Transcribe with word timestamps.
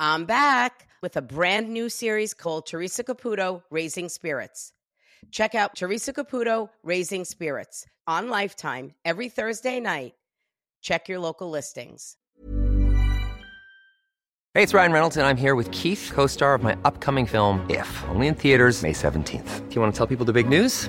I'm 0.00 0.24
back 0.24 0.88
with 1.02 1.16
a 1.16 1.22
brand 1.22 1.68
new 1.68 1.88
series 1.88 2.34
called 2.34 2.66
Teresa 2.66 3.04
Caputo 3.04 3.62
Raising 3.70 4.08
Spirits. 4.08 4.72
Check 5.30 5.54
out 5.54 5.76
Teresa 5.76 6.12
Caputo 6.12 6.68
Raising 6.82 7.24
Spirits 7.24 7.86
on 8.08 8.28
Lifetime 8.28 8.94
every 9.04 9.28
Thursday 9.28 9.78
night. 9.78 10.14
Check 10.82 11.08
your 11.08 11.20
local 11.20 11.48
listings. 11.48 12.16
Hey, 14.52 14.64
it's 14.64 14.74
Ryan 14.74 14.90
Reynolds, 14.90 15.16
and 15.16 15.28
I'm 15.28 15.36
here 15.36 15.54
with 15.54 15.70
Keith, 15.70 16.10
co 16.12 16.26
star 16.26 16.54
of 16.54 16.62
my 16.64 16.76
upcoming 16.84 17.26
film, 17.26 17.64
If, 17.70 18.04
only 18.08 18.26
in 18.26 18.34
theaters, 18.34 18.82
May 18.82 18.92
17th. 18.92 19.68
Do 19.68 19.74
you 19.76 19.80
want 19.80 19.94
to 19.94 19.96
tell 19.96 20.08
people 20.08 20.26
the 20.26 20.32
big 20.32 20.48
news? 20.48 20.88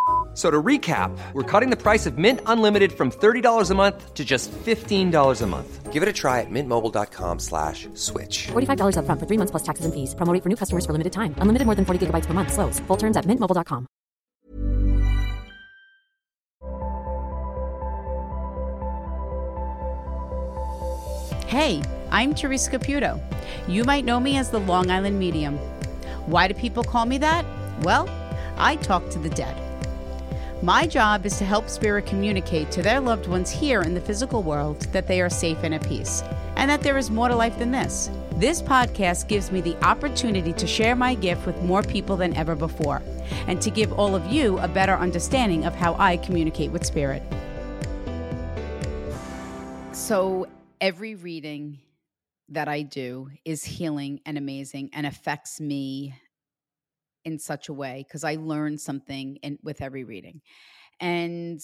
F- 0.31 0.37
So 0.37 0.49
to 0.49 0.63
recap, 0.63 1.11
we're 1.33 1.43
cutting 1.43 1.69
the 1.71 1.75
price 1.75 2.05
of 2.05 2.17
Mint 2.17 2.39
Unlimited 2.45 2.93
from 2.93 3.11
$30 3.11 3.69
a 3.69 3.75
month 3.75 4.13
to 4.13 4.23
just 4.23 4.49
$15 4.51 5.41
a 5.41 5.47
month. 5.47 5.91
Give 5.91 6.01
it 6.03 6.07
a 6.07 6.13
try 6.13 6.39
at 6.39 6.47
mintmobile.com 6.49 7.39
slash 7.39 7.89
switch. 7.95 8.47
$45 8.53 8.95
upfront 8.95 9.19
for 9.19 9.25
three 9.27 9.37
months 9.37 9.51
plus 9.51 9.63
taxes 9.63 9.83
and 9.83 9.93
fees. 9.93 10.15
Promo 10.15 10.31
rate 10.33 10.41
for 10.41 10.47
new 10.47 10.55
customers 10.55 10.85
for 10.85 10.93
limited 10.93 11.11
time. 11.11 11.35
Unlimited 11.39 11.65
more 11.65 11.75
than 11.75 11.83
40 11.83 11.99
gigabytes 12.07 12.27
per 12.27 12.33
month. 12.33 12.53
Slows. 12.53 12.79
Full 12.87 12.97
terms 12.97 13.17
at 13.17 13.25
mintmobile.com. 13.25 13.87
Hey, 21.47 21.81
I'm 22.11 22.33
Teresa 22.33 22.71
Caputo. 22.71 23.19
You 23.67 23.83
might 23.83 24.05
know 24.05 24.19
me 24.19 24.37
as 24.37 24.49
the 24.51 24.59
Long 24.59 24.89
Island 24.89 25.19
Medium. 25.19 25.57
Why 26.25 26.47
do 26.47 26.53
people 26.53 26.83
call 26.83 27.05
me 27.05 27.17
that? 27.17 27.45
Well, 27.81 28.07
I 28.57 28.77
talk 28.77 29.09
to 29.09 29.19
the 29.19 29.29
dead. 29.29 29.55
My 30.63 30.85
job 30.85 31.25
is 31.25 31.39
to 31.39 31.43
help 31.43 31.69
spirit 31.69 32.05
communicate 32.05 32.69
to 32.73 32.83
their 32.83 32.99
loved 32.99 33.25
ones 33.25 33.49
here 33.49 33.81
in 33.81 33.95
the 33.95 33.99
physical 33.99 34.43
world 34.43 34.81
that 34.93 35.07
they 35.07 35.19
are 35.19 35.29
safe 35.29 35.57
and 35.63 35.73
at 35.73 35.83
peace, 35.87 36.21
and 36.55 36.69
that 36.69 36.81
there 36.81 36.99
is 36.99 37.09
more 37.09 37.29
to 37.29 37.35
life 37.35 37.57
than 37.57 37.71
this. 37.71 38.11
This 38.33 38.61
podcast 38.61 39.27
gives 39.27 39.51
me 39.51 39.61
the 39.61 39.75
opportunity 39.83 40.53
to 40.53 40.67
share 40.67 40.95
my 40.95 41.15
gift 41.15 41.47
with 41.47 41.59
more 41.63 41.81
people 41.81 42.15
than 42.15 42.35
ever 42.35 42.53
before, 42.53 43.01
and 43.47 43.59
to 43.59 43.71
give 43.71 43.91
all 43.93 44.13
of 44.13 44.27
you 44.27 44.59
a 44.59 44.67
better 44.67 44.93
understanding 44.93 45.65
of 45.65 45.73
how 45.73 45.95
I 45.95 46.17
communicate 46.17 46.69
with 46.69 46.85
spirit. 46.85 47.23
So, 49.93 50.45
every 50.79 51.15
reading 51.15 51.79
that 52.49 52.67
I 52.67 52.83
do 52.83 53.31
is 53.45 53.63
healing 53.63 54.21
and 54.27 54.37
amazing 54.37 54.91
and 54.93 55.07
affects 55.07 55.59
me 55.59 56.13
in 57.25 57.39
such 57.39 57.69
a 57.69 57.73
way 57.73 58.05
because 58.07 58.23
I 58.23 58.35
learn 58.35 58.77
something 58.77 59.37
in, 59.37 59.59
with 59.63 59.81
every 59.81 60.03
reading. 60.03 60.41
And 60.99 61.61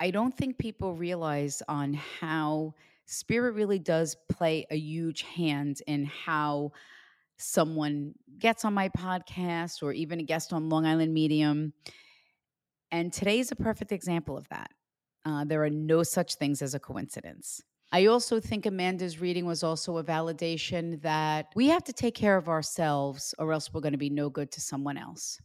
I 0.00 0.10
don't 0.10 0.36
think 0.36 0.58
people 0.58 0.94
realize 0.94 1.62
on 1.68 1.94
how 1.94 2.74
spirit 3.06 3.52
really 3.54 3.78
does 3.78 4.16
play 4.30 4.66
a 4.70 4.76
huge 4.76 5.22
hand 5.22 5.82
in 5.86 6.04
how 6.04 6.72
someone 7.38 8.14
gets 8.38 8.64
on 8.64 8.74
my 8.74 8.88
podcast 8.90 9.82
or 9.82 9.92
even 9.92 10.20
a 10.20 10.24
guest 10.24 10.52
on 10.52 10.68
Long 10.68 10.86
Island 10.86 11.14
Medium. 11.14 11.72
And 12.90 13.12
today 13.12 13.38
is 13.38 13.52
a 13.52 13.56
perfect 13.56 13.92
example 13.92 14.36
of 14.36 14.48
that. 14.48 14.70
Uh, 15.24 15.44
there 15.44 15.62
are 15.62 15.70
no 15.70 16.02
such 16.02 16.36
things 16.36 16.62
as 16.62 16.74
a 16.74 16.80
coincidence. 16.80 17.62
I 17.90 18.06
also 18.06 18.38
think 18.38 18.66
Amanda's 18.66 19.18
reading 19.20 19.46
was 19.46 19.62
also 19.62 19.96
a 19.96 20.04
validation 20.04 21.00
that 21.02 21.46
we 21.54 21.68
have 21.68 21.84
to 21.84 21.92
take 21.92 22.14
care 22.14 22.36
of 22.36 22.48
ourselves 22.48 23.34
or 23.38 23.52
else 23.52 23.72
we're 23.72 23.80
going 23.80 23.92
to 23.92 23.98
be 23.98 24.10
no 24.10 24.28
good 24.28 24.52
to 24.52 24.60
someone 24.60 24.98
else. 24.98 25.40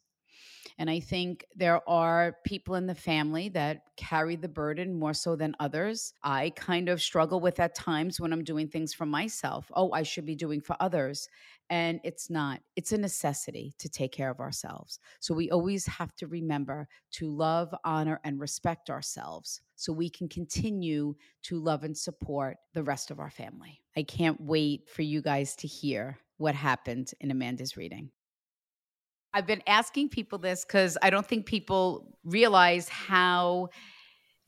And 0.77 0.89
I 0.89 0.99
think 0.99 1.45
there 1.55 1.87
are 1.87 2.37
people 2.45 2.75
in 2.75 2.87
the 2.87 2.95
family 2.95 3.49
that 3.49 3.83
carry 3.97 4.35
the 4.35 4.49
burden 4.49 4.93
more 4.93 5.13
so 5.13 5.35
than 5.35 5.55
others. 5.59 6.13
I 6.23 6.51
kind 6.51 6.89
of 6.89 7.01
struggle 7.01 7.39
with 7.39 7.59
at 7.59 7.75
times 7.75 8.19
when 8.19 8.33
I'm 8.33 8.43
doing 8.43 8.67
things 8.67 8.93
for 8.93 9.05
myself. 9.05 9.71
Oh, 9.75 9.91
I 9.91 10.03
should 10.03 10.25
be 10.25 10.35
doing 10.35 10.61
for 10.61 10.75
others. 10.79 11.29
And 11.69 11.99
it's 12.03 12.29
not, 12.29 12.61
it's 12.75 12.91
a 12.91 12.97
necessity 12.97 13.73
to 13.79 13.89
take 13.89 14.11
care 14.11 14.31
of 14.31 14.39
ourselves. 14.39 14.99
So 15.19 15.33
we 15.33 15.51
always 15.51 15.85
have 15.85 16.15
to 16.17 16.27
remember 16.27 16.87
to 17.11 17.29
love, 17.29 17.73
honor, 17.85 18.19
and 18.23 18.39
respect 18.39 18.89
ourselves 18.89 19.61
so 19.83 19.91
we 19.91 20.09
can 20.09 20.29
continue 20.29 21.13
to 21.41 21.59
love 21.59 21.83
and 21.83 21.97
support 21.97 22.55
the 22.73 22.83
rest 22.83 23.11
of 23.11 23.19
our 23.19 23.29
family. 23.29 23.81
I 23.97 24.03
can't 24.03 24.39
wait 24.39 24.87
for 24.89 25.01
you 25.01 25.21
guys 25.21 25.57
to 25.57 25.67
hear 25.67 26.17
what 26.37 26.55
happened 26.55 27.11
in 27.19 27.31
Amanda's 27.31 27.75
reading. 27.75 28.09
I've 29.33 29.45
been 29.45 29.63
asking 29.67 30.09
people 30.09 30.37
this 30.37 30.63
because 30.63 30.97
I 31.01 31.09
don't 31.09 31.25
think 31.25 31.45
people 31.45 32.17
realize 32.23 32.87
how 32.87 33.69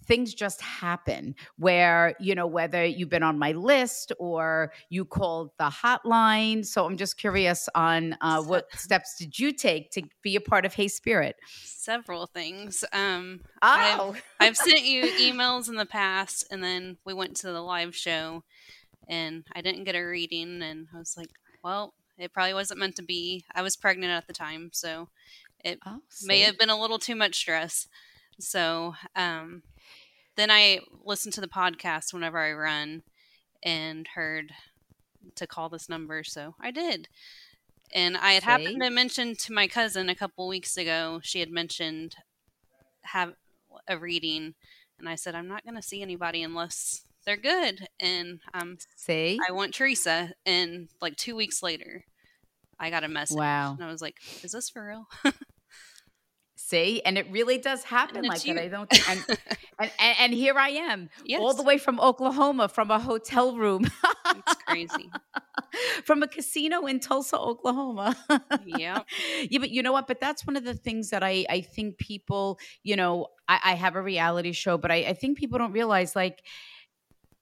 things 0.05 0.33
just 0.33 0.61
happen 0.61 1.35
where 1.57 2.16
you 2.19 2.35
know 2.35 2.47
whether 2.47 2.85
you've 2.85 3.09
been 3.09 3.23
on 3.23 3.38
my 3.39 3.51
list 3.51 4.11
or 4.19 4.71
you 4.89 5.05
called 5.05 5.51
the 5.57 5.66
hotline. 5.69 6.66
So 6.66 6.85
i'm 6.85 6.97
just 6.97 7.17
curious 7.17 7.67
on 7.75 8.16
uh, 8.21 8.41
what 8.43 8.66
steps 8.75 9.16
did 9.17 9.38
you 9.39 9.51
take 9.51 9.91
to 9.91 10.03
be 10.21 10.35
a 10.35 10.41
part 10.41 10.66
of 10.66 10.73
hey 10.73 10.88
spirit? 10.88 11.35
Several 11.63 12.25
things 12.27 12.83
um 12.93 13.41
oh 13.61 14.16
I've, 14.16 14.23
I've 14.39 14.57
sent 14.57 14.83
you 14.83 15.03
emails 15.03 15.69
in 15.69 15.75
the 15.75 15.85
past 15.85 16.45
and 16.51 16.63
then 16.63 16.97
we 17.05 17.13
went 17.13 17.35
to 17.37 17.47
the 17.47 17.61
live 17.61 17.95
show 17.95 18.43
and 19.07 19.45
i 19.53 19.61
didn't 19.61 19.83
get 19.83 19.95
a 19.95 20.01
reading 20.03 20.61
and 20.63 20.87
i 20.93 20.97
was 20.97 21.16
like 21.16 21.29
well 21.63 21.93
it 22.17 22.31
probably 22.33 22.53
wasn't 22.53 22.79
meant 22.79 22.95
to 22.95 23.03
be. 23.03 23.43
I 23.53 23.61
was 23.61 23.75
pregnant 23.75 24.11
at 24.13 24.25
the 24.25 24.31
time 24.33 24.69
so 24.72 25.09
it 25.63 25.79
Oh, 25.85 25.99
may 26.23 26.39
have 26.41 26.57
been 26.57 26.69
a 26.69 26.79
little 26.79 26.97
too 26.99 27.16
much 27.16 27.35
stress 27.35 27.87
so 28.40 28.94
um 29.16 29.63
then 30.35 30.51
i 30.51 30.79
listened 31.03 31.34
to 31.34 31.41
the 31.41 31.47
podcast 31.47 32.13
whenever 32.13 32.38
i 32.40 32.51
run 32.51 33.01
and 33.63 34.07
heard 34.16 34.51
to 35.35 35.47
call 35.47 35.69
this 35.69 35.90
number 35.90 36.23
so 36.23 36.56
i 36.62 36.72
did 36.72 37.07
and 37.94 38.18
i 38.18 38.31
had 38.34 38.44
See? 38.44 38.50
happened 38.50 38.81
to 38.81 38.90
mention 38.90 39.35
to 39.35 39.53
my 39.53 39.68
cousin 39.68 40.09
a 40.09 40.16
couple 40.16 40.47
weeks 40.47 40.78
ago 40.78 41.19
she 41.23 41.40
had 41.40 41.50
mentioned 41.51 42.16
have 43.03 43.34
a 43.88 43.97
reading 43.97 44.53
and 45.00 45.07
i 45.09 45.16
said 45.16 45.35
i'm 45.35 45.47
not 45.47 45.63
going 45.63 45.75
to 45.75 45.81
see 45.81 46.02
anybody 46.02 46.44
unless 46.44 47.02
they're 47.25 47.38
good 47.38 47.88
and 48.00 48.40
um 48.53 48.78
see 48.96 49.40
i 49.47 49.52
want 49.52 49.73
teresa 49.73 50.34
and 50.46 50.90
like 51.02 51.16
two 51.16 51.35
weeks 51.35 51.63
later 51.63 52.06
i 52.79 52.90
got 52.90 53.03
a 53.03 53.07
message 53.07 53.38
Wow. 53.38 53.73
and 53.73 53.84
i 53.84 53.91
was 53.91 54.02
like 54.02 54.17
is 54.44 54.52
this 54.52 54.69
for 54.69 54.85
real 54.88 55.07
see 56.75 57.01
and 57.03 57.17
it 57.17 57.29
really 57.31 57.57
does 57.57 57.83
happen 57.83 58.23
like 58.23 58.35
it's 58.35 58.43
that 58.45 58.57
i 58.57 58.67
don't 58.67 59.09
and, 59.09 59.25
and, 59.79 59.91
and 59.99 60.15
and 60.19 60.33
here 60.33 60.57
i 60.57 60.69
am 60.69 61.09
yes. 61.25 61.39
all 61.41 61.53
the 61.53 61.63
way 61.63 61.77
from 61.77 61.99
oklahoma 61.99 62.67
from 62.67 62.91
a 62.91 62.99
hotel 62.99 63.55
room. 63.55 63.85
It's 64.35 64.55
crazy. 64.65 65.09
From 66.05 66.23
a 66.23 66.27
casino 66.27 66.85
in 66.85 66.99
tulsa 66.99 67.37
oklahoma. 67.37 68.15
Yeah 68.65 69.01
yeah 69.49 69.59
but 69.59 69.69
you 69.69 69.83
know 69.83 69.91
what 69.91 70.07
but 70.07 70.19
that's 70.19 70.45
one 70.45 70.55
of 70.55 70.63
the 70.63 70.73
things 70.73 71.09
that 71.09 71.23
i 71.23 71.45
i 71.49 71.61
think 71.61 71.97
people 71.97 72.59
you 72.83 72.95
know 72.95 73.28
i, 73.47 73.59
I 73.63 73.73
have 73.75 73.95
a 73.95 74.01
reality 74.01 74.51
show 74.51 74.78
but 74.78 74.91
I, 74.91 74.95
I 74.95 75.13
think 75.13 75.37
people 75.37 75.59
don't 75.59 75.73
realize 75.73 76.16
like 76.16 76.43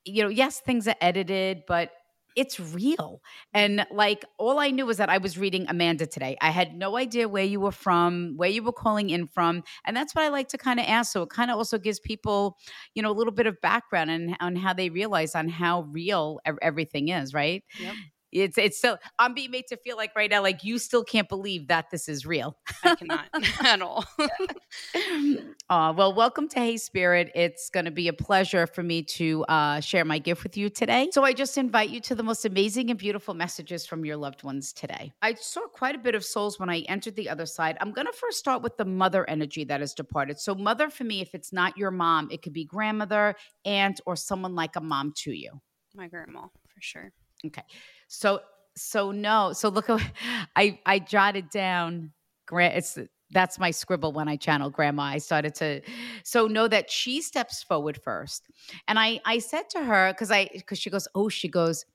you 0.06 0.24
know 0.24 0.30
yes 0.30 0.60
things 0.60 0.88
are 0.88 0.96
edited 1.02 1.64
but 1.68 1.92
it's 2.36 2.60
real. 2.60 3.22
And 3.54 3.86
like 3.92 4.26
all 4.38 4.60
i 4.60 4.70
knew 4.72 4.86
was 4.86 4.98
that 4.98 5.10
i 5.10 5.18
was 5.18 5.38
reading 5.38 5.66
amanda 5.70 6.06
today. 6.08 6.38
I 6.42 6.50
had 6.50 6.76
no 6.76 6.98
idea 6.98 7.28
where 7.30 7.44
you 7.44 7.60
were 7.60 7.72
from 7.72 8.34
where 8.38 8.50
you 8.50 8.64
were 8.64 8.74
calling 8.74 9.10
in 9.10 9.28
from 9.28 9.64
and 9.86 9.96
that's 9.96 10.16
what 10.16 10.24
i 10.24 10.30
like 10.30 10.48
to 10.50 10.58
kind 10.58 10.80
of 10.80 10.86
ask. 10.88 11.12
So 11.12 11.24
it 11.24 11.30
kind 11.30 11.52
of 11.52 11.58
also 11.58 11.78
gives 11.78 12.00
people 12.00 12.58
you 12.96 13.02
know 13.02 13.12
a 13.12 13.14
little 13.18 13.34
bit 13.34 13.48
of 13.48 13.60
background 13.62 14.10
and 14.12 14.36
on 14.40 14.56
how 14.56 14.74
they 14.74 14.90
realize 14.90 15.36
on 15.36 15.50
how 15.50 15.82
real 15.92 16.40
everything 16.62 17.10
is 17.10 17.34
right? 17.34 17.64
Yep. 17.78 17.98
It's 18.34 18.58
it's 18.58 18.78
still 18.78 18.98
i'm 19.20 19.34
being 19.34 19.52
made 19.52 19.66
to 19.68 19.78
feel 19.78 19.96
like 19.96 20.16
right 20.16 20.30
now 20.30 20.42
like 20.42 20.64
you 20.64 20.78
still 20.80 21.04
can't 21.04 21.30
believe 21.30 21.68
that 21.68 21.90
this 21.92 22.10
is 22.10 22.26
real 22.26 22.58
i 22.84 22.96
cannot 22.96 23.26
at 23.64 23.82
all 23.82 24.06
Uh, 25.70 25.94
well, 25.96 26.14
welcome 26.14 26.48
to 26.48 26.60
Hey 26.60 26.78
Spirit. 26.78 27.32
It's 27.34 27.70
going 27.70 27.86
to 27.86 27.92
be 27.92 28.08
a 28.08 28.14
pleasure 28.14 28.68
for 28.68 28.84
me 28.84 29.02
to 29.04 29.44
uh, 29.46 29.80
share 29.80 30.04
my 30.04 30.20
gift 30.20 30.44
with 30.44 30.58
you 30.58 30.70
today. 30.70 31.10
So, 31.12 31.24
I 31.24 31.34
just 31.34 31.58
invite 31.58 31.90
you 31.90 32.00
to 32.02 32.16
the 32.16 32.22
most 32.22 32.46
amazing 32.46 32.90
and 32.90 33.00
beautiful 33.00 33.34
messages 33.34 33.86
from 33.86 34.04
your 34.04 34.18
loved 34.18 34.44
ones 34.44 34.74
today. 34.74 35.14
I 35.22 35.34
saw 35.36 35.62
quite 35.62 35.96
a 35.96 35.98
bit 35.98 36.16
of 36.16 36.26
souls 36.26 36.60
when 36.60 36.70
I 36.70 36.80
entered 36.82 37.16
the 37.16 37.30
other 37.30 37.46
side. 37.46 37.78
I'm 37.80 37.92
going 37.92 38.08
to 38.08 38.14
first 38.14 38.40
start 38.40 38.62
with 38.62 38.78
the 38.78 38.86
mother 38.86 39.28
energy 39.28 39.64
that 39.64 39.80
has 39.80 39.94
departed. 39.94 40.40
So, 40.40 40.54
mother 40.54 40.90
for 40.90 41.06
me, 41.06 41.22
if 41.22 41.34
it's 41.34 41.54
not 41.54 41.78
your 41.78 41.92
mom, 41.92 42.28
it 42.30 42.42
could 42.42 42.54
be 42.54 42.66
grandmother, 42.66 43.36
aunt, 43.64 44.02
or 44.06 44.16
someone 44.16 44.54
like 44.56 44.76
a 44.76 44.82
mom 44.82 45.14
to 45.24 45.32
you. 45.32 45.62
My 45.96 46.08
grandma, 46.08 46.42
for 46.42 46.82
sure. 46.82 47.14
Okay. 47.46 47.64
So, 48.08 48.40
so 48.76 49.12
no. 49.12 49.54
So 49.54 49.70
look, 49.70 49.88
I 50.56 50.80
I 50.86 51.00
jotted 51.00 51.50
down. 51.50 52.12
Grant, 52.46 52.76
it's 52.76 52.98
that's 53.32 53.58
my 53.58 53.72
scribble 53.72 54.12
when 54.14 54.28
I 54.28 54.36
channel 54.36 54.70
grandma. 54.70 55.04
I 55.04 55.18
started 55.18 55.56
to 55.56 55.82
so 56.24 56.48
know 56.48 56.68
that 56.68 56.92
she 56.92 57.22
steps 57.22 57.64
forward 57.64 58.00
first. 58.04 58.44
And 58.88 59.00
I 59.00 59.20
I 59.26 59.40
said 59.40 59.70
to 59.72 59.84
her 59.84 60.14
cuz 60.14 60.32
I 60.32 60.46
cuz 60.68 60.80
she 60.80 60.90
goes, 60.90 61.08
"Oh, 61.16 61.30
she 61.30 61.48
goes, 61.48 61.86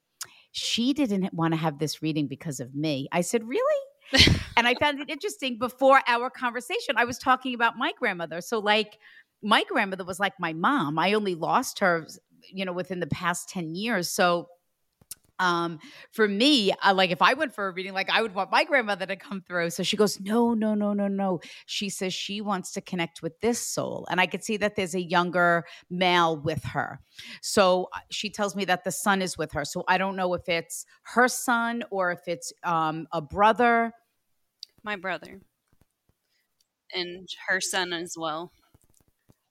she 0.53 0.93
didn't 0.95 1.33
want 1.35 1.53
to 1.55 1.59
have 1.59 1.79
this 1.79 2.03
reading 2.03 2.27
because 2.29 2.61
of 2.61 2.75
me." 2.75 3.09
I 3.13 3.21
said, 3.23 3.45
"Really?" 3.47 3.83
and 4.57 4.67
I 4.67 4.75
found 4.77 5.01
it 5.01 5.11
interesting 5.11 5.59
before 5.59 6.01
our 6.07 6.31
conversation 6.31 6.97
I 6.97 7.05
was 7.05 7.19
talking 7.19 7.55
about 7.55 7.77
my 7.79 7.93
grandmother. 7.99 8.41
So 8.41 8.59
like 8.59 8.99
my 9.43 9.65
grandmother 9.69 10.05
was 10.05 10.19
like 10.21 10.35
my 10.41 10.53
mom. 10.55 10.99
I 10.99 11.13
only 11.13 11.35
lost 11.35 11.79
her, 11.81 12.07
you 12.53 12.65
know, 12.65 12.73
within 12.73 13.01
the 13.01 13.07
past 13.07 13.49
10 13.51 13.75
years. 13.75 14.11
So 14.11 14.49
um 15.39 15.79
for 16.13 16.27
me 16.27 16.73
like 16.95 17.11
if 17.11 17.23
i 17.23 17.35
went 17.35 17.55
for 17.55 17.69
a 17.69 17.73
reading 17.73 17.93
like 17.93 18.11
i 18.11 18.21
would 18.21 18.35
want 18.35 18.51
my 18.51 18.65
grandmother 18.65 19.07
to 19.07 19.17
come 19.17 19.41
through. 19.41 19.71
So 19.71 19.83
she 19.83 19.97
goes 19.97 20.21
no 20.21 20.55
no 20.55 20.75
no 20.75 20.93
no 20.93 21.09
no. 21.09 21.41
She 21.67 21.89
says 21.89 22.13
she 22.15 22.41
wants 22.41 22.73
to 22.73 22.81
connect 22.81 23.23
with 23.23 23.41
this 23.41 23.59
soul 23.59 24.07
and 24.11 24.21
i 24.21 24.27
could 24.27 24.45
see 24.45 24.57
that 24.59 24.77
there's 24.77 24.95
a 24.95 25.03
younger 25.03 25.65
male 25.91 26.37
with 26.37 26.65
her. 26.65 27.01
So 27.43 27.89
uh, 27.93 28.01
she 28.11 28.31
tells 28.31 28.55
me 28.57 28.65
that 28.67 28.85
the 28.85 28.93
son 28.93 29.23
is 29.23 29.39
with 29.39 29.53
her. 29.53 29.65
So 29.65 29.85
i 29.89 29.99
don't 29.99 30.17
know 30.17 30.35
if 30.35 30.49
it's 30.49 30.85
her 31.03 31.29
son 31.29 31.85
or 31.91 32.13
if 32.13 32.21
it's 32.27 32.53
um 32.65 33.07
a 33.13 33.21
brother. 33.21 33.93
My 34.83 34.97
brother. 34.97 35.41
And 36.95 37.29
her 37.49 37.61
son 37.61 37.93
as 37.93 38.15
well. 38.17 38.51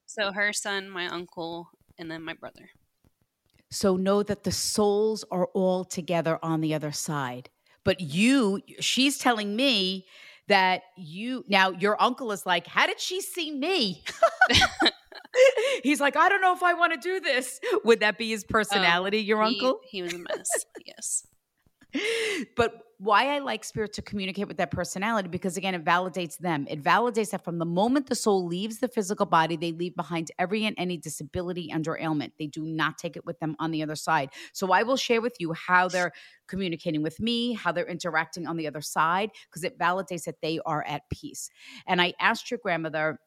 So 0.05 0.31
her 0.31 0.53
son 0.53 0.89
my 0.89 1.07
uncle 1.07 1.69
and 1.99 2.09
then 2.09 2.23
my 2.23 2.33
brother 2.33 2.69
so 3.69 3.95
know 3.95 4.23
that 4.23 4.43
the 4.43 4.51
souls 4.51 5.25
are 5.31 5.47
all 5.47 5.83
together 5.83 6.39
on 6.41 6.61
the 6.61 6.73
other 6.73 6.91
side. 6.91 7.49
But 7.83 8.01
you, 8.01 8.61
she's 8.79 9.17
telling 9.17 9.55
me 9.55 10.05
that 10.47 10.83
you, 10.95 11.43
now 11.47 11.71
your 11.71 12.01
uncle 12.01 12.31
is 12.31 12.45
like, 12.45 12.67
How 12.67 12.87
did 12.87 12.99
she 12.99 13.21
see 13.21 13.51
me? 13.51 14.03
He's 15.83 15.99
like, 15.99 16.15
I 16.15 16.29
don't 16.29 16.41
know 16.41 16.53
if 16.53 16.63
I 16.63 16.73
want 16.73 16.93
to 16.93 16.99
do 16.99 17.19
this. 17.19 17.59
Would 17.83 17.99
that 17.99 18.17
be 18.17 18.29
his 18.29 18.43
oh, 18.43 18.51
personality, 18.51 19.19
your 19.19 19.43
he, 19.43 19.55
uncle? 19.55 19.79
He 19.87 20.01
was 20.01 20.13
a 20.13 20.17
mess. 20.17 20.47
yes. 20.85 21.26
But 22.55 22.83
why 22.99 23.35
I 23.35 23.39
like 23.39 23.63
spirit 23.63 23.93
to 23.93 24.01
communicate 24.01 24.47
with 24.47 24.57
that 24.57 24.71
personality 24.71 25.29
because 25.29 25.57
again 25.57 25.75
it 25.75 25.85
validates 25.85 26.37
them. 26.37 26.65
It 26.69 26.83
validates 26.83 27.29
that 27.31 27.43
from 27.43 27.59
the 27.59 27.65
moment 27.65 28.07
the 28.07 28.15
soul 28.15 28.45
leaves 28.45 28.79
the 28.79 28.87
physical 28.87 29.25
body, 29.25 29.55
they 29.55 29.71
leave 29.71 29.95
behind 29.95 30.31
every 30.39 30.65
and 30.65 30.75
any 30.79 30.97
disability 30.97 31.69
and 31.69 31.87
or 31.87 31.99
ailment. 31.99 32.33
They 32.39 32.47
do 32.47 32.63
not 32.63 32.97
take 32.97 33.15
it 33.15 33.25
with 33.25 33.39
them 33.39 33.55
on 33.59 33.71
the 33.71 33.83
other 33.83 33.95
side. 33.95 34.31
So 34.53 34.71
I 34.71 34.83
will 34.83 34.97
share 34.97 35.21
with 35.21 35.35
you 35.39 35.53
how 35.53 35.87
they're 35.87 36.11
communicating 36.47 37.03
with 37.03 37.19
me, 37.19 37.53
how 37.53 37.71
they're 37.71 37.85
interacting 37.85 38.47
on 38.47 38.57
the 38.57 38.67
other 38.67 38.81
side 38.81 39.29
because 39.49 39.63
it 39.63 39.77
validates 39.77 40.23
that 40.23 40.41
they 40.41 40.59
are 40.65 40.83
at 40.87 41.03
peace. 41.11 41.49
And 41.85 42.01
I 42.01 42.13
asked 42.19 42.49
your 42.49 42.59
grandmother 42.61 43.19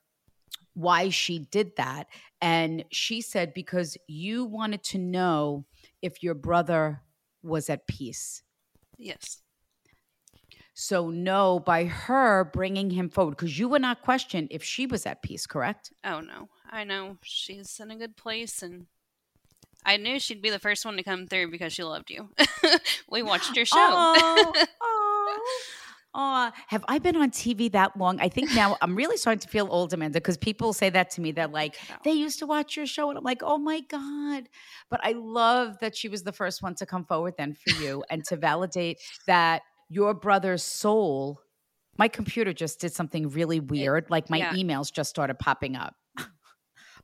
why 0.75 1.11
she 1.11 1.39
did 1.39 1.77
that 1.77 2.07
and 2.41 2.85
she 2.91 3.21
said 3.21 3.55
because 3.55 3.97
you 4.09 4.45
wanted 4.45 4.83
to 4.83 4.99
know 4.99 5.65
if 6.03 6.23
your 6.23 6.35
brother 6.35 7.03
was 7.43 7.71
at 7.71 7.87
peace. 7.87 8.43
Yes. 9.01 9.41
So, 10.75 11.11
no, 11.11 11.59
by 11.59 11.85
her 11.85 12.45
bringing 12.45 12.91
him 12.91 13.09
forward, 13.09 13.33
because 13.33 13.59
you 13.59 13.69
would 13.69 13.83
not 13.83 14.03
question 14.03 14.47
if 14.51 14.63
she 14.63 14.87
was 14.87 15.05
at 15.07 15.23
peace, 15.23 15.47
correct? 15.47 15.93
Oh, 16.05 16.21
no. 16.21 16.49
I 16.71 16.85
know 16.85 17.17
she's 17.23 17.81
in 17.81 17.91
a 17.91 17.97
good 17.97 18.17
place 18.17 18.63
and 18.63 18.87
I 19.85 19.97
knew 19.97 20.21
she'd 20.21 20.43
be 20.43 20.51
the 20.51 20.59
first 20.59 20.85
one 20.85 20.97
to 20.97 21.03
come 21.03 21.27
through 21.27 21.51
because 21.51 21.73
she 21.73 21.83
loved 21.83 22.11
you. 22.11 22.29
we 23.11 23.23
watched 23.23 23.57
your 23.57 23.65
show. 23.65 23.77
Oh, 23.79 24.53
oh, 24.81 25.41
oh, 26.15 26.51
have 26.69 26.85
I 26.89 26.99
been 26.99 27.17
on 27.17 27.31
TV 27.31 27.71
that 27.73 27.97
long? 27.97 28.21
I 28.21 28.29
think 28.29 28.55
now 28.55 28.77
I'm 28.83 28.97
really 28.97 29.17
starting 29.17 29.41
to 29.41 29.49
feel 29.49 29.69
old, 29.71 29.93
Amanda, 29.93 30.19
because 30.19 30.37
people 30.37 30.73
say 30.73 30.91
that 30.91 31.11
to 31.11 31.21
me. 31.21 31.33
They're 31.33 31.47
like, 31.47 31.77
they 32.05 32.13
used 32.13 32.39
to 32.41 32.47
watch 32.47 32.77
your 32.77 32.87
show. 32.87 33.09
And 33.09 33.19
I'm 33.19 33.25
like, 33.25 33.43
oh 33.43 33.59
my 33.59 33.81
God. 33.81 34.49
But 34.91 35.01
I 35.05 35.13
love 35.13 35.79
that 35.81 35.97
she 35.97 36.09
was 36.09 36.23
the 36.23 36.33
first 36.33 36.63
one 36.63 36.75
to 36.77 36.87
come 36.87 37.05
forward 37.05 37.35
then 37.39 37.55
for 37.55 37.83
you 37.83 38.05
and 38.11 38.25
to 38.25 38.37
validate 38.37 38.99
that 39.27 39.63
your 39.89 40.15
brother's 40.15 40.63
soul 40.63 41.41
my 41.99 42.09
computer 42.09 42.53
just 42.55 42.81
did 42.81 42.93
something 42.93 43.29
really 43.29 43.61
weird 43.61 44.05
it, 44.05 44.11
like 44.11 44.31
my 44.31 44.39
yeah. 44.39 44.53
emails 44.55 44.91
just 44.93 45.11
started 45.11 45.39
popping 45.39 45.77
up 45.77 45.95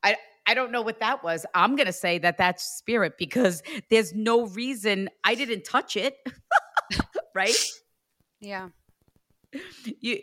i 0.02 0.17
i 0.47 0.55
don't 0.55 0.73
know 0.73 0.81
what 0.81 1.00
that 1.00 1.23
was 1.23 1.44
i'm 1.55 1.76
going 1.76 1.87
to 1.87 1.93
say 1.93 2.17
that 2.19 2.38
that's 2.38 2.64
spirit 2.79 3.14
because 3.19 3.62
there's 3.91 4.14
no 4.14 4.47
reason 4.47 5.11
i 5.25 5.35
didn't 5.35 5.64
touch 5.64 5.97
it 5.97 6.17
right 7.35 7.56
yeah 8.41 8.69
you 10.00 10.20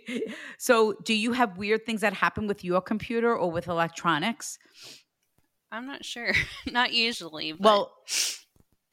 so 0.58 0.94
do 1.04 1.14
you 1.14 1.34
have 1.34 1.58
weird 1.58 1.86
things 1.86 2.02
that 2.02 2.14
happen 2.14 2.48
with 2.48 2.64
your 2.64 2.82
computer 2.82 3.36
or 3.36 3.52
with 3.52 3.68
electronics 3.68 4.58
i'm 5.72 5.86
not 5.86 6.04
sure 6.04 6.34
not 6.72 6.94
usually 6.94 7.52
but. 7.52 7.62
well 7.62 7.92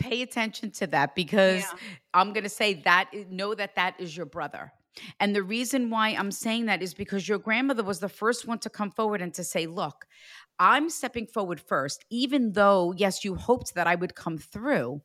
pay 0.00 0.22
attention 0.22 0.70
to 0.72 0.86
that 0.88 1.14
because 1.14 1.60
yeah. 1.60 1.78
I'm 2.14 2.32
going 2.32 2.44
to 2.44 2.48
say 2.48 2.74
that 2.82 3.10
know 3.30 3.54
that 3.54 3.76
that 3.76 3.94
is 4.00 4.16
your 4.16 4.26
brother. 4.26 4.72
And 5.20 5.36
the 5.36 5.42
reason 5.42 5.88
why 5.90 6.08
I'm 6.08 6.32
saying 6.32 6.66
that 6.66 6.82
is 6.82 6.94
because 6.94 7.28
your 7.28 7.38
grandmother 7.38 7.84
was 7.84 8.00
the 8.00 8.08
first 8.08 8.48
one 8.48 8.58
to 8.60 8.70
come 8.70 8.90
forward 8.90 9.22
and 9.22 9.32
to 9.34 9.44
say, 9.44 9.66
Look, 9.66 10.06
I'm 10.58 10.90
stepping 10.90 11.26
forward 11.26 11.60
first, 11.60 12.04
even 12.10 12.52
though, 12.52 12.92
yes, 12.96 13.24
you 13.24 13.36
hoped 13.36 13.74
that 13.74 13.86
I 13.86 13.94
would 13.94 14.14
come 14.14 14.36
through. 14.36 15.02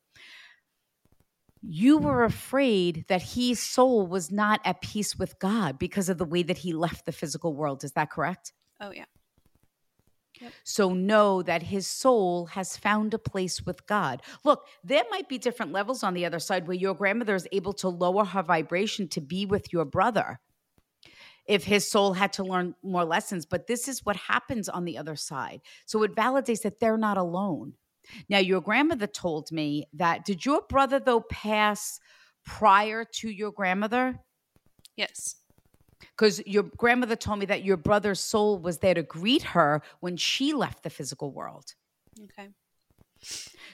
You 1.68 1.98
were 1.98 2.24
afraid 2.24 3.06
that 3.08 3.22
his 3.22 3.60
soul 3.60 4.06
was 4.06 4.32
not 4.32 4.62
at 4.64 4.82
peace 4.82 5.16
with 5.16 5.40
God 5.40 5.80
because 5.80 6.10
of 6.10 6.18
the 6.18 6.26
way 6.26 6.44
that 6.44 6.60
he 6.60 6.74
left 6.74 7.06
the 7.06 7.12
physical 7.12 7.56
world. 7.56 7.84
Is 7.84 7.94
that 7.94 8.12
correct? 8.12 8.54
Oh, 8.80 8.92
yeah. 8.92 9.06
So 10.64 10.94
know 10.94 11.42
that 11.42 11.64
his 11.64 11.88
soul 11.88 12.48
has 12.48 12.78
found 12.78 13.14
a 13.14 13.18
place 13.18 13.66
with 13.66 13.88
God. 13.88 14.22
Look, 14.44 14.68
there 14.84 15.04
might 15.10 15.30
be 15.30 15.38
different 15.38 15.72
levels 15.72 16.04
on 16.04 16.14
the 16.14 16.26
other 16.26 16.40
side 16.40 16.68
where 16.68 16.76
your 16.76 16.94
grandmother 16.94 17.36
is 17.36 17.48
able 17.52 17.74
to 17.74 17.90
lower 17.90 18.26
her 18.26 18.44
vibration 18.44 19.08
to 19.10 19.22
be 19.22 19.46
with 19.46 19.72
your 19.72 19.86
brother 19.86 20.40
if 21.48 21.64
his 21.64 21.90
soul 21.90 22.14
had 22.14 22.34
to 22.34 22.44
learn 22.44 22.76
more 22.84 23.06
lessons. 23.06 23.46
But 23.46 23.68
this 23.68 23.88
is 23.88 24.04
what 24.04 24.18
happens 24.18 24.68
on 24.68 24.86
the 24.86 24.98
other 24.98 25.16
side. 25.16 25.62
So 25.86 26.04
it 26.04 26.16
validates 26.16 26.64
that 26.64 26.80
they're 26.80 26.98
not 26.98 27.18
alone. 27.18 27.74
Now, 28.30 28.40
your 28.40 28.62
grandmother 28.62 29.08
told 29.08 29.52
me 29.52 29.86
that 29.94 30.26
did 30.26 30.46
your 30.46 30.62
brother, 30.68 31.00
though, 31.00 31.22
pass 31.22 32.00
prior 32.46 33.06
to 33.16 33.30
your 33.30 33.52
grandmother? 33.52 34.20
Yes 34.96 35.36
because 36.16 36.42
your 36.46 36.64
grandmother 36.64 37.16
told 37.16 37.40
me 37.40 37.46
that 37.46 37.64
your 37.64 37.78
brother's 37.78 38.20
soul 38.20 38.58
was 38.60 38.80
there 38.80 38.94
to 38.94 39.04
greet 39.04 39.44
her 39.44 39.82
when 40.00 40.18
she 40.18 40.54
left 40.54 40.84
the 40.84 40.90
physical 40.90 41.32
world. 41.32 41.74
Okay. 42.24 42.50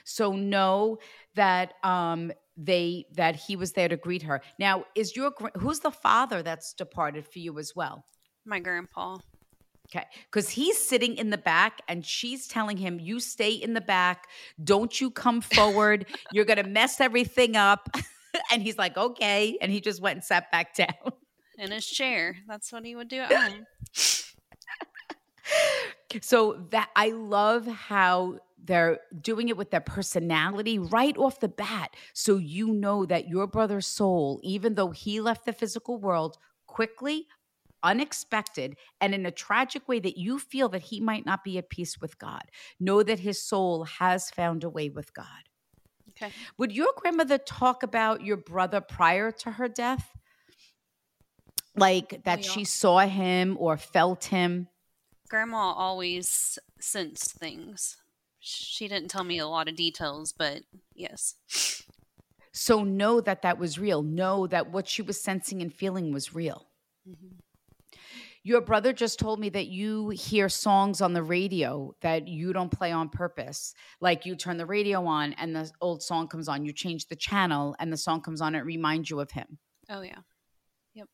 So 0.04 0.32
know 0.32 0.98
that 1.34 1.74
um 1.82 2.32
they 2.56 3.06
that 3.12 3.36
he 3.36 3.56
was 3.56 3.72
there 3.72 3.88
to 3.88 3.96
greet 3.96 4.22
her. 4.22 4.40
Now, 4.58 4.84
is 4.94 5.16
your 5.16 5.32
who's 5.56 5.80
the 5.80 5.90
father 5.90 6.42
that's 6.42 6.74
departed 6.74 7.26
for 7.26 7.38
you 7.38 7.58
as 7.58 7.72
well? 7.74 8.04
My 8.44 8.60
grandpa. 8.60 9.18
Okay. 9.88 10.06
Because 10.24 10.48
he's 10.48 10.78
sitting 10.78 11.16
in 11.16 11.30
the 11.30 11.38
back 11.38 11.80
and 11.88 12.04
she's 12.04 12.48
telling 12.48 12.76
him, 12.76 12.98
You 12.98 13.20
stay 13.20 13.52
in 13.52 13.74
the 13.74 13.80
back. 13.80 14.28
Don't 14.62 15.00
you 15.00 15.10
come 15.10 15.40
forward. 15.40 16.06
You're 16.32 16.44
going 16.44 16.62
to 16.62 16.68
mess 16.68 17.00
everything 17.00 17.56
up. 17.56 17.88
and 18.52 18.62
he's 18.62 18.78
like, 18.78 18.96
Okay. 18.96 19.58
And 19.60 19.70
he 19.70 19.80
just 19.80 20.00
went 20.00 20.16
and 20.16 20.24
sat 20.24 20.50
back 20.50 20.74
down 20.74 21.12
in 21.58 21.70
his 21.70 21.86
chair. 21.86 22.36
That's 22.48 22.72
what 22.72 22.84
he 22.84 22.96
would 22.96 23.08
do 23.08 23.20
at 23.20 23.32
home. 23.32 23.66
so 26.20 26.66
that 26.70 26.90
I 26.96 27.10
love 27.10 27.66
how 27.66 28.38
they're 28.64 29.00
doing 29.20 29.48
it 29.48 29.56
with 29.56 29.70
their 29.70 29.80
personality 29.80 30.78
right 30.78 31.16
off 31.16 31.40
the 31.40 31.48
bat. 31.48 31.94
So 32.12 32.36
you 32.36 32.68
know 32.68 33.06
that 33.06 33.28
your 33.28 33.46
brother's 33.46 33.86
soul, 33.86 34.40
even 34.42 34.74
though 34.74 34.90
he 34.90 35.20
left 35.20 35.46
the 35.46 35.52
physical 35.52 35.98
world 35.98 36.36
quickly, 36.66 37.26
unexpected, 37.82 38.76
and 39.00 39.14
in 39.14 39.26
a 39.26 39.30
tragic 39.30 39.86
way 39.88 40.00
that 40.00 40.18
you 40.18 40.38
feel 40.38 40.68
that 40.70 40.82
he 40.82 41.00
might 41.00 41.26
not 41.26 41.44
be 41.44 41.58
at 41.58 41.70
peace 41.70 42.00
with 42.00 42.18
God, 42.18 42.42
know 42.80 43.02
that 43.02 43.20
his 43.20 43.42
soul 43.42 43.84
has 43.84 44.30
found 44.30 44.64
a 44.64 44.70
way 44.70 44.88
with 44.88 45.14
God. 45.14 45.26
Okay. 46.10 46.32
Would 46.58 46.72
your 46.72 46.92
grandmother 46.96 47.38
talk 47.38 47.82
about 47.82 48.22
your 48.22 48.36
brother 48.36 48.80
prior 48.80 49.30
to 49.32 49.52
her 49.52 49.68
death? 49.68 50.10
like 51.74 52.22
that 52.24 52.44
she 52.44 52.64
saw 52.64 52.98
him 52.98 53.56
or 53.58 53.78
felt 53.78 54.26
him 54.26 54.68
grandma 55.32 55.72
always 55.72 56.58
sensed 56.78 57.32
things. 57.38 57.96
She 58.38 58.86
didn't 58.86 59.08
tell 59.08 59.24
me 59.24 59.38
a 59.38 59.46
lot 59.46 59.66
of 59.66 59.76
details, 59.76 60.34
but 60.36 60.60
yes. 60.94 61.36
So 62.52 62.84
know 62.84 63.22
that 63.22 63.40
that 63.40 63.58
was 63.58 63.78
real. 63.78 64.02
Know 64.02 64.46
that 64.48 64.70
what 64.70 64.86
she 64.86 65.00
was 65.00 65.18
sensing 65.18 65.62
and 65.62 65.72
feeling 65.72 66.12
was 66.12 66.34
real. 66.34 66.66
Mm-hmm. 67.08 67.36
Your 68.44 68.60
brother 68.60 68.92
just 68.92 69.20
told 69.20 69.38
me 69.38 69.50
that 69.50 69.68
you 69.68 70.08
hear 70.10 70.48
songs 70.48 71.00
on 71.00 71.12
the 71.12 71.22
radio 71.22 71.94
that 72.00 72.26
you 72.26 72.52
don't 72.52 72.72
play 72.72 72.90
on 72.90 73.08
purpose. 73.08 73.72
Like 74.00 74.26
you 74.26 74.34
turn 74.34 74.56
the 74.56 74.66
radio 74.66 75.06
on 75.06 75.32
and 75.34 75.54
the 75.54 75.70
old 75.80 76.02
song 76.02 76.26
comes 76.26 76.48
on, 76.48 76.64
you 76.64 76.72
change 76.72 77.06
the 77.06 77.16
channel 77.16 77.76
and 77.78 77.92
the 77.92 77.96
song 77.96 78.20
comes 78.20 78.40
on, 78.40 78.56
it 78.56 78.64
reminds 78.64 79.10
you 79.10 79.20
of 79.20 79.30
him. 79.30 79.58
Oh, 79.88 80.02
yeah. 80.02 80.18
Yep. 80.94 81.08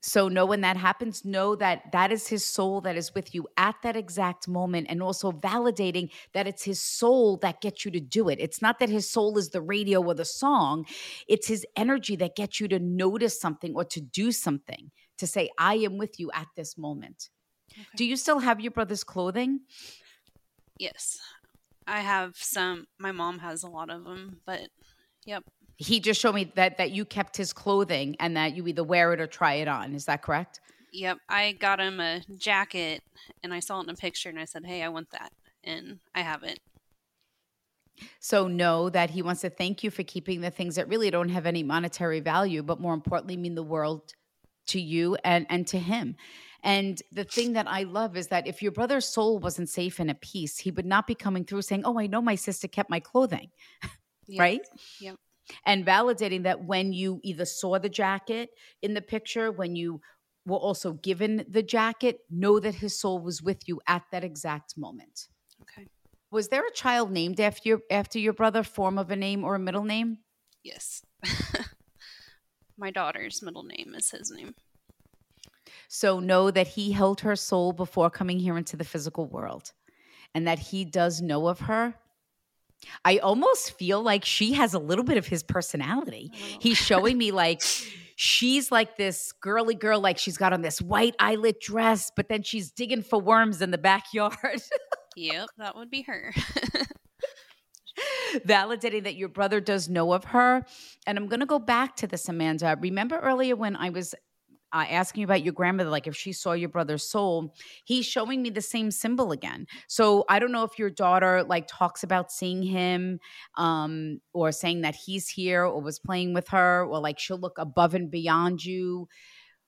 So 0.00 0.28
know 0.28 0.46
when 0.46 0.62
that 0.62 0.76
happens, 0.76 1.24
know 1.24 1.54
that 1.56 1.92
that 1.92 2.10
is 2.10 2.28
his 2.28 2.44
soul 2.44 2.80
that 2.82 2.96
is 2.96 3.14
with 3.14 3.34
you 3.34 3.46
at 3.56 3.76
that 3.82 3.96
exact 3.96 4.48
moment 4.48 4.86
and 4.88 5.02
also 5.02 5.32
validating 5.32 6.10
that 6.34 6.46
it's 6.46 6.62
his 6.62 6.80
soul 6.80 7.36
that 7.38 7.60
gets 7.60 7.84
you 7.84 7.90
to 7.90 8.00
do 8.00 8.28
it. 8.28 8.38
It's 8.40 8.62
not 8.62 8.78
that 8.78 8.88
his 8.88 9.10
soul 9.10 9.38
is 9.38 9.50
the 9.50 9.60
radio 9.60 10.02
or 10.02 10.14
the 10.14 10.24
song, 10.24 10.86
it's 11.28 11.48
his 11.48 11.66
energy 11.76 12.16
that 12.16 12.36
gets 12.36 12.60
you 12.60 12.68
to 12.68 12.78
notice 12.78 13.40
something 13.40 13.74
or 13.74 13.84
to 13.86 14.00
do 14.00 14.32
something 14.32 14.90
to 15.18 15.26
say, 15.26 15.50
I 15.58 15.74
am 15.76 15.98
with 15.98 16.18
you 16.18 16.30
at 16.32 16.46
this 16.56 16.78
moment. 16.78 17.28
Okay. 17.72 17.86
Do 17.96 18.04
you 18.04 18.16
still 18.16 18.38
have 18.38 18.60
your 18.60 18.70
brother's 18.70 19.04
clothing? 19.04 19.60
Yes. 20.78 21.18
I 21.86 22.00
have 22.00 22.36
some. 22.36 22.86
My 22.98 23.12
mom 23.12 23.38
has 23.38 23.62
a 23.62 23.68
lot 23.68 23.90
of 23.90 24.04
them, 24.04 24.40
but 24.46 24.68
yep. 25.24 25.44
He 25.76 26.00
just 26.00 26.20
showed 26.20 26.34
me 26.34 26.52
that 26.56 26.78
that 26.78 26.90
you 26.90 27.04
kept 27.04 27.36
his 27.36 27.52
clothing 27.52 28.16
and 28.20 28.36
that 28.36 28.56
you 28.56 28.66
either 28.66 28.84
wear 28.84 29.12
it 29.12 29.20
or 29.20 29.26
try 29.26 29.54
it 29.54 29.68
on. 29.68 29.94
Is 29.94 30.06
that 30.06 30.22
correct? 30.22 30.60
Yep. 30.92 31.18
I 31.28 31.52
got 31.52 31.80
him 31.80 32.00
a 32.00 32.22
jacket 32.36 33.02
and 33.42 33.54
I 33.54 33.60
saw 33.60 33.80
it 33.80 33.84
in 33.84 33.90
a 33.90 33.94
picture 33.94 34.28
and 34.28 34.38
I 34.38 34.44
said, 34.44 34.66
"Hey, 34.66 34.82
I 34.82 34.88
want 34.88 35.10
that." 35.10 35.32
And 35.64 36.00
I 36.14 36.22
have 36.22 36.42
it. 36.42 36.58
So 38.20 38.48
know 38.48 38.90
that 38.90 39.10
he 39.10 39.22
wants 39.22 39.40
to 39.42 39.50
thank 39.50 39.82
you 39.82 39.90
for 39.90 40.02
keeping 40.02 40.40
the 40.40 40.50
things 40.50 40.76
that 40.76 40.88
really 40.88 41.10
don't 41.10 41.30
have 41.30 41.46
any 41.46 41.62
monetary 41.62 42.20
value, 42.20 42.62
but 42.62 42.80
more 42.80 42.94
importantly 42.94 43.36
mean 43.36 43.54
the 43.54 43.62
world 43.62 44.12
to 44.68 44.80
you 44.80 45.16
and 45.24 45.46
and 45.48 45.66
to 45.68 45.78
him. 45.78 46.16
And 46.62 47.00
the 47.12 47.24
thing 47.24 47.52
that 47.52 47.68
I 47.68 47.84
love 47.84 48.16
is 48.16 48.28
that 48.28 48.46
if 48.46 48.62
your 48.62 48.72
brother's 48.72 49.06
soul 49.06 49.38
wasn't 49.38 49.68
safe 49.68 50.00
and 50.00 50.10
at 50.10 50.20
peace, 50.20 50.58
he 50.58 50.70
would 50.72 50.86
not 50.86 51.06
be 51.06 51.14
coming 51.14 51.44
through 51.44 51.62
saying, 51.62 51.82
"Oh, 51.84 51.98
I 51.98 52.06
know 52.06 52.20
my 52.20 52.34
sister 52.34 52.68
kept 52.68 52.90
my 52.90 53.00
clothing." 53.00 53.50
Yep. 54.30 54.40
right? 54.40 54.60
Yep. 55.00 55.16
And 55.64 55.86
validating 55.86 56.42
that 56.42 56.62
when 56.62 56.92
you 56.92 57.18
either 57.22 57.46
saw 57.46 57.78
the 57.78 57.88
jacket 57.88 58.50
in 58.82 58.92
the 58.92 59.00
picture, 59.00 59.50
when 59.50 59.74
you 59.74 60.02
were 60.44 60.58
also 60.58 60.92
given 60.92 61.46
the 61.48 61.62
jacket, 61.62 62.18
know 62.30 62.60
that 62.60 62.74
his 62.74 62.98
soul 62.98 63.20
was 63.20 63.42
with 63.42 63.66
you 63.66 63.80
at 63.86 64.02
that 64.12 64.24
exact 64.24 64.76
moment. 64.76 65.28
Okay. 65.62 65.86
Was 66.30 66.48
there 66.48 66.66
a 66.66 66.72
child 66.72 67.10
named 67.10 67.40
after 67.40 67.68
your 67.68 67.80
after 67.90 68.18
your 68.18 68.34
brother, 68.34 68.62
form 68.62 68.98
of 68.98 69.10
a 69.10 69.16
name 69.16 69.44
or 69.44 69.54
a 69.54 69.58
middle 69.58 69.84
name? 69.84 70.18
Yes. 70.62 71.02
my 72.78 72.90
daughter's 72.90 73.42
middle 73.42 73.64
name 73.64 73.94
is 73.96 74.10
his 74.10 74.30
name. 74.30 74.54
So 75.88 76.20
know 76.20 76.50
that 76.50 76.68
he 76.68 76.92
held 76.92 77.20
her 77.20 77.36
soul 77.36 77.72
before 77.72 78.10
coming 78.10 78.38
here 78.38 78.56
into 78.56 78.76
the 78.76 78.84
physical 78.84 79.26
world 79.26 79.72
and 80.34 80.46
that 80.46 80.58
he 80.58 80.84
does 80.84 81.20
know 81.20 81.48
of 81.48 81.60
her. 81.60 81.94
I 83.04 83.18
almost 83.18 83.72
feel 83.72 84.02
like 84.02 84.24
she 84.24 84.52
has 84.52 84.74
a 84.74 84.78
little 84.78 85.04
bit 85.04 85.16
of 85.16 85.26
his 85.26 85.42
personality. 85.42 86.30
Oh. 86.32 86.58
He's 86.60 86.76
showing 86.78 87.18
me 87.18 87.32
like 87.32 87.62
she's 88.14 88.70
like 88.70 88.96
this 88.96 89.32
girly 89.32 89.74
girl, 89.74 90.00
like 90.00 90.18
she's 90.18 90.36
got 90.36 90.52
on 90.52 90.62
this 90.62 90.80
white 90.80 91.16
eyelet 91.18 91.60
dress, 91.60 92.12
but 92.14 92.28
then 92.28 92.42
she's 92.42 92.70
digging 92.70 93.02
for 93.02 93.20
worms 93.20 93.62
in 93.62 93.70
the 93.70 93.78
backyard. 93.78 94.62
yep, 95.16 95.48
that 95.58 95.76
would 95.76 95.90
be 95.90 96.02
her. 96.02 96.32
validating 98.36 99.04
that 99.04 99.16
your 99.16 99.28
brother 99.28 99.60
does 99.60 99.88
know 99.88 100.12
of 100.12 100.24
her. 100.24 100.64
And 101.06 101.18
I'm 101.18 101.26
going 101.26 101.40
to 101.40 101.46
go 101.46 101.58
back 101.58 101.96
to 101.96 102.06
this, 102.06 102.28
Amanda. 102.28 102.76
Remember 102.80 103.18
earlier 103.18 103.56
when 103.56 103.76
I 103.76 103.90
was 103.90 104.14
uh, 104.72 104.84
asking 104.88 105.22
you 105.22 105.24
about 105.24 105.42
your 105.42 105.54
grandmother, 105.54 105.90
like 105.90 106.06
if 106.06 106.16
she 106.16 106.32
saw 106.32 106.52
your 106.52 106.68
brother's 106.68 107.02
soul, 107.02 107.54
he's 107.84 108.04
showing 108.04 108.42
me 108.42 108.50
the 108.50 108.60
same 108.60 108.90
symbol 108.90 109.32
again. 109.32 109.66
So 109.86 110.24
I 110.28 110.38
don't 110.38 110.52
know 110.52 110.64
if 110.64 110.78
your 110.78 110.90
daughter 110.90 111.42
like 111.42 111.66
talks 111.68 112.02
about 112.02 112.30
seeing 112.30 112.62
him 112.62 113.18
um, 113.56 114.20
or 114.32 114.52
saying 114.52 114.82
that 114.82 114.94
he's 114.94 115.28
here 115.28 115.64
or 115.64 115.80
was 115.80 115.98
playing 115.98 116.34
with 116.34 116.48
her 116.48 116.84
or 116.84 117.00
like 117.00 117.18
she'll 117.18 117.38
look 117.38 117.58
above 117.58 117.94
and 117.94 118.10
beyond 118.10 118.64
you 118.64 119.08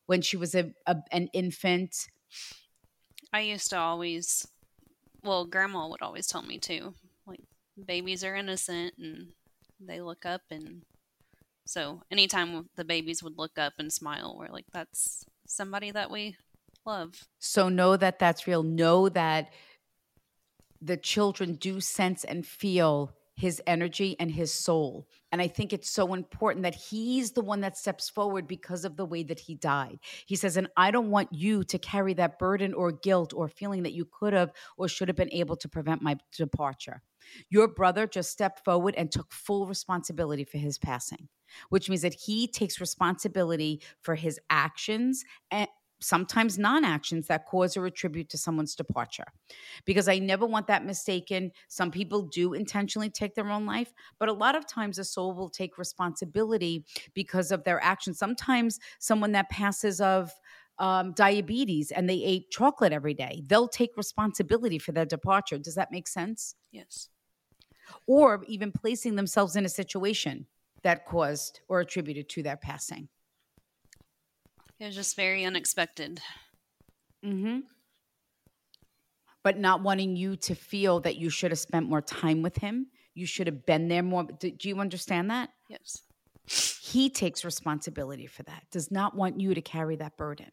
when 0.06 0.20
she 0.20 0.36
was 0.36 0.54
a, 0.54 0.72
a 0.86 0.96
an 1.12 1.28
infant. 1.32 2.08
I 3.32 3.40
used 3.40 3.70
to 3.70 3.78
always, 3.78 4.46
well, 5.22 5.46
grandma 5.46 5.88
would 5.88 6.02
always 6.02 6.26
tell 6.26 6.42
me 6.42 6.58
too 6.58 6.94
babies 7.86 8.24
are 8.24 8.34
innocent 8.34 8.94
and 8.98 9.28
they 9.80 10.00
look 10.00 10.26
up 10.26 10.42
and 10.50 10.82
so 11.66 12.02
anytime 12.10 12.68
the 12.76 12.84
babies 12.84 13.22
would 13.22 13.38
look 13.38 13.58
up 13.58 13.74
and 13.78 13.92
smile 13.92 14.36
we're 14.38 14.48
like 14.48 14.66
that's 14.72 15.24
somebody 15.46 15.90
that 15.90 16.10
we 16.10 16.36
love 16.86 17.24
so 17.38 17.68
know 17.68 17.96
that 17.96 18.18
that's 18.18 18.46
real 18.46 18.62
know 18.62 19.08
that 19.08 19.50
the 20.80 20.96
children 20.96 21.54
do 21.54 21.80
sense 21.80 22.24
and 22.24 22.46
feel 22.46 23.14
his 23.40 23.62
energy 23.66 24.16
and 24.20 24.30
his 24.30 24.52
soul. 24.52 25.08
And 25.32 25.40
I 25.40 25.48
think 25.48 25.72
it's 25.72 25.88
so 25.88 26.12
important 26.12 26.62
that 26.64 26.74
he's 26.74 27.32
the 27.32 27.40
one 27.40 27.62
that 27.62 27.78
steps 27.78 28.10
forward 28.10 28.46
because 28.46 28.84
of 28.84 28.96
the 28.96 29.06
way 29.06 29.22
that 29.22 29.40
he 29.40 29.54
died. 29.54 29.98
He 30.26 30.36
says, 30.36 30.58
And 30.58 30.68
I 30.76 30.90
don't 30.90 31.10
want 31.10 31.32
you 31.32 31.64
to 31.64 31.78
carry 31.78 32.12
that 32.14 32.38
burden 32.38 32.74
or 32.74 32.92
guilt 32.92 33.32
or 33.34 33.48
feeling 33.48 33.84
that 33.84 33.94
you 33.94 34.04
could 34.04 34.34
have 34.34 34.52
or 34.76 34.88
should 34.88 35.08
have 35.08 35.16
been 35.16 35.32
able 35.32 35.56
to 35.56 35.68
prevent 35.68 36.02
my 36.02 36.18
departure. 36.36 37.02
Your 37.48 37.68
brother 37.68 38.06
just 38.06 38.30
stepped 38.30 38.64
forward 38.64 38.94
and 38.96 39.10
took 39.10 39.32
full 39.32 39.66
responsibility 39.66 40.44
for 40.44 40.58
his 40.58 40.78
passing, 40.78 41.28
which 41.68 41.88
means 41.88 42.02
that 42.02 42.14
he 42.14 42.46
takes 42.46 42.80
responsibility 42.80 43.82
for 44.02 44.14
his 44.14 44.38
actions 44.50 45.24
and 45.50 45.68
sometimes 46.00 46.58
non 46.58 46.84
actions 46.84 47.26
that 47.26 47.46
cause 47.46 47.76
or 47.76 47.86
attribute 47.86 48.28
to 48.30 48.38
someone's 48.38 48.74
departure. 48.74 49.26
Because 49.84 50.08
I 50.08 50.18
never 50.18 50.46
want 50.46 50.66
that 50.66 50.84
mistaken. 50.84 51.52
Some 51.68 51.90
people 51.90 52.22
do 52.22 52.54
intentionally 52.54 53.10
take 53.10 53.34
their 53.34 53.50
own 53.50 53.66
life, 53.66 53.92
but 54.18 54.28
a 54.28 54.32
lot 54.32 54.56
of 54.56 54.66
times 54.66 54.98
a 54.98 55.04
soul 55.04 55.34
will 55.34 55.50
take 55.50 55.78
responsibility 55.78 56.84
because 57.14 57.52
of 57.52 57.64
their 57.64 57.82
actions. 57.82 58.18
Sometimes 58.18 58.78
someone 58.98 59.32
that 59.32 59.50
passes 59.50 60.00
of 60.00 60.32
um, 60.80 61.12
diabetes 61.12 61.92
and 61.92 62.08
they 62.08 62.22
ate 62.24 62.50
chocolate 62.50 62.92
every 62.92 63.14
day, 63.14 63.42
they'll 63.46 63.68
take 63.68 63.96
responsibility 63.96 64.78
for 64.78 64.92
their 64.92 65.04
departure. 65.04 65.58
Does 65.58 65.76
that 65.76 65.92
make 65.92 66.08
sense? 66.08 66.56
Yes. 66.72 67.08
Or 68.06 68.42
even 68.48 68.72
placing 68.72 69.14
themselves 69.14 69.56
in 69.56 69.64
a 69.64 69.68
situation 69.68 70.46
that 70.82 71.06
caused 71.06 71.60
or 71.68 71.80
attributed 71.80 72.28
to 72.30 72.42
their 72.42 72.56
passing. 72.56 73.08
It 74.78 74.86
was 74.86 74.94
just 74.94 75.14
very 75.14 75.44
unexpected. 75.44 76.20
Mm-hmm. 77.24 77.60
But 79.42 79.58
not 79.58 79.82
wanting 79.82 80.16
you 80.16 80.36
to 80.36 80.54
feel 80.54 81.00
that 81.00 81.16
you 81.16 81.28
should 81.28 81.50
have 81.50 81.58
spent 81.58 81.88
more 81.88 82.00
time 82.00 82.40
with 82.40 82.56
him. 82.56 82.86
You 83.14 83.26
should 83.26 83.46
have 83.46 83.66
been 83.66 83.88
there 83.88 84.02
more. 84.02 84.24
Do, 84.24 84.50
do 84.50 84.68
you 84.68 84.80
understand 84.80 85.30
that? 85.30 85.50
Yes. 85.68 86.02
He 86.80 87.10
takes 87.10 87.44
responsibility 87.44 88.26
for 88.26 88.42
that, 88.44 88.64
does 88.70 88.90
not 88.90 89.14
want 89.14 89.40
you 89.40 89.54
to 89.54 89.60
carry 89.60 89.96
that 89.96 90.16
burden. 90.16 90.50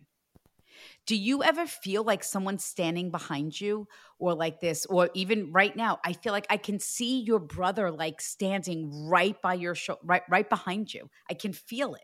Do 1.05 1.15
you 1.15 1.43
ever 1.43 1.65
feel 1.65 2.03
like 2.03 2.23
someone's 2.23 2.63
standing 2.63 3.11
behind 3.11 3.59
you 3.59 3.87
or 4.19 4.33
like 4.33 4.59
this 4.59 4.85
or 4.85 5.09
even 5.13 5.51
right 5.51 5.75
now 5.75 5.99
I 6.03 6.13
feel 6.13 6.33
like 6.33 6.47
I 6.49 6.57
can 6.57 6.79
see 6.79 7.21
your 7.21 7.39
brother 7.39 7.91
like 7.91 8.21
standing 8.21 9.07
right 9.07 9.39
by 9.41 9.55
your 9.55 9.75
shoulder 9.75 10.01
right 10.03 10.23
right 10.29 10.49
behind 10.49 10.93
you. 10.93 11.09
I 11.29 11.33
can 11.33 11.53
feel 11.53 11.95
it. 11.95 12.01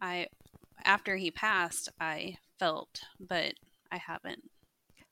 I 0.00 0.28
after 0.84 1.16
he 1.16 1.30
passed, 1.30 1.88
I 2.00 2.36
felt, 2.58 3.02
but 3.18 3.54
I 3.92 3.98
haven't 3.98 4.50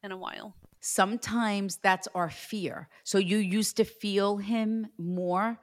in 0.02 0.12
a 0.12 0.16
while. 0.16 0.54
Sometimes 0.80 1.78
that's 1.78 2.08
our 2.14 2.30
fear. 2.30 2.88
So 3.04 3.18
you 3.18 3.38
used 3.38 3.76
to 3.78 3.84
feel 3.84 4.38
him 4.38 4.88
more? 4.96 5.58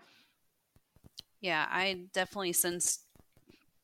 Yeah, 1.41 1.65
I 1.69 2.07
definitely 2.13 2.53
sensed 2.53 3.05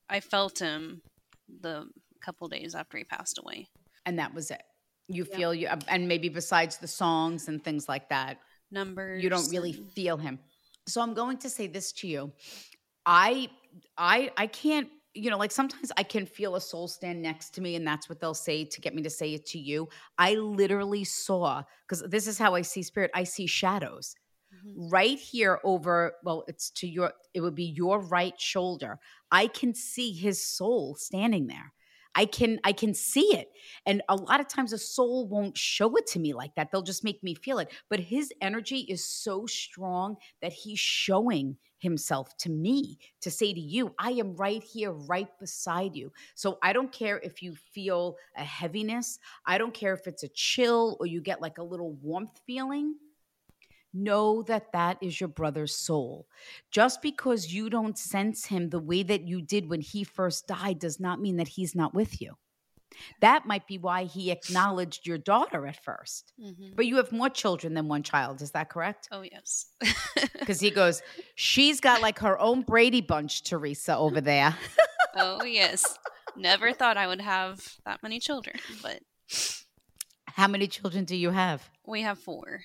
I 0.10 0.20
felt 0.20 0.60
him 0.60 1.02
the 1.48 1.88
couple 2.22 2.48
days 2.48 2.76
after 2.76 2.98
he 2.98 3.04
passed 3.04 3.38
away. 3.38 3.68
And 4.06 4.20
that 4.20 4.34
was 4.34 4.52
it. 4.52 4.64
You 5.08 5.26
yeah. 5.30 5.38
feel 5.38 5.54
you 5.54 5.68
and 5.88 6.08
maybe 6.08 6.30
besides 6.30 6.78
the 6.78 6.88
songs 6.88 7.48
and 7.48 7.64
things 7.64 7.90
like 7.90 8.10
that. 8.10 8.38
Numbers. 8.72 9.24
You 9.24 9.30
don't 9.30 9.50
really 9.52 9.74
feel 9.74 10.18
him. 10.18 10.40
So 10.88 11.02
I'm 11.02 11.14
going 11.14 11.38
to 11.40 11.50
say 11.50 11.68
this 11.68 11.92
to 11.94 12.08
you. 12.08 12.32
I 13.06 13.50
I 13.98 14.32
I 14.38 14.48
can't 14.48 14.90
you 15.14 15.30
know, 15.30 15.38
like 15.38 15.52
sometimes 15.52 15.92
I 15.98 16.04
can 16.04 16.26
feel 16.26 16.56
a 16.56 16.62
soul 16.62 16.88
stand 16.88 17.22
next 17.22 17.52
to 17.56 17.62
me, 17.62 17.76
and 17.76 17.86
that's 17.86 18.08
what 18.08 18.20
they'll 18.20 18.34
say 18.34 18.64
to 18.66 18.82
get 18.82 18.96
me 18.96 19.02
to 19.04 19.10
say 19.10 19.34
it 19.34 19.46
to 19.48 19.60
you. 19.60 19.90
I 20.18 20.36
literally 20.36 21.04
saw, 21.04 21.64
because 21.88 22.04
this 22.10 22.28
is 22.28 22.38
how 22.38 22.56
I 22.56 22.62
see 22.62 22.84
spirit, 22.84 23.12
I 23.14 23.26
see 23.26 23.46
shadows 23.46 24.16
mm-hmm. 24.56 24.90
right 24.90 25.20
here 25.20 25.60
over, 25.64 26.14
well, 26.24 26.46
it's 26.48 26.72
to 26.78 26.88
your, 26.88 27.12
it 27.34 27.42
would 27.42 27.56
be 27.56 27.66
your 27.76 28.00
right 28.00 28.40
shoulder. 28.40 29.00
I 29.32 29.48
can 29.48 29.74
see 29.74 30.14
his 30.14 30.48
soul 30.48 30.96
standing 30.98 31.48
there. 31.48 31.74
I 32.16 32.26
can 32.26 32.60
I 32.64 32.74
can 32.74 32.94
see 32.94 33.36
it. 33.36 33.52
And 33.86 34.02
a 34.10 34.16
lot 34.16 34.40
of 34.40 34.48
times 34.48 34.74
a 34.74 34.78
soul 34.78 35.28
won't 35.28 35.58
show 35.58 35.96
it 35.96 36.08
to 36.08 36.20
me 36.20 36.34
like 36.34 36.56
that. 36.56 36.72
They'll 36.72 36.82
just 36.82 37.04
make 37.04 37.24
me 37.24 37.36
feel 37.36 37.60
it. 37.60 37.72
But 37.90 38.00
his 38.00 38.32
energy 38.42 38.80
is 38.90 39.04
so 39.04 39.46
strong 39.46 40.18
that 40.42 40.54
he's 40.54 40.80
showing 40.80 41.58
himself 41.80 42.38
to 42.38 42.50
me 42.50 43.00
to 43.22 43.32
say 43.32 43.54
to 43.54 43.60
you, 43.60 43.94
I 43.98 44.12
am 44.12 44.36
right 44.36 44.64
here, 44.64 44.92
right 44.92 45.28
beside 45.40 45.96
you. 45.96 46.12
So 46.36 46.60
I 46.62 46.74
don't 46.74 46.92
care 46.92 47.20
if 47.20 47.42
you 47.42 47.56
feel 47.56 48.18
a 48.38 48.44
heaviness, 48.44 49.18
I 49.46 49.58
don't 49.58 49.74
care 49.74 49.94
if 49.94 50.06
it's 50.06 50.24
a 50.24 50.30
chill 50.30 50.98
or 51.00 51.08
you 51.08 51.22
get 51.22 51.42
like 51.42 51.58
a 51.58 51.64
little 51.64 51.94
warmth 51.94 52.40
feeling. 52.46 52.96
Know 53.94 54.42
that 54.44 54.72
that 54.72 54.98
is 55.02 55.20
your 55.20 55.28
brother's 55.28 55.76
soul. 55.76 56.28
Just 56.72 57.02
because 57.02 57.54
you 57.54 57.70
don't 57.70 57.98
sense 57.98 58.46
him 58.46 58.70
the 58.70 58.80
way 58.80 59.04
that 59.04 59.28
you 59.28 59.42
did 59.42 59.70
when 59.70 59.82
he 59.82 60.04
first 60.04 60.48
died 60.48 60.80
does 60.80 61.00
not 61.00 61.20
mean 61.20 61.38
that 61.38 61.50
he's 61.50 61.76
not 61.76 61.94
with 61.94 62.22
you. 62.22 62.36
That 63.22 63.46
might 63.46 63.68
be 63.68 63.78
why 63.78 64.04
he 64.04 64.32
acknowledged 64.32 65.08
your 65.08 65.18
daughter 65.18 65.66
at 65.66 65.82
1st 65.84 66.34
Mhm. 66.40 66.76
But 66.76 66.86
you 66.88 66.98
have 66.98 67.12
more 67.12 67.30
children 67.30 67.74
than 67.74 67.88
one 67.88 68.04
child. 68.04 68.42
Is 68.42 68.52
that 68.52 68.70
correct? 68.70 69.08
Oh 69.12 69.22
yes. 69.24 69.68
Because 70.40 70.60
he 70.60 70.72
goes, 70.72 71.02
she's 71.36 71.80
got 71.80 72.02
like 72.02 72.20
her 72.20 72.38
own 72.40 72.62
Brady 72.64 73.00
bunch, 73.02 73.44
Teresa, 73.44 73.96
over 73.96 74.20
there. 74.22 74.56
oh 75.16 75.44
yes. 75.44 75.98
Never 76.36 76.74
thought 76.74 76.98
I 76.98 77.08
would 77.08 77.22
have 77.22 77.76
that 77.86 78.02
many 78.04 78.20
children, 78.20 78.58
but 78.82 79.02
How 80.28 80.48
many 80.48 80.68
children 80.68 81.06
do 81.06 81.16
you 81.16 81.30
have? 81.32 81.70
we 81.86 82.02
have 82.02 82.20
four. 82.20 82.62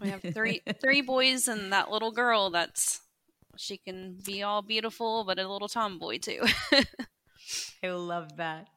We 0.00 0.08
have 0.08 0.22
three 0.22 0.62
three 0.80 1.00
boys 1.00 1.48
and 1.48 1.72
that 1.72 1.90
little 1.90 2.12
girl 2.12 2.50
that's 2.50 3.00
she 3.56 3.78
can 3.78 4.18
be 4.24 4.42
all 4.42 4.62
beautiful 4.62 5.24
but 5.24 5.38
a 5.38 5.48
little 5.48 5.68
tomboy 5.68 6.18
too. 6.18 6.42
I 7.82 7.90
love 7.90 8.36
that. 8.36 8.68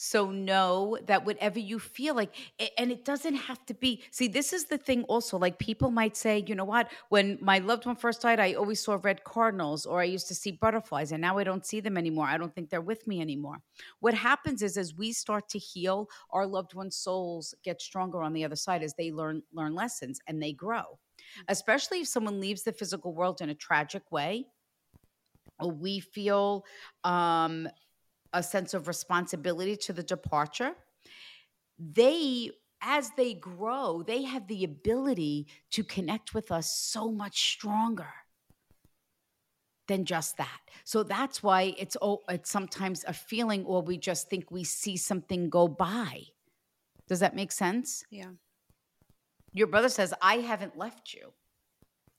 So 0.00 0.30
know 0.30 0.96
that 1.06 1.26
whatever 1.26 1.58
you 1.58 1.80
feel 1.80 2.14
like, 2.14 2.32
and 2.78 2.92
it 2.92 3.04
doesn't 3.04 3.34
have 3.34 3.66
to 3.66 3.74
be. 3.74 4.04
See, 4.12 4.28
this 4.28 4.52
is 4.52 4.66
the 4.66 4.78
thing 4.78 5.02
also. 5.04 5.36
Like 5.36 5.58
people 5.58 5.90
might 5.90 6.16
say, 6.16 6.44
you 6.46 6.54
know 6.54 6.64
what? 6.64 6.88
When 7.08 7.36
my 7.42 7.58
loved 7.58 7.84
one 7.84 7.96
first 7.96 8.22
died, 8.22 8.38
I 8.38 8.52
always 8.52 8.80
saw 8.80 9.00
red 9.02 9.24
cardinals 9.24 9.86
or 9.86 10.00
I 10.00 10.04
used 10.04 10.28
to 10.28 10.36
see 10.36 10.52
butterflies, 10.52 11.10
and 11.10 11.20
now 11.20 11.36
I 11.36 11.42
don't 11.42 11.66
see 11.66 11.80
them 11.80 11.98
anymore. 11.98 12.26
I 12.26 12.38
don't 12.38 12.54
think 12.54 12.70
they're 12.70 12.80
with 12.80 13.08
me 13.08 13.20
anymore. 13.20 13.56
What 13.98 14.14
happens 14.14 14.62
is 14.62 14.76
as 14.76 14.94
we 14.94 15.10
start 15.10 15.48
to 15.48 15.58
heal, 15.58 16.08
our 16.30 16.46
loved 16.46 16.74
ones' 16.74 16.96
souls 16.96 17.52
get 17.64 17.82
stronger 17.82 18.22
on 18.22 18.34
the 18.34 18.44
other 18.44 18.56
side 18.56 18.84
as 18.84 18.94
they 18.94 19.10
learn 19.10 19.42
learn 19.52 19.74
lessons 19.74 20.20
and 20.28 20.40
they 20.40 20.52
grow. 20.52 21.00
Especially 21.48 22.02
if 22.02 22.06
someone 22.06 22.38
leaves 22.38 22.62
the 22.62 22.72
physical 22.72 23.12
world 23.12 23.40
in 23.40 23.50
a 23.50 23.54
tragic 23.54 24.12
way, 24.12 24.46
we 25.64 26.00
feel 26.00 26.64
um, 27.04 27.68
a 28.32 28.42
sense 28.42 28.74
of 28.74 28.88
responsibility 28.88 29.76
to 29.76 29.92
the 29.92 30.02
departure. 30.02 30.72
They 31.78 32.50
as 32.80 33.10
they 33.16 33.34
grow 33.34 34.04
they 34.06 34.22
have 34.22 34.46
the 34.46 34.62
ability 34.62 35.48
to 35.70 35.82
connect 35.82 36.32
with 36.34 36.52
us 36.52 36.70
so 36.72 37.10
much 37.10 37.52
stronger 37.52 38.12
than 39.88 40.04
just 40.04 40.36
that. 40.36 40.60
So 40.84 41.02
that's 41.02 41.42
why 41.42 41.74
it's 41.78 41.96
oh 42.02 42.20
it's 42.28 42.50
sometimes 42.50 43.04
a 43.08 43.12
feeling 43.12 43.64
or 43.64 43.82
we 43.82 43.96
just 43.98 44.28
think 44.30 44.50
we 44.50 44.64
see 44.64 44.96
something 44.96 45.50
go 45.50 45.66
by. 45.68 46.22
Does 47.08 47.20
that 47.20 47.34
make 47.34 47.52
sense? 47.52 48.04
Yeah. 48.10 48.32
your 49.52 49.66
brother 49.66 49.88
says 49.88 50.12
i 50.22 50.36
haven't 50.36 50.76
left 50.76 51.14
you 51.14 51.32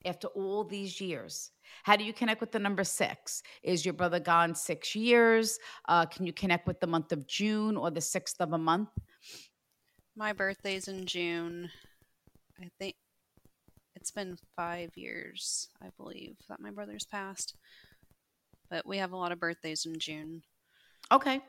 after 0.05 0.27
all 0.29 0.63
these 0.63 0.99
years 1.01 1.51
how 1.83 1.95
do 1.95 2.03
you 2.03 2.13
connect 2.13 2.41
with 2.41 2.51
the 2.51 2.59
number 2.59 2.83
six 2.83 3.41
is 3.63 3.85
your 3.85 3.93
brother 3.93 4.19
gone 4.19 4.53
six 4.55 4.95
years 4.95 5.59
uh, 5.87 6.05
can 6.05 6.25
you 6.25 6.33
connect 6.33 6.67
with 6.67 6.79
the 6.79 6.87
month 6.87 7.11
of 7.11 7.27
june 7.27 7.77
or 7.77 7.91
the 7.91 8.01
sixth 8.01 8.39
of 8.39 8.53
a 8.53 8.57
month 8.57 8.89
My 10.15 10.33
birthday's 10.33 10.89
in 10.89 11.05
June. 11.05 11.69
I 12.61 12.69
think 12.77 12.95
it's 13.95 14.11
been 14.11 14.37
five 14.55 14.91
years, 14.95 15.69
I 15.81 15.87
believe, 15.97 16.35
that 16.49 16.59
my 16.59 16.71
brother's 16.71 17.05
passed. 17.05 17.55
But 18.69 18.85
we 18.85 18.97
have 18.97 19.13
a 19.13 19.15
lot 19.15 19.31
of 19.31 19.39
birthdays 19.39 19.85
in 19.85 19.97
June. 19.97 20.41
Okay. 21.09 21.39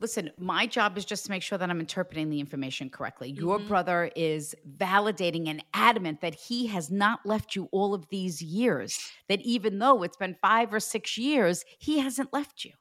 Listen, 0.00 0.30
my 0.38 0.66
job 0.66 0.96
is 0.96 1.04
just 1.04 1.24
to 1.24 1.30
make 1.30 1.42
sure 1.42 1.58
that 1.58 1.68
I'm 1.68 1.80
interpreting 1.80 2.30
the 2.30 2.38
information 2.38 2.88
correctly. 2.88 3.30
Your 3.30 3.58
brother 3.58 4.10
is 4.14 4.54
validating 4.76 5.48
and 5.48 5.62
adamant 5.74 6.20
that 6.20 6.36
he 6.36 6.68
has 6.68 6.90
not 6.90 7.26
left 7.26 7.56
you 7.56 7.68
all 7.72 7.94
of 7.94 8.08
these 8.08 8.40
years, 8.40 8.98
that 9.28 9.40
even 9.40 9.80
though 9.80 10.02
it's 10.04 10.16
been 10.16 10.36
five 10.40 10.72
or 10.72 10.80
six 10.80 11.18
years, 11.18 11.64
he 11.78 11.98
hasn't 11.98 12.32
left 12.32 12.64
you. 12.64 12.72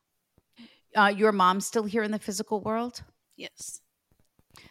Uh, 0.95 1.07
your 1.07 1.31
mom's 1.31 1.65
still 1.65 1.85
here 1.85 2.03
in 2.03 2.11
the 2.11 2.19
physical 2.19 2.61
world? 2.61 3.03
Yes. 3.35 3.81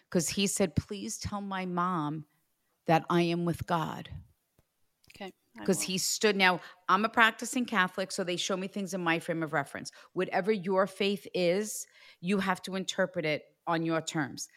Because 0.08 0.28
he 0.30 0.46
said, 0.46 0.76
please 0.76 1.18
tell 1.18 1.40
my 1.40 1.66
mom 1.66 2.26
that 2.86 3.04
I 3.10 3.22
am 3.22 3.44
with 3.44 3.66
God. 3.66 4.08
Because 5.58 5.82
he 5.82 5.98
stood 5.98 6.36
now 6.36 6.60
i'm 6.88 7.04
a 7.04 7.08
practicing 7.08 7.64
catholic 7.64 8.12
so 8.12 8.22
they 8.22 8.36
show 8.36 8.56
me 8.56 8.68
things 8.68 8.94
in 8.94 9.00
my 9.02 9.18
frame 9.18 9.42
of 9.42 9.52
reference. 9.52 9.90
Whatever 10.12 10.52
your 10.52 10.86
faith 10.86 11.26
is 11.34 11.86
you 12.20 12.38
have 12.38 12.62
to 12.62 12.76
interpret 12.76 13.24
it 13.24 13.42
on 13.66 13.84
your 13.84 14.00
terms. 14.00 14.48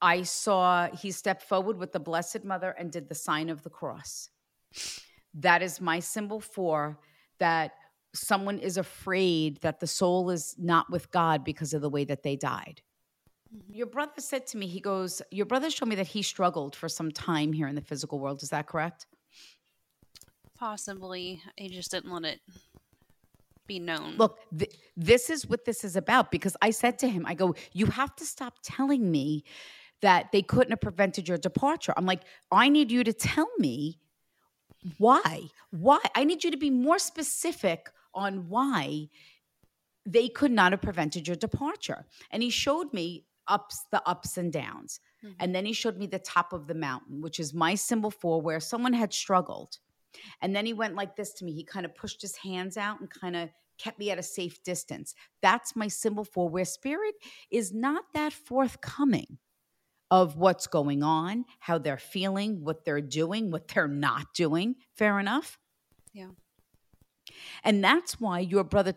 I 0.00 0.22
saw 0.22 0.88
he 0.88 1.10
stepped 1.10 1.42
forward 1.42 1.78
with 1.78 1.92
the 1.92 2.00
blessed 2.00 2.44
mother 2.44 2.74
and 2.78 2.90
did 2.90 3.08
the 3.08 3.14
sign 3.14 3.48
of 3.48 3.62
the 3.62 3.70
cross. 3.70 4.28
That 5.34 5.62
is 5.62 5.80
my 5.80 6.00
symbol 6.00 6.40
for 6.40 6.98
that 7.38 7.72
someone 8.14 8.58
is 8.58 8.76
afraid 8.76 9.60
that 9.62 9.80
the 9.80 9.86
soul 9.86 10.30
is 10.30 10.54
not 10.58 10.90
with 10.90 11.10
god 11.10 11.44
because 11.44 11.74
of 11.74 11.80
the 11.80 11.90
way 11.90 12.04
that 12.04 12.22
they 12.22 12.36
died. 12.36 12.82
Mm-hmm. 13.54 13.74
Your 13.74 13.86
brother 13.86 14.20
said 14.20 14.46
to 14.48 14.56
me 14.56 14.66
he 14.66 14.80
goes 14.80 15.22
your 15.30 15.46
brother 15.46 15.70
showed 15.70 15.88
me 15.88 15.96
that 15.96 16.08
he 16.08 16.22
struggled 16.22 16.76
for 16.76 16.88
some 16.88 17.10
time 17.10 17.52
here 17.52 17.66
in 17.66 17.74
the 17.74 17.80
physical 17.80 18.18
world. 18.18 18.42
Is 18.42 18.50
that 18.50 18.66
correct 18.66 19.06
Possibly. 20.64 21.42
He 21.56 21.68
just 21.68 21.90
didn't 21.90 22.10
let 22.10 22.24
it 22.24 22.40
be 23.66 23.78
known. 23.78 24.16
Look, 24.16 24.38
th- 24.58 24.74
this 24.96 25.28
is 25.28 25.46
what 25.46 25.66
this 25.66 25.84
is 25.84 25.94
about 25.94 26.30
because 26.30 26.56
I 26.62 26.70
said 26.70 26.98
to 27.00 27.08
him, 27.08 27.26
I 27.26 27.34
go, 27.34 27.54
you 27.74 27.84
have 27.84 28.16
to 28.16 28.24
stop 28.24 28.54
telling 28.62 29.10
me 29.10 29.44
that 30.00 30.32
they 30.32 30.40
couldn't 30.40 30.70
have 30.70 30.80
prevented 30.80 31.28
your 31.28 31.36
departure. 31.36 31.92
I'm 31.98 32.06
like, 32.06 32.22
I 32.50 32.70
need 32.70 32.90
you 32.90 33.04
to 33.04 33.12
tell 33.12 33.48
me 33.58 33.98
why. 34.96 35.48
Why? 35.70 36.00
I 36.14 36.24
need 36.24 36.42
you 36.42 36.50
to 36.50 36.56
be 36.56 36.70
more 36.70 36.98
specific 36.98 37.90
on 38.14 38.48
why 38.48 39.10
they 40.06 40.30
could 40.30 40.50
not 40.50 40.72
have 40.72 40.80
prevented 40.80 41.28
your 41.28 41.36
departure. 41.36 42.06
And 42.30 42.42
he 42.42 42.48
showed 42.48 42.90
me 42.94 43.26
ups 43.48 43.84
the 43.92 44.02
ups 44.08 44.38
and 44.38 44.50
downs. 44.50 44.98
Mm-hmm. 45.22 45.34
And 45.40 45.54
then 45.54 45.66
he 45.66 45.74
showed 45.74 45.98
me 45.98 46.06
the 46.06 46.20
top 46.20 46.54
of 46.54 46.68
the 46.68 46.74
mountain, 46.74 47.20
which 47.20 47.38
is 47.38 47.52
my 47.52 47.74
symbol 47.74 48.10
for 48.10 48.40
where 48.40 48.60
someone 48.60 48.94
had 48.94 49.12
struggled. 49.12 49.76
And 50.40 50.54
then 50.54 50.66
he 50.66 50.72
went 50.72 50.94
like 50.94 51.16
this 51.16 51.32
to 51.34 51.44
me. 51.44 51.52
He 51.52 51.64
kind 51.64 51.86
of 51.86 51.94
pushed 51.94 52.22
his 52.22 52.36
hands 52.36 52.76
out 52.76 53.00
and 53.00 53.10
kind 53.10 53.36
of 53.36 53.50
kept 53.78 53.98
me 53.98 54.10
at 54.10 54.18
a 54.18 54.22
safe 54.22 54.62
distance. 54.62 55.14
That's 55.42 55.74
my 55.74 55.88
symbol 55.88 56.24
for 56.24 56.48
where 56.48 56.64
spirit 56.64 57.14
is 57.50 57.72
not 57.72 58.04
that 58.14 58.32
forthcoming 58.32 59.38
of 60.10 60.36
what's 60.36 60.66
going 60.66 61.02
on, 61.02 61.44
how 61.58 61.78
they're 61.78 61.96
feeling, 61.96 62.62
what 62.62 62.84
they're 62.84 63.00
doing, 63.00 63.50
what 63.50 63.68
they're 63.68 63.88
not 63.88 64.26
doing. 64.34 64.76
Fair 64.96 65.18
enough? 65.18 65.58
Yeah. 66.12 66.28
And 67.64 67.82
that's 67.82 68.20
why 68.20 68.40
your 68.40 68.64
brother, 68.64 68.94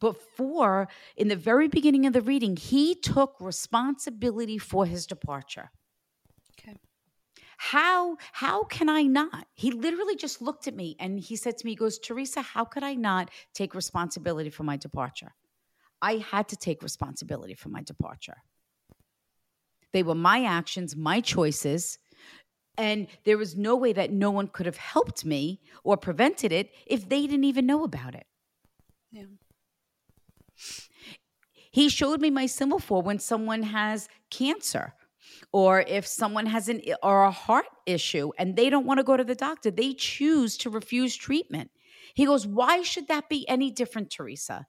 before, 0.00 0.88
in 1.16 1.28
the 1.28 1.36
very 1.36 1.68
beginning 1.68 2.06
of 2.06 2.12
the 2.12 2.22
reading, 2.22 2.56
he 2.56 2.94
took 2.94 3.36
responsibility 3.40 4.56
for 4.56 4.86
his 4.86 5.06
departure. 5.06 5.70
How 7.62 8.16
how 8.32 8.64
can 8.64 8.88
I 8.88 9.02
not? 9.02 9.46
He 9.54 9.70
literally 9.70 10.16
just 10.16 10.40
looked 10.40 10.66
at 10.66 10.74
me 10.74 10.96
and 10.98 11.20
he 11.20 11.36
said 11.36 11.58
to 11.58 11.66
me, 11.66 11.72
he 11.72 11.76
goes, 11.76 11.98
Teresa, 11.98 12.40
how 12.40 12.64
could 12.64 12.82
I 12.82 12.94
not 12.94 13.30
take 13.52 13.74
responsibility 13.74 14.48
for 14.48 14.62
my 14.62 14.78
departure? 14.78 15.34
I 16.00 16.24
had 16.32 16.48
to 16.48 16.56
take 16.56 16.82
responsibility 16.82 17.52
for 17.52 17.68
my 17.68 17.82
departure. 17.82 18.38
They 19.92 20.02
were 20.02 20.14
my 20.14 20.42
actions, 20.42 20.96
my 20.96 21.20
choices. 21.20 21.98
And 22.78 23.08
there 23.24 23.36
was 23.36 23.54
no 23.54 23.76
way 23.76 23.92
that 23.92 24.10
no 24.10 24.30
one 24.30 24.48
could 24.48 24.64
have 24.64 24.78
helped 24.78 25.26
me 25.26 25.60
or 25.84 25.98
prevented 25.98 26.52
it 26.52 26.70
if 26.86 27.10
they 27.10 27.26
didn't 27.26 27.44
even 27.44 27.66
know 27.66 27.84
about 27.84 28.14
it. 28.14 28.26
Yeah. 29.12 29.24
He 31.70 31.90
showed 31.90 32.22
me 32.22 32.30
my 32.30 32.46
symbol 32.46 32.78
for 32.78 33.02
when 33.02 33.18
someone 33.18 33.64
has 33.64 34.08
cancer 34.30 34.94
or 35.52 35.80
if 35.80 36.06
someone 36.06 36.46
has 36.46 36.68
an 36.68 36.80
or 37.02 37.24
a 37.24 37.30
heart 37.30 37.66
issue 37.86 38.30
and 38.38 38.56
they 38.56 38.70
don't 38.70 38.86
want 38.86 38.98
to 38.98 39.04
go 39.04 39.16
to 39.16 39.24
the 39.24 39.34
doctor, 39.34 39.70
they 39.70 39.94
choose 39.94 40.56
to 40.58 40.70
refuse 40.70 41.16
treatment. 41.16 41.70
He 42.14 42.26
goes, 42.26 42.46
"Why 42.46 42.82
should 42.82 43.08
that 43.08 43.28
be 43.28 43.48
any 43.48 43.70
different, 43.70 44.10
Teresa?" 44.10 44.66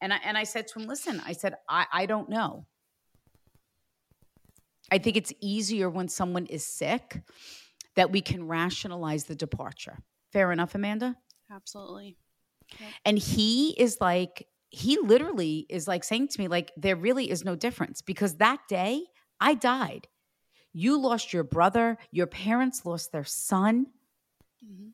And 0.00 0.12
I 0.12 0.18
and 0.24 0.36
I 0.36 0.44
said 0.44 0.68
to 0.68 0.78
him, 0.78 0.86
"Listen, 0.86 1.22
I 1.24 1.32
said 1.32 1.54
I 1.68 1.86
I 1.92 2.06
don't 2.06 2.28
know. 2.28 2.66
I 4.90 4.98
think 4.98 5.16
it's 5.16 5.32
easier 5.40 5.90
when 5.90 6.08
someone 6.08 6.46
is 6.46 6.64
sick 6.64 7.22
that 7.94 8.12
we 8.12 8.20
can 8.20 8.46
rationalize 8.46 9.24
the 9.24 9.34
departure. 9.34 9.98
Fair 10.32 10.52
enough, 10.52 10.74
Amanda? 10.74 11.16
Absolutely. 11.50 12.16
And 13.04 13.18
he 13.18 13.70
is 13.70 13.98
like, 14.00 14.46
he 14.70 14.98
literally 14.98 15.66
is 15.68 15.88
like 15.88 16.04
saying 16.04 16.28
to 16.28 16.40
me, 16.40 16.48
like, 16.48 16.70
there 16.76 16.96
really 16.96 17.30
is 17.30 17.44
no 17.44 17.56
difference 17.56 18.02
because 18.02 18.36
that 18.36 18.60
day 18.68 19.02
I 19.40 19.54
died. 19.54 20.08
You 20.72 21.00
lost 21.00 21.32
your 21.32 21.44
brother, 21.44 21.98
your 22.10 22.26
parents 22.26 22.84
lost 22.84 23.12
their 23.12 23.24
son. 23.24 23.86
Mm-hmm. 24.64 24.88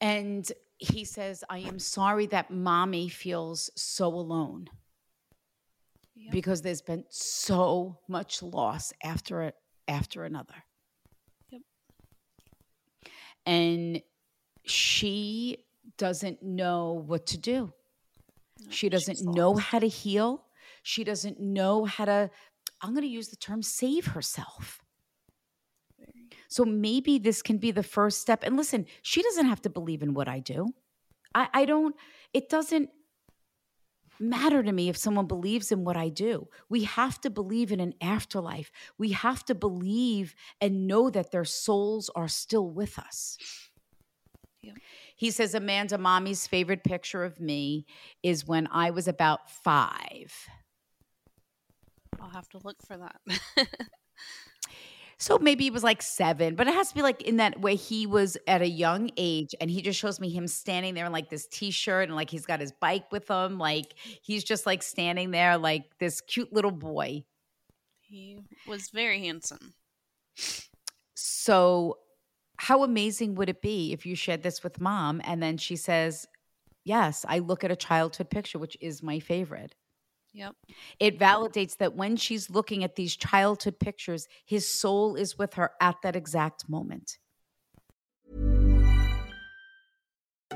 And 0.00 0.50
he 0.78 1.04
says, 1.04 1.42
I 1.50 1.58
am 1.58 1.78
sorry 1.78 2.26
that 2.26 2.50
mommy 2.50 3.08
feels 3.08 3.70
so 3.74 4.08
alone 4.08 4.68
yep. 6.14 6.32
because 6.32 6.62
there's 6.62 6.82
been 6.82 7.04
so 7.10 7.98
much 8.08 8.42
loss 8.42 8.92
after 9.02 9.42
it 9.42 9.54
after 9.88 10.24
another. 10.24 10.54
Yep. 11.50 11.62
And 13.46 14.02
she 14.64 15.64
doesn't 15.96 16.42
know 16.42 17.04
what 17.06 17.26
to 17.26 17.38
do. 17.38 17.72
No, 18.60 18.70
she 18.70 18.88
doesn't 18.88 19.22
know 19.22 19.54
how 19.54 19.78
to 19.78 19.88
heal. 19.88 20.44
She 20.88 21.04
doesn't 21.04 21.38
know 21.38 21.84
how 21.84 22.06
to, 22.06 22.30
I'm 22.80 22.94
going 22.94 23.02
to 23.02 23.08
use 23.08 23.28
the 23.28 23.36
term 23.36 23.62
save 23.62 24.06
herself. 24.06 24.80
So 26.48 26.64
maybe 26.64 27.18
this 27.18 27.42
can 27.42 27.58
be 27.58 27.72
the 27.72 27.82
first 27.82 28.22
step. 28.22 28.42
And 28.42 28.56
listen, 28.56 28.86
she 29.02 29.22
doesn't 29.22 29.44
have 29.44 29.60
to 29.62 29.68
believe 29.68 30.02
in 30.02 30.14
what 30.14 30.28
I 30.28 30.38
do. 30.38 30.68
I, 31.34 31.48
I 31.52 31.64
don't, 31.66 31.94
it 32.32 32.48
doesn't 32.48 32.88
matter 34.18 34.62
to 34.62 34.72
me 34.72 34.88
if 34.88 34.96
someone 34.96 35.26
believes 35.26 35.70
in 35.70 35.84
what 35.84 35.98
I 35.98 36.08
do. 36.08 36.48
We 36.70 36.84
have 36.84 37.20
to 37.20 37.28
believe 37.28 37.70
in 37.70 37.80
an 37.80 37.92
afterlife. 38.00 38.72
We 38.96 39.10
have 39.10 39.44
to 39.44 39.54
believe 39.54 40.34
and 40.58 40.86
know 40.86 41.10
that 41.10 41.32
their 41.32 41.44
souls 41.44 42.08
are 42.16 42.28
still 42.28 42.66
with 42.66 42.98
us. 42.98 43.36
Yeah. 44.62 44.72
He 45.16 45.30
says 45.30 45.54
Amanda 45.54 45.98
Mommy's 45.98 46.46
favorite 46.46 46.82
picture 46.82 47.24
of 47.24 47.40
me 47.40 47.84
is 48.22 48.46
when 48.46 48.66
I 48.72 48.90
was 48.90 49.06
about 49.06 49.50
five. 49.50 50.32
Have 52.38 52.48
to 52.50 52.60
look 52.62 52.76
for 52.86 52.96
that. 52.96 53.68
So 55.20 55.36
maybe 55.36 55.64
he 55.64 55.70
was 55.70 55.82
like 55.82 56.00
seven, 56.00 56.54
but 56.54 56.68
it 56.68 56.74
has 56.74 56.90
to 56.90 56.94
be 56.94 57.02
like 57.02 57.22
in 57.22 57.38
that 57.38 57.60
way 57.60 57.74
he 57.74 58.06
was 58.06 58.36
at 58.46 58.62
a 58.62 58.68
young 58.68 59.10
age 59.16 59.52
and 59.60 59.68
he 59.68 59.82
just 59.82 59.98
shows 59.98 60.20
me 60.20 60.30
him 60.30 60.46
standing 60.46 60.94
there 60.94 61.06
in 61.06 61.12
like 61.12 61.28
this 61.28 61.48
t-shirt 61.48 62.06
and 62.06 62.14
like 62.14 62.30
he's 62.30 62.46
got 62.46 62.60
his 62.60 62.70
bike 62.70 63.10
with 63.10 63.28
him. 63.28 63.58
Like 63.58 63.94
he's 64.22 64.44
just 64.44 64.64
like 64.64 64.80
standing 64.80 65.32
there 65.32 65.58
like 65.58 65.98
this 65.98 66.20
cute 66.20 66.52
little 66.52 66.70
boy. 66.70 67.24
He 67.98 68.38
was 68.68 68.90
very 68.90 69.18
handsome. 69.18 69.74
So 71.14 71.98
how 72.58 72.84
amazing 72.84 73.34
would 73.34 73.48
it 73.48 73.60
be 73.60 73.92
if 73.92 74.06
you 74.06 74.14
shared 74.14 74.44
this 74.44 74.62
with 74.62 74.80
mom 74.80 75.20
and 75.24 75.42
then 75.42 75.56
she 75.56 75.74
says, 75.74 76.28
Yes, 76.84 77.26
I 77.28 77.40
look 77.40 77.64
at 77.64 77.72
a 77.72 77.76
childhood 77.76 78.30
picture, 78.30 78.60
which 78.60 78.76
is 78.80 79.02
my 79.02 79.18
favorite. 79.18 79.74
Yep. 80.34 80.54
It 81.00 81.18
validates 81.18 81.76
that 81.78 81.96
when 81.96 82.16
she's 82.16 82.50
looking 82.50 82.84
at 82.84 82.96
these 82.96 83.16
childhood 83.16 83.78
pictures, 83.78 84.26
his 84.44 84.68
soul 84.68 85.16
is 85.16 85.38
with 85.38 85.54
her 85.54 85.72
at 85.80 85.96
that 86.02 86.16
exact 86.16 86.68
moment. 86.68 87.18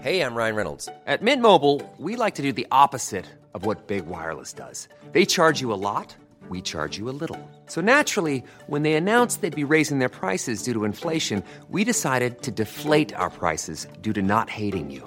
Hey, 0.00 0.20
I'm 0.20 0.35
Ryan 0.35 0.56
Reynolds. 0.56 0.88
At 1.06 1.22
Mint 1.22 1.42
Mobile, 1.42 1.80
we 1.98 2.16
like 2.16 2.35
to 2.37 2.42
do 2.42 2.52
the 2.52 2.66
opposite 2.70 3.26
of 3.54 3.64
what 3.64 3.87
Big 3.87 4.06
Wireless 4.06 4.52
does. 4.52 4.88
They 5.12 5.24
charge 5.24 5.61
you 5.61 5.72
a 5.72 5.74
lot, 5.74 6.16
we 6.48 6.61
charge 6.61 6.98
you 6.98 7.08
a 7.08 7.14
little. 7.14 7.38
So 7.66 7.80
naturally, 7.80 8.42
when 8.66 8.82
they 8.82 8.94
announced 8.94 9.42
they'd 9.42 9.54
be 9.54 9.64
raising 9.64 10.00
their 10.00 10.08
prices 10.08 10.62
due 10.62 10.72
to 10.72 10.85
inflation, 10.85 11.44
we 11.68 11.85
decided 11.85 12.42
to 12.42 12.50
deflate 12.50 13.14
our 13.14 13.30
prices 13.30 13.87
due 14.00 14.12
to 14.14 14.22
not 14.22 14.50
hating 14.50 14.90
you. 14.90 15.06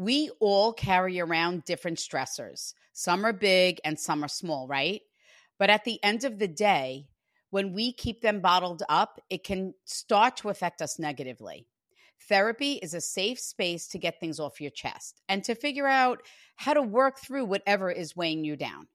we 0.00 0.30
all 0.40 0.72
carry 0.72 1.20
around 1.20 1.66
different 1.66 1.98
stressors. 1.98 2.72
Some 2.94 3.26
are 3.26 3.34
big 3.34 3.80
and 3.84 4.00
some 4.00 4.24
are 4.24 4.28
small, 4.28 4.66
right? 4.66 5.02
But 5.58 5.68
at 5.68 5.84
the 5.84 6.02
end 6.02 6.24
of 6.24 6.38
the 6.38 6.48
day, 6.48 7.04
when 7.50 7.74
we 7.74 7.92
keep 7.92 8.22
them 8.22 8.40
bottled 8.40 8.82
up, 8.88 9.20
it 9.28 9.44
can 9.44 9.74
start 9.84 10.38
to 10.38 10.48
affect 10.48 10.80
us 10.80 10.98
negatively. 10.98 11.66
Therapy 12.30 12.80
is 12.82 12.94
a 12.94 13.00
safe 13.02 13.38
space 13.38 13.88
to 13.88 13.98
get 13.98 14.18
things 14.18 14.40
off 14.40 14.58
your 14.58 14.70
chest 14.70 15.20
and 15.28 15.44
to 15.44 15.54
figure 15.54 15.86
out 15.86 16.22
how 16.56 16.72
to 16.72 16.80
work 16.80 17.18
through 17.18 17.44
whatever 17.44 17.90
is 17.90 18.16
weighing 18.16 18.42
you 18.42 18.56
down. 18.56 18.88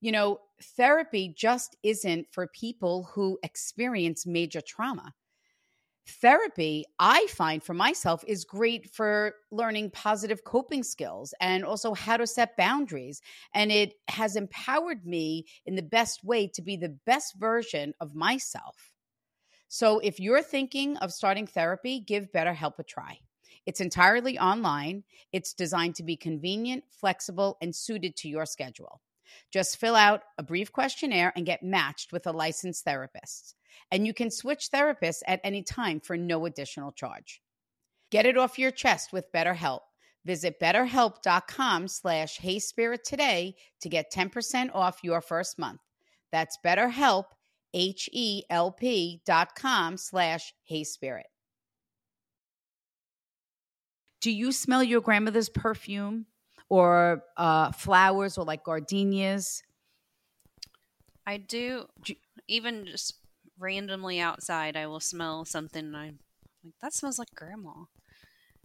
You 0.00 0.12
know, 0.12 0.40
therapy 0.74 1.34
just 1.36 1.76
isn't 1.82 2.28
for 2.32 2.46
people 2.46 3.10
who 3.12 3.38
experience 3.42 4.24
major 4.24 4.62
trauma 4.62 5.12
therapy 6.10 6.84
i 6.98 7.26
find 7.28 7.62
for 7.62 7.74
myself 7.74 8.22
is 8.26 8.44
great 8.44 8.90
for 8.92 9.34
learning 9.50 9.90
positive 9.90 10.44
coping 10.44 10.82
skills 10.82 11.32
and 11.40 11.64
also 11.64 11.94
how 11.94 12.16
to 12.16 12.26
set 12.26 12.56
boundaries 12.56 13.20
and 13.54 13.72
it 13.72 13.94
has 14.08 14.36
empowered 14.36 15.06
me 15.06 15.46
in 15.66 15.74
the 15.74 15.82
best 15.82 16.24
way 16.24 16.46
to 16.46 16.62
be 16.62 16.76
the 16.76 16.96
best 17.06 17.34
version 17.38 17.94
of 18.00 18.14
myself. 18.14 18.92
So 19.68 19.98
if 20.00 20.18
you're 20.18 20.42
thinking 20.42 20.96
of 20.98 21.12
starting 21.12 21.46
therapy 21.46 22.00
give 22.00 22.32
betterhelp 22.32 22.78
a 22.78 22.84
try. 22.84 23.18
It's 23.66 23.80
entirely 23.80 24.38
online. 24.38 25.04
It's 25.32 25.52
designed 25.52 25.94
to 25.96 26.02
be 26.02 26.16
convenient 26.16 26.84
flexible 26.90 27.58
and 27.60 27.74
suited 27.74 28.16
to 28.16 28.28
your 28.28 28.46
schedule. 28.46 29.00
Just 29.52 29.76
fill 29.76 29.94
out 29.94 30.22
a 30.38 30.42
brief 30.42 30.72
questionnaire 30.72 31.32
and 31.36 31.46
get 31.46 31.62
matched 31.62 32.12
with 32.12 32.26
a 32.26 32.32
licensed 32.32 32.84
therapist 32.84 33.54
and 33.90 34.06
you 34.06 34.14
can 34.14 34.30
switch 34.30 34.70
therapists 34.72 35.22
at 35.26 35.40
any 35.44 35.62
time 35.62 36.00
for 36.00 36.16
no 36.16 36.46
additional 36.46 36.92
charge. 36.92 37.40
Get 38.10 38.26
it 38.26 38.36
off 38.36 38.58
your 38.58 38.70
chest 38.70 39.12
with 39.12 39.32
BetterHelp. 39.32 39.80
Visit 40.24 40.60
betterhelp.com 40.60 41.88
slash 41.88 42.38
heyspirit 42.38 43.02
today 43.02 43.54
to 43.80 43.88
get 43.88 44.12
10% 44.12 44.70
off 44.74 45.00
your 45.02 45.20
first 45.20 45.58
month. 45.58 45.80
That's 46.30 46.58
betterhelp, 46.64 47.24
H-E-L-P 47.72 49.22
dot 49.24 49.54
com 49.54 49.96
slash 49.96 50.52
heyspirit. 50.70 51.22
Do 54.20 54.30
you 54.30 54.52
smell 54.52 54.82
your 54.82 55.00
grandmother's 55.00 55.48
perfume 55.48 56.26
or 56.68 57.22
uh, 57.36 57.72
flowers 57.72 58.36
or 58.36 58.44
like 58.44 58.64
gardenias? 58.64 59.62
I 61.26 61.38
do. 61.38 61.86
Even 62.48 62.86
just 62.86 63.14
randomly 63.60 64.18
outside, 64.18 64.76
I 64.76 64.86
will 64.86 65.00
smell 65.00 65.44
something 65.44 65.84
and 65.84 65.96
I'm 65.96 66.18
like, 66.64 66.74
that 66.82 66.94
smells 66.94 67.18
like 67.18 67.34
grandma. 67.34 67.72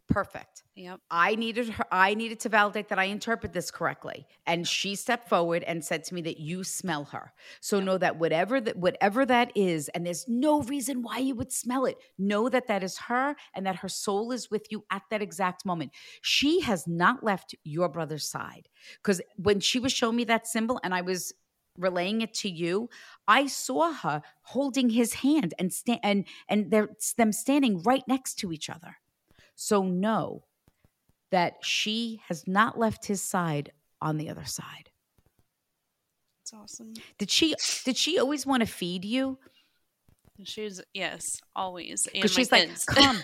Perfect. 0.08 0.64
Yep. 0.76 1.00
I 1.10 1.34
needed 1.34 1.70
her 1.70 1.86
I 1.92 2.14
needed 2.14 2.40
to 2.42 2.50
validate 2.50 2.90
that 2.90 3.00
I 3.00 3.06
interpret 3.06 3.54
this 3.54 3.72
correctly. 3.72 4.28
And 4.46 4.68
she 4.68 4.94
stepped 4.94 5.28
forward 5.28 5.64
and 5.64 5.84
said 5.84 6.04
to 6.06 6.14
me 6.14 6.22
that 6.24 6.40
you 6.40 6.64
smell 6.64 7.06
her. 7.06 7.34
So 7.60 7.80
know 7.80 7.98
that 7.98 8.18
whatever 8.18 8.62
that 8.62 8.78
whatever 8.78 9.26
that 9.26 9.52
is 9.56 9.90
and 9.90 10.06
there's 10.06 10.28
no 10.28 10.62
reason 10.62 11.02
why 11.02 11.18
you 11.18 11.34
would 11.36 11.52
smell 11.52 11.86
it. 11.86 11.98
Know 12.20 12.50
that 12.50 12.68
that 12.68 12.84
is 12.84 12.98
her 13.00 13.36
and 13.56 13.66
that 13.66 13.78
her 13.78 13.90
soul 13.90 14.32
is 14.32 14.52
with 14.52 14.68
you 14.70 14.86
at 14.92 15.02
that 15.10 15.24
exact 15.24 15.66
moment. 15.66 15.92
She 16.22 16.62
has 16.62 16.86
not 16.86 17.24
left 17.24 17.56
your 17.64 17.90
brother's 17.90 18.28
side 18.30 18.70
cuz 19.02 19.22
when 19.38 19.60
she 19.60 19.80
was 19.80 19.92
showing 19.92 20.18
me 20.18 20.24
that 20.26 20.46
symbol 20.46 20.80
and 20.84 20.94
I 20.94 21.02
was 21.02 21.34
relaying 21.78 22.22
it 22.22 22.34
to 22.34 22.50
you 22.50 22.90
i 23.28 23.46
saw 23.46 23.92
her 23.92 24.22
holding 24.44 24.90
his 24.92 25.16
hand 25.16 25.54
and 25.60 25.74
stand 25.74 26.00
and 26.04 26.26
and 26.48 26.72
they're 26.72 26.90
them 27.18 27.32
standing 27.32 27.82
right 27.84 28.04
next 28.08 28.36
to 28.36 28.52
each 28.52 28.70
other. 28.70 28.98
So 29.56 29.84
know 29.84 30.44
that 31.32 31.56
she 31.64 32.22
has 32.28 32.48
not 32.48 32.78
left 32.78 33.06
his 33.06 33.22
side 33.22 33.72
on 34.02 34.18
the 34.18 34.30
other 34.30 34.46
side. 34.46 34.90
That's 36.42 36.54
awesome. 36.54 36.94
Did 37.18 37.30
she 37.30 37.56
did 37.84 37.98
she 37.98 38.20
always 38.20 38.46
want 38.46 38.62
to 38.62 38.68
feed 38.68 39.06
you? 39.06 39.40
She's 40.44 40.82
yes, 40.94 41.42
always. 41.56 42.08
Because 42.12 42.34
she's 42.34 42.52
like, 42.52 42.70
come, 42.88 43.20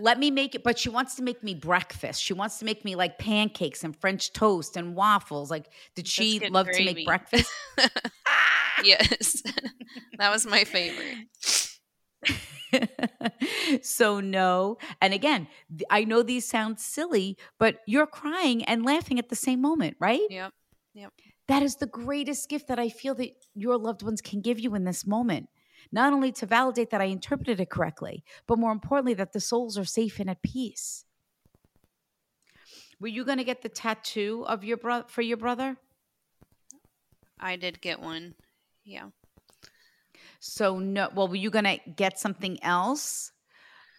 let 0.00 0.18
me 0.18 0.30
make 0.30 0.54
it. 0.54 0.62
But 0.62 0.78
she 0.78 0.88
wants 0.88 1.14
to 1.16 1.22
make 1.22 1.42
me 1.42 1.54
breakfast. 1.54 2.22
She 2.22 2.32
wants 2.32 2.58
to 2.58 2.64
make 2.64 2.84
me 2.84 2.94
like 2.96 3.18
pancakes 3.18 3.84
and 3.84 3.96
French 3.96 4.32
toast 4.32 4.76
and 4.76 4.94
waffles. 4.94 5.50
Like, 5.50 5.66
did 5.94 6.06
she 6.06 6.40
love 6.48 6.70
to 6.70 6.84
make 6.84 7.04
breakfast? 7.04 7.50
yes, 8.84 9.42
that 10.18 10.30
was 10.30 10.46
my 10.46 10.64
favorite. 10.64 11.16
so 13.82 14.20
no. 14.20 14.78
And 15.00 15.14
again, 15.14 15.48
I 15.90 16.04
know 16.04 16.22
these 16.22 16.48
sound 16.48 16.80
silly, 16.80 17.36
but 17.58 17.78
you're 17.86 18.06
crying 18.06 18.64
and 18.64 18.84
laughing 18.84 19.18
at 19.18 19.28
the 19.28 19.36
same 19.36 19.60
moment, 19.60 19.96
right? 20.00 20.20
Yep, 20.30 20.52
yep. 20.94 21.12
That 21.46 21.62
is 21.62 21.76
the 21.76 21.86
greatest 21.86 22.48
gift 22.48 22.68
that 22.68 22.78
I 22.78 22.88
feel 22.88 23.14
that 23.16 23.30
your 23.54 23.76
loved 23.76 24.02
ones 24.02 24.22
can 24.22 24.40
give 24.40 24.58
you 24.58 24.74
in 24.74 24.84
this 24.84 25.06
moment. 25.06 25.48
Not 25.94 26.12
only 26.12 26.32
to 26.32 26.44
validate 26.44 26.90
that 26.90 27.00
I 27.00 27.04
interpreted 27.04 27.60
it 27.60 27.70
correctly, 27.70 28.24
but 28.48 28.58
more 28.58 28.72
importantly, 28.72 29.14
that 29.14 29.32
the 29.32 29.38
souls 29.38 29.78
are 29.78 29.84
safe 29.84 30.18
and 30.18 30.28
at 30.28 30.42
peace. 30.42 31.04
Were 33.00 33.06
you 33.06 33.24
going 33.24 33.38
to 33.38 33.44
get 33.44 33.62
the 33.62 33.68
tattoo 33.68 34.44
of 34.48 34.64
your 34.64 34.76
brother 34.76 35.04
for 35.08 35.22
your 35.22 35.36
brother? 35.36 35.76
I 37.38 37.54
did 37.54 37.80
get 37.80 38.00
one. 38.00 38.34
Yeah. 38.84 39.10
So 40.40 40.80
no. 40.80 41.10
Well, 41.14 41.28
were 41.28 41.36
you 41.36 41.50
going 41.50 41.64
to 41.64 41.78
get 41.96 42.18
something 42.18 42.60
else, 42.64 43.30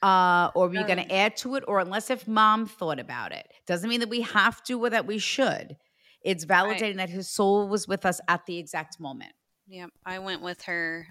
uh, 0.04 0.52
or 0.54 0.68
were 0.68 0.74
you 0.74 0.86
going 0.86 1.00
Um, 1.00 1.06
to 1.08 1.16
add 1.16 1.38
to 1.38 1.56
it, 1.56 1.64
or 1.66 1.80
unless 1.80 2.10
if 2.10 2.28
mom 2.28 2.66
thought 2.68 3.00
about 3.00 3.32
it? 3.32 3.48
Doesn't 3.68 3.90
mean 3.90 4.02
that 4.02 4.10
we 4.10 4.22
have 4.22 4.62
to 4.64 4.84
or 4.84 4.90
that 4.90 5.08
we 5.08 5.18
should. 5.18 5.78
It's 6.22 6.44
validating 6.44 6.98
that 6.98 7.10
his 7.10 7.30
soul 7.30 7.70
was 7.70 7.88
with 7.88 8.06
us 8.06 8.20
at 8.28 8.46
the 8.48 8.58
exact 8.58 9.00
moment. 9.00 9.32
Yep. 9.68 9.92
I 10.06 10.20
went 10.20 10.42
with 10.42 10.64
her. 10.64 11.08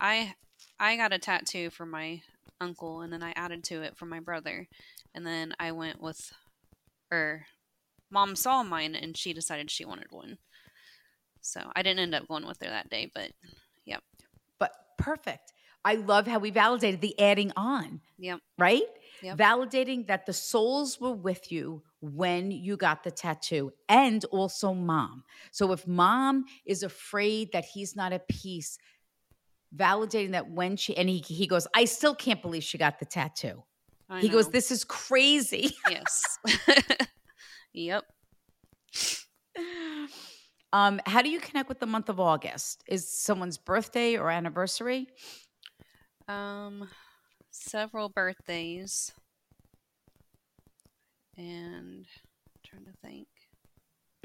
I 0.00 0.34
I 0.78 0.96
got 0.96 1.12
a 1.12 1.18
tattoo 1.18 1.70
for 1.70 1.86
my 1.86 2.22
uncle 2.60 3.00
and 3.02 3.12
then 3.12 3.22
I 3.22 3.32
added 3.36 3.64
to 3.64 3.82
it 3.82 3.96
for 3.96 4.06
my 4.06 4.20
brother. 4.20 4.66
And 5.14 5.26
then 5.26 5.54
I 5.58 5.72
went 5.72 6.00
with 6.00 6.32
or 7.10 7.46
mom 8.10 8.36
saw 8.36 8.62
mine 8.62 8.94
and 8.94 9.16
she 9.16 9.32
decided 9.32 9.70
she 9.70 9.84
wanted 9.84 10.08
one. 10.10 10.38
So 11.40 11.60
I 11.74 11.82
didn't 11.82 12.00
end 12.00 12.14
up 12.14 12.28
going 12.28 12.46
with 12.46 12.58
her 12.62 12.68
that 12.68 12.90
day, 12.90 13.10
but 13.14 13.30
yep. 13.84 14.02
But 14.58 14.72
perfect. 14.98 15.52
I 15.84 15.94
love 15.94 16.26
how 16.26 16.38
we 16.38 16.50
validated 16.50 17.00
the 17.00 17.18
adding 17.18 17.52
on. 17.56 18.00
Yep. 18.18 18.40
right? 18.58 18.82
Yep. 19.22 19.38
Validating 19.38 20.06
that 20.08 20.26
the 20.26 20.32
souls 20.32 21.00
were 21.00 21.14
with 21.14 21.50
you 21.50 21.82
when 22.00 22.50
you 22.50 22.76
got 22.76 23.02
the 23.02 23.10
tattoo 23.10 23.72
and 23.88 24.24
also 24.26 24.74
mom. 24.74 25.24
So 25.50 25.72
if 25.72 25.86
mom 25.86 26.44
is 26.66 26.82
afraid 26.82 27.52
that 27.52 27.64
he's 27.64 27.96
not 27.96 28.12
at 28.12 28.28
peace, 28.28 28.78
validating 29.74 30.32
that 30.32 30.50
when 30.50 30.76
she 30.76 30.96
and 30.96 31.08
he 31.08 31.18
he 31.18 31.46
goes, 31.46 31.66
I 31.74 31.84
still 31.84 32.14
can't 32.14 32.42
believe 32.42 32.62
she 32.62 32.78
got 32.78 32.98
the 32.98 33.04
tattoo. 33.04 33.62
I 34.08 34.20
he 34.20 34.28
goes. 34.28 34.48
This 34.48 34.70
is 34.70 34.84
crazy. 34.84 35.74
Yes. 35.90 36.38
yep. 37.72 38.04
um, 40.72 41.00
how 41.06 41.22
do 41.22 41.28
you 41.28 41.40
connect 41.40 41.68
with 41.68 41.80
the 41.80 41.86
month 41.86 42.08
of 42.08 42.18
August? 42.18 42.82
Is 42.88 43.08
someone's 43.08 43.58
birthday 43.58 44.16
or 44.16 44.30
anniversary? 44.30 45.08
Um 46.26 46.88
several 47.50 48.08
birthdays. 48.08 49.12
And 51.36 52.06
trying 52.64 52.84
to 52.84 52.92
think. 53.02 53.28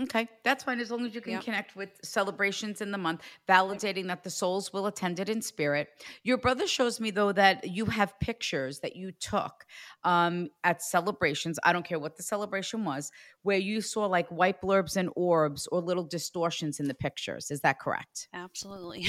Okay, 0.02 0.28
that's 0.44 0.64
fine 0.64 0.80
as 0.80 0.90
long 0.90 1.06
as 1.06 1.14
you 1.14 1.22
can 1.22 1.34
Yep. 1.34 1.44
connect 1.44 1.76
with 1.76 1.90
celebrations 2.04 2.82
in 2.82 2.92
the 2.92 2.98
month, 2.98 3.22
validating 3.48 4.08
that 4.08 4.24
the 4.24 4.30
souls 4.32 4.74
will 4.74 4.88
attend 4.88 5.20
it 5.20 5.30
in 5.30 5.40
spirit. 5.40 5.88
Your 6.24 6.38
brother 6.38 6.66
shows 6.66 7.00
me 7.00 7.12
though 7.12 7.32
that 7.32 7.70
you 7.70 7.86
have 7.86 8.20
pictures 8.20 8.80
that 8.80 8.96
you 8.96 9.12
took 9.12 9.66
um, 10.04 10.50
at 10.64 10.82
celebrations. 10.82 11.60
I 11.64 11.74
don't 11.74 11.86
care 11.86 12.00
what 12.00 12.18
the 12.18 12.24
celebration 12.24 12.86
was, 12.86 13.12
where 13.44 13.60
you 13.60 13.82
saw 13.82 14.08
like 14.08 14.28
white 14.30 14.62
blurbs 14.62 14.98
and 14.98 15.12
orbs 15.16 15.68
or 15.68 15.80
little 15.80 16.04
distortions 16.06 16.80
in 16.80 16.88
the 16.88 16.96
pictures. 16.96 17.52
Is 17.52 17.62
that 17.62 17.80
correct? 17.80 18.30
Absolutely. 18.34 19.06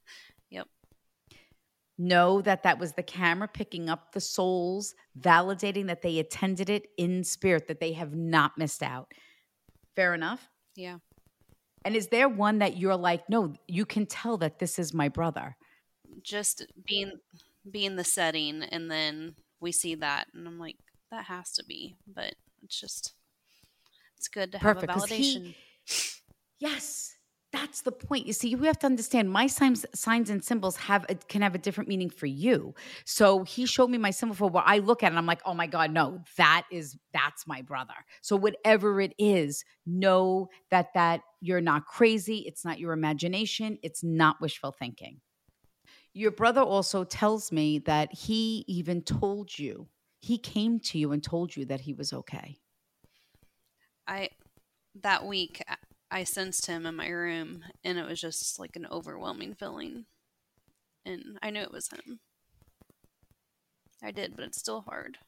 yep. 0.50 0.68
Know 2.00 2.40
that 2.42 2.62
that 2.62 2.78
was 2.78 2.92
the 2.92 3.02
camera 3.02 3.48
picking 3.48 3.88
up 3.88 4.12
the 4.12 4.20
souls, 4.20 4.94
validating 5.18 5.88
that 5.88 6.02
they 6.02 6.20
attended 6.20 6.70
it 6.70 6.86
in 6.96 7.24
spirit, 7.24 7.66
that 7.66 7.80
they 7.80 7.92
have 7.94 8.14
not 8.14 8.56
missed 8.56 8.84
out. 8.84 9.12
Fair 9.96 10.14
enough. 10.14 10.48
Yeah. 10.76 10.98
And 11.84 11.96
is 11.96 12.08
there 12.08 12.28
one 12.28 12.58
that 12.58 12.76
you're 12.76 12.96
like, 12.96 13.28
no, 13.28 13.54
you 13.66 13.86
can 13.86 14.06
tell 14.06 14.36
that 14.38 14.58
this 14.58 14.78
is 14.78 14.92
my 14.94 15.08
brother? 15.08 15.56
just 16.22 16.66
being 16.84 17.12
being 17.70 17.94
the 17.96 18.02
setting 18.02 18.62
and 18.62 18.90
then 18.90 19.34
we 19.60 19.70
see 19.70 19.94
that 19.94 20.26
and 20.34 20.48
i'm 20.48 20.58
like 20.58 20.76
that 21.10 21.24
has 21.26 21.52
to 21.52 21.62
be 21.64 21.96
but 22.12 22.34
it's 22.62 22.80
just 22.80 23.12
it's 24.16 24.26
good 24.26 24.50
to 24.50 24.58
Perfect, 24.58 24.90
have 24.90 25.02
a 25.02 25.06
he- 25.14 25.54
validation 25.86 26.14
Yes, 26.60 27.14
that's 27.60 27.82
the 27.82 27.92
point. 27.92 28.26
You 28.26 28.32
see, 28.32 28.54
we 28.54 28.66
have 28.66 28.78
to 28.80 28.86
understand 28.86 29.30
my 29.30 29.46
signs, 29.46 29.84
signs 29.94 30.30
and 30.30 30.44
symbols 30.44 30.76
have 30.76 31.04
a, 31.08 31.14
can 31.14 31.42
have 31.42 31.54
a 31.54 31.58
different 31.58 31.88
meaning 31.88 32.10
for 32.10 32.26
you. 32.26 32.74
So 33.04 33.42
he 33.42 33.66
showed 33.66 33.90
me 33.90 33.98
my 33.98 34.10
symbol 34.10 34.36
for 34.36 34.48
what 34.48 34.64
I 34.66 34.78
look 34.78 35.02
at, 35.02 35.10
and 35.10 35.18
I'm 35.18 35.26
like, 35.26 35.40
oh 35.44 35.54
my 35.54 35.66
god, 35.66 35.92
no, 35.92 36.20
that 36.36 36.66
is 36.70 36.96
that's 37.12 37.46
my 37.46 37.62
brother. 37.62 37.94
So 38.20 38.36
whatever 38.36 39.00
it 39.00 39.14
is, 39.18 39.64
know 39.86 40.48
that 40.70 40.88
that 40.94 41.22
you're 41.40 41.60
not 41.60 41.86
crazy. 41.86 42.44
It's 42.46 42.64
not 42.64 42.78
your 42.78 42.92
imagination. 42.92 43.78
It's 43.82 44.02
not 44.04 44.40
wishful 44.40 44.72
thinking. 44.72 45.20
Your 46.14 46.30
brother 46.30 46.62
also 46.62 47.04
tells 47.04 47.52
me 47.52 47.78
that 47.80 48.12
he 48.12 48.64
even 48.66 49.02
told 49.02 49.56
you 49.58 49.88
he 50.20 50.38
came 50.38 50.80
to 50.80 50.98
you 50.98 51.12
and 51.12 51.22
told 51.22 51.56
you 51.56 51.64
that 51.66 51.80
he 51.80 51.92
was 51.92 52.12
okay. 52.12 52.58
i 54.06 54.28
that 55.02 55.24
week 55.24 55.62
I- 56.10 56.24
sensed 56.24 56.66
him 56.66 56.86
in 56.86 56.96
my 56.96 57.08
room 57.08 57.64
and 57.84 57.98
it 57.98 58.06
was 58.06 58.20
just 58.20 58.58
like 58.58 58.76
an 58.76 58.86
overwhelming 58.90 59.54
feeling 59.54 60.06
and 61.04 61.38
i 61.42 61.50
knew 61.50 61.60
it 61.60 61.72
was 61.72 61.88
him 61.90 62.20
i 64.02 64.10
did 64.10 64.34
but 64.36 64.44
it's 64.44 64.58
still 64.58 64.82
hard 64.82 65.18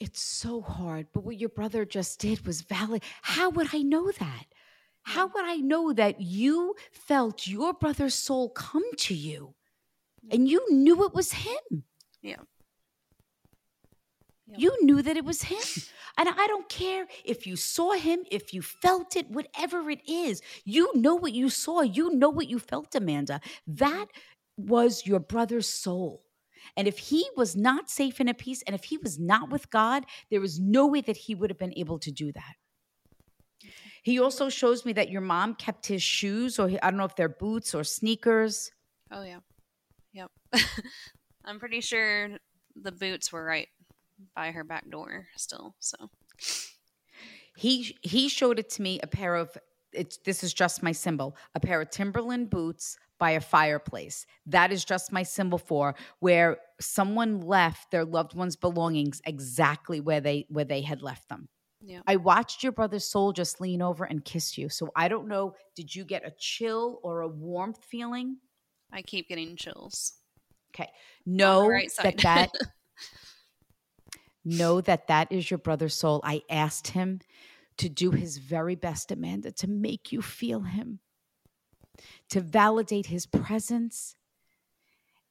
It's 0.00 0.20
so 0.20 0.60
hard. 0.60 1.06
But 1.12 1.24
what 1.24 1.38
your 1.38 1.48
brother 1.48 1.84
just 1.86 2.18
did 2.18 2.44
was 2.46 2.62
valid. 2.62 3.02
How 3.22 3.48
would 3.50 3.68
I 3.72 3.78
know 3.82 4.10
that? 4.10 4.46
How 5.02 5.26
would 5.28 5.44
I 5.44 5.56
know 5.56 5.92
that 5.92 6.20
you 6.20 6.74
felt 6.90 7.46
your 7.46 7.72
brother's 7.72 8.14
soul 8.16 8.50
come 8.50 8.82
to 9.06 9.14
you 9.14 9.54
and 10.30 10.48
you 10.48 10.60
knew 10.70 11.04
it 11.06 11.14
was 11.14 11.32
him? 11.46 11.84
yeah 12.20 12.42
Yep. 14.46 14.60
You 14.60 14.76
knew 14.84 15.02
that 15.02 15.16
it 15.16 15.24
was 15.24 15.42
him. 15.42 15.58
And 16.16 16.28
I 16.28 16.46
don't 16.46 16.68
care 16.68 17.06
if 17.24 17.46
you 17.46 17.56
saw 17.56 17.92
him, 17.92 18.20
if 18.30 18.54
you 18.54 18.62
felt 18.62 19.16
it, 19.16 19.28
whatever 19.30 19.90
it 19.90 20.00
is. 20.08 20.40
You 20.64 20.92
know 20.94 21.14
what 21.14 21.32
you 21.32 21.48
saw. 21.48 21.80
You 21.80 22.10
know 22.14 22.28
what 22.30 22.48
you 22.48 22.58
felt, 22.58 22.94
Amanda. 22.94 23.40
That 23.66 24.06
was 24.56 25.06
your 25.06 25.18
brother's 25.18 25.68
soul. 25.68 26.22
And 26.76 26.86
if 26.86 26.98
he 26.98 27.26
was 27.36 27.56
not 27.56 27.90
safe 27.90 28.20
in 28.20 28.28
a 28.28 28.34
peace, 28.34 28.62
and 28.66 28.74
if 28.74 28.84
he 28.84 28.96
was 28.96 29.18
not 29.18 29.50
with 29.50 29.70
God, 29.70 30.04
there 30.30 30.42
is 30.44 30.60
no 30.60 30.86
way 30.86 31.00
that 31.00 31.16
he 31.16 31.34
would 31.34 31.50
have 31.50 31.58
been 31.58 31.76
able 31.76 31.98
to 31.98 32.10
do 32.12 32.30
that. 32.32 32.54
He 34.02 34.18
also 34.20 34.48
shows 34.48 34.84
me 34.84 34.92
that 34.94 35.10
your 35.10 35.20
mom 35.20 35.54
kept 35.54 35.86
his 35.86 36.02
shoes, 36.02 36.58
or 36.58 36.68
he- 36.68 36.80
I 36.80 36.90
don't 36.90 36.98
know 36.98 37.04
if 37.04 37.16
they're 37.16 37.28
boots 37.28 37.74
or 37.74 37.82
sneakers. 37.84 38.70
oh 39.10 39.22
yeah 39.22 39.40
yep 40.12 40.30
i'm 41.44 41.58
pretty 41.58 41.80
sure 41.80 42.30
the 42.80 42.92
boots 42.92 43.32
were 43.32 43.44
right 43.44 43.68
by 44.34 44.50
her 44.50 44.64
back 44.64 44.88
door 44.90 45.26
still 45.36 45.74
so 45.80 45.96
He 47.56 47.96
he 48.02 48.28
showed 48.28 48.58
it 48.58 48.68
to 48.70 48.82
me 48.82 49.00
a 49.00 49.06
pair 49.06 49.34
of 49.36 49.56
it's 49.92 50.18
this 50.24 50.42
is 50.42 50.52
just 50.52 50.82
my 50.82 50.90
symbol, 50.92 51.36
a 51.54 51.60
pair 51.60 51.80
of 51.80 51.90
Timberland 51.90 52.50
boots 52.50 52.96
by 53.18 53.30
a 53.32 53.40
fireplace. 53.40 54.26
That 54.46 54.72
is 54.72 54.84
just 54.84 55.12
my 55.12 55.22
symbol 55.22 55.58
for 55.58 55.94
where 56.18 56.58
someone 56.80 57.40
left 57.42 57.92
their 57.92 58.04
loved 58.04 58.34
one's 58.34 58.56
belongings 58.56 59.22
exactly 59.24 60.00
where 60.00 60.20
they 60.20 60.46
where 60.48 60.64
they 60.64 60.80
had 60.82 61.00
left 61.00 61.28
them. 61.28 61.48
yeah 61.80 62.00
I 62.08 62.16
watched 62.16 62.62
your 62.64 62.72
brother's 62.72 63.04
soul 63.04 63.32
just 63.32 63.60
lean 63.60 63.82
over 63.82 64.04
and 64.04 64.24
kiss 64.24 64.58
you. 64.58 64.68
So 64.68 64.90
I 64.96 65.06
don't 65.08 65.28
know, 65.28 65.54
did 65.76 65.94
you 65.94 66.04
get 66.04 66.26
a 66.26 66.32
chill 66.36 66.98
or 67.02 67.20
a 67.20 67.28
warmth 67.28 67.84
feeling? 67.84 68.38
i 68.92 69.00
keep 69.02 69.28
getting 69.28 69.56
chills 69.56 70.14
Okay. 70.74 70.90
Know 71.24 71.68
right 71.68 71.90
that 72.02 72.16
that 72.18 72.50
know 74.44 74.80
that 74.80 75.08
that 75.08 75.30
is 75.32 75.50
your 75.50 75.58
brother's 75.58 75.94
soul. 75.94 76.20
I 76.24 76.42
asked 76.50 76.88
him 76.88 77.20
to 77.78 77.88
do 77.88 78.10
his 78.10 78.38
very 78.38 78.74
best, 78.74 79.10
Amanda, 79.10 79.50
to 79.52 79.68
make 79.68 80.12
you 80.12 80.22
feel 80.22 80.60
him, 80.60 81.00
to 82.30 82.40
validate 82.40 83.06
his 83.06 83.26
presence, 83.26 84.16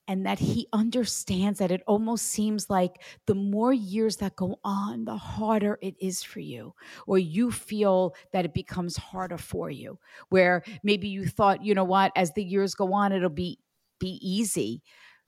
and 0.06 0.26
that 0.26 0.38
he 0.38 0.68
understands 0.72 1.58
that 1.58 1.70
it 1.70 1.82
almost 1.86 2.26
seems 2.26 2.68
like 2.68 3.02
the 3.26 3.34
more 3.34 3.72
years 3.72 4.18
that 4.18 4.36
go 4.36 4.60
on, 4.62 5.06
the 5.06 5.16
harder 5.16 5.78
it 5.80 5.94
is 5.98 6.22
for 6.22 6.40
you, 6.40 6.74
or 7.06 7.18
you 7.18 7.50
feel 7.50 8.14
that 8.32 8.44
it 8.44 8.52
becomes 8.52 8.98
harder 8.98 9.38
for 9.38 9.70
you. 9.70 9.98
Where 10.28 10.62
maybe 10.82 11.08
you 11.08 11.26
thought, 11.26 11.64
you 11.64 11.74
know 11.74 11.84
what, 11.84 12.12
as 12.16 12.32
the 12.32 12.44
years 12.44 12.74
go 12.74 12.92
on, 12.92 13.12
it'll 13.12 13.30
be 13.30 13.58
be 13.98 14.18
easy. 14.20 14.82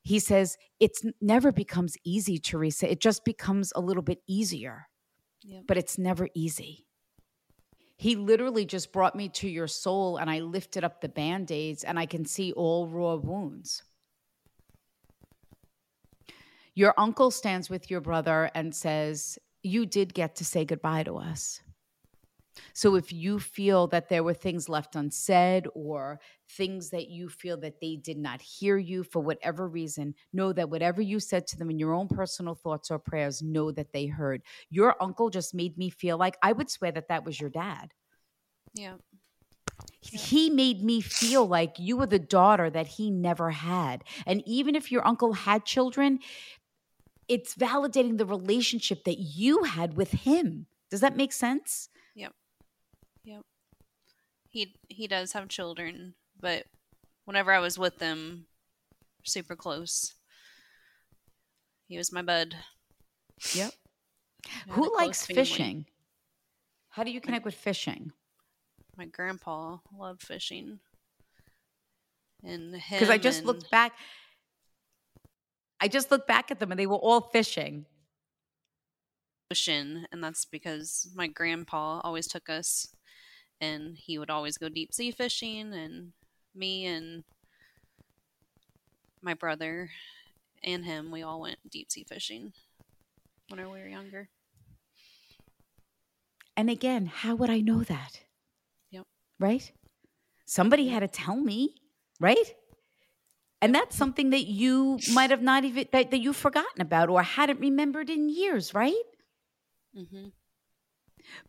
He 0.06 0.20
says 0.20 0.56
it's 0.78 1.02
never 1.20 1.50
becomes 1.50 1.96
easy, 2.04 2.38
Teresa. 2.38 2.88
It 2.88 3.00
just 3.00 3.24
becomes 3.24 3.72
a 3.74 3.80
little 3.80 4.04
bit 4.04 4.20
easier, 4.28 4.86
yep. 5.42 5.64
but 5.66 5.76
it's 5.76 5.98
never 5.98 6.28
easy. 6.32 6.86
He 7.96 8.14
literally 8.14 8.64
just 8.64 8.92
brought 8.92 9.16
me 9.16 9.28
to 9.30 9.48
your 9.48 9.66
soul 9.66 10.18
and 10.18 10.30
I 10.30 10.38
lifted 10.38 10.84
up 10.84 11.00
the 11.00 11.08
band 11.08 11.50
aids 11.50 11.82
and 11.82 11.98
I 11.98 12.06
can 12.06 12.24
see 12.24 12.52
all 12.52 12.86
raw 12.86 13.16
wounds. 13.16 13.82
Your 16.76 16.94
uncle 16.96 17.32
stands 17.32 17.68
with 17.68 17.90
your 17.90 18.00
brother 18.00 18.48
and 18.54 18.72
says, 18.72 19.40
You 19.64 19.86
did 19.86 20.14
get 20.14 20.36
to 20.36 20.44
say 20.44 20.64
goodbye 20.64 21.02
to 21.02 21.16
us. 21.16 21.60
So 22.72 22.94
if 22.94 23.12
you 23.12 23.38
feel 23.38 23.86
that 23.88 24.08
there 24.08 24.24
were 24.24 24.34
things 24.34 24.68
left 24.68 24.96
unsaid 24.96 25.66
or 25.74 26.20
things 26.48 26.90
that 26.90 27.08
you 27.08 27.28
feel 27.28 27.58
that 27.58 27.80
they 27.80 27.96
did 27.96 28.18
not 28.18 28.40
hear 28.40 28.78
you 28.78 29.02
for 29.02 29.20
whatever 29.20 29.68
reason, 29.68 30.14
know 30.32 30.52
that 30.52 30.70
whatever 30.70 31.02
you 31.02 31.20
said 31.20 31.46
to 31.48 31.58
them 31.58 31.70
in 31.70 31.78
your 31.78 31.92
own 31.92 32.08
personal 32.08 32.54
thoughts 32.54 32.90
or 32.90 32.98
prayers, 32.98 33.42
know 33.42 33.70
that 33.72 33.92
they 33.92 34.06
heard. 34.06 34.42
Your 34.70 35.00
uncle 35.02 35.30
just 35.30 35.54
made 35.54 35.76
me 35.76 35.90
feel 35.90 36.16
like 36.18 36.36
I 36.42 36.52
would 36.52 36.70
swear 36.70 36.92
that 36.92 37.08
that 37.08 37.24
was 37.24 37.40
your 37.40 37.50
dad. 37.50 37.92
Yeah. 38.74 38.96
He 40.00 40.50
made 40.50 40.82
me 40.82 41.00
feel 41.00 41.46
like 41.46 41.78
you 41.78 41.96
were 41.96 42.06
the 42.06 42.18
daughter 42.18 42.70
that 42.70 42.86
he 42.86 43.10
never 43.10 43.50
had. 43.50 44.04
And 44.24 44.42
even 44.46 44.74
if 44.74 44.90
your 44.90 45.06
uncle 45.06 45.32
had 45.32 45.64
children, 45.64 46.20
it's 47.28 47.54
validating 47.54 48.18
the 48.18 48.26
relationship 48.26 49.04
that 49.04 49.18
you 49.18 49.64
had 49.64 49.96
with 49.96 50.12
him. 50.12 50.66
Does 50.90 51.00
that 51.00 51.16
make 51.16 51.32
sense? 51.32 51.88
Yep. 53.26 53.42
He 54.48 54.74
he 54.88 55.08
does 55.08 55.32
have 55.32 55.48
children, 55.48 56.14
but 56.40 56.64
whenever 57.24 57.52
I 57.52 57.58
was 57.58 57.78
with 57.78 57.98
them, 57.98 58.46
super 59.24 59.56
close. 59.56 60.14
He 61.88 61.98
was 61.98 62.12
my 62.12 62.22
bud. 62.22 62.54
Yep. 63.52 63.72
Who 64.68 64.96
likes 64.96 65.26
family. 65.26 65.42
fishing? 65.42 65.86
How 66.90 67.02
do 67.02 67.10
you 67.10 67.20
connect 67.20 67.44
with 67.44 67.54
fishing? 67.54 68.12
My 68.96 69.06
grandpa 69.06 69.78
loved 69.92 70.22
fishing. 70.22 70.78
And 72.44 72.72
Because 72.72 73.10
I 73.10 73.18
just 73.18 73.38
and... 73.38 73.46
looked 73.48 73.70
back 73.70 73.92
I 75.80 75.88
just 75.88 76.10
looked 76.10 76.28
back 76.28 76.50
at 76.50 76.60
them 76.60 76.70
and 76.70 76.80
they 76.80 76.86
were 76.86 76.96
all 76.96 77.20
fishing. 77.20 77.86
Ocean, 79.52 80.06
and 80.10 80.22
that's 80.24 80.44
because 80.44 81.10
my 81.14 81.26
grandpa 81.26 82.00
always 82.02 82.26
took 82.26 82.48
us 82.48 82.88
and 83.60 83.96
he 83.96 84.18
would 84.18 84.30
always 84.30 84.58
go 84.58 84.68
deep 84.68 84.92
sea 84.92 85.10
fishing 85.10 85.72
and 85.72 86.12
me 86.54 86.84
and 86.86 87.24
my 89.22 89.34
brother 89.34 89.90
and 90.62 90.84
him 90.84 91.10
we 91.10 91.22
all 91.22 91.40
went 91.40 91.58
deep 91.70 91.90
sea 91.90 92.04
fishing 92.04 92.52
when 93.48 93.60
we 93.60 93.80
were 93.80 93.88
younger. 93.88 94.28
And 96.56 96.70
again 96.70 97.06
how 97.06 97.34
would 97.34 97.50
i 97.50 97.60
know 97.60 97.82
that? 97.82 98.20
Yep. 98.90 99.04
Right? 99.38 99.72
Somebody 100.46 100.88
had 100.88 101.00
to 101.00 101.08
tell 101.08 101.36
me 101.36 101.74
right? 102.20 102.54
And 103.62 103.74
that's 103.74 103.96
something 103.96 104.30
that 104.30 104.46
you 104.46 104.98
might 105.12 105.30
have 105.30 105.42
not 105.42 105.64
even 105.64 105.86
that, 105.92 106.10
that 106.10 106.18
you've 106.18 106.36
forgotten 106.36 106.80
about 106.80 107.08
or 107.08 107.22
hadn't 107.22 107.60
remembered 107.60 108.10
in 108.10 108.28
years 108.28 108.74
right? 108.74 108.94
Mm-hmm. 109.96 110.28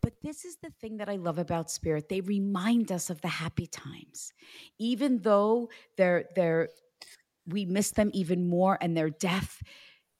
But 0.00 0.14
this 0.22 0.44
is 0.44 0.56
the 0.56 0.70
thing 0.80 0.96
that 0.98 1.08
I 1.08 1.16
love 1.16 1.38
about 1.38 1.70
spirit. 1.70 2.08
They 2.08 2.20
remind 2.20 2.92
us 2.92 3.10
of 3.10 3.20
the 3.20 3.28
happy 3.28 3.66
times. 3.66 4.32
Even 4.78 5.18
though 5.18 5.70
they're 5.96 6.24
they're 6.34 6.70
we 7.46 7.64
miss 7.64 7.92
them 7.92 8.10
even 8.12 8.48
more 8.48 8.76
and 8.80 8.96
their 8.96 9.10
death 9.10 9.62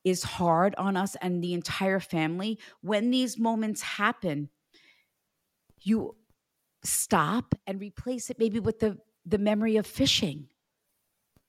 is 0.05 0.23
hard 0.23 0.75
on 0.77 0.97
us 0.97 1.17
and 1.21 1.43
the 1.43 1.53
entire 1.53 2.01
family, 2.01 2.59
when 2.81 3.11
these 3.11 3.39
moments 3.39 3.83
happen, 3.83 4.49
you 5.81 6.15
stop 6.83 7.55
and 7.67 7.81
replace 7.81 8.31
it 8.31 8.39
maybe 8.39 8.61
with 8.61 8.79
the 8.81 8.99
the 9.27 9.39
memory 9.39 9.77
of 9.77 9.87
fishing 9.87 10.49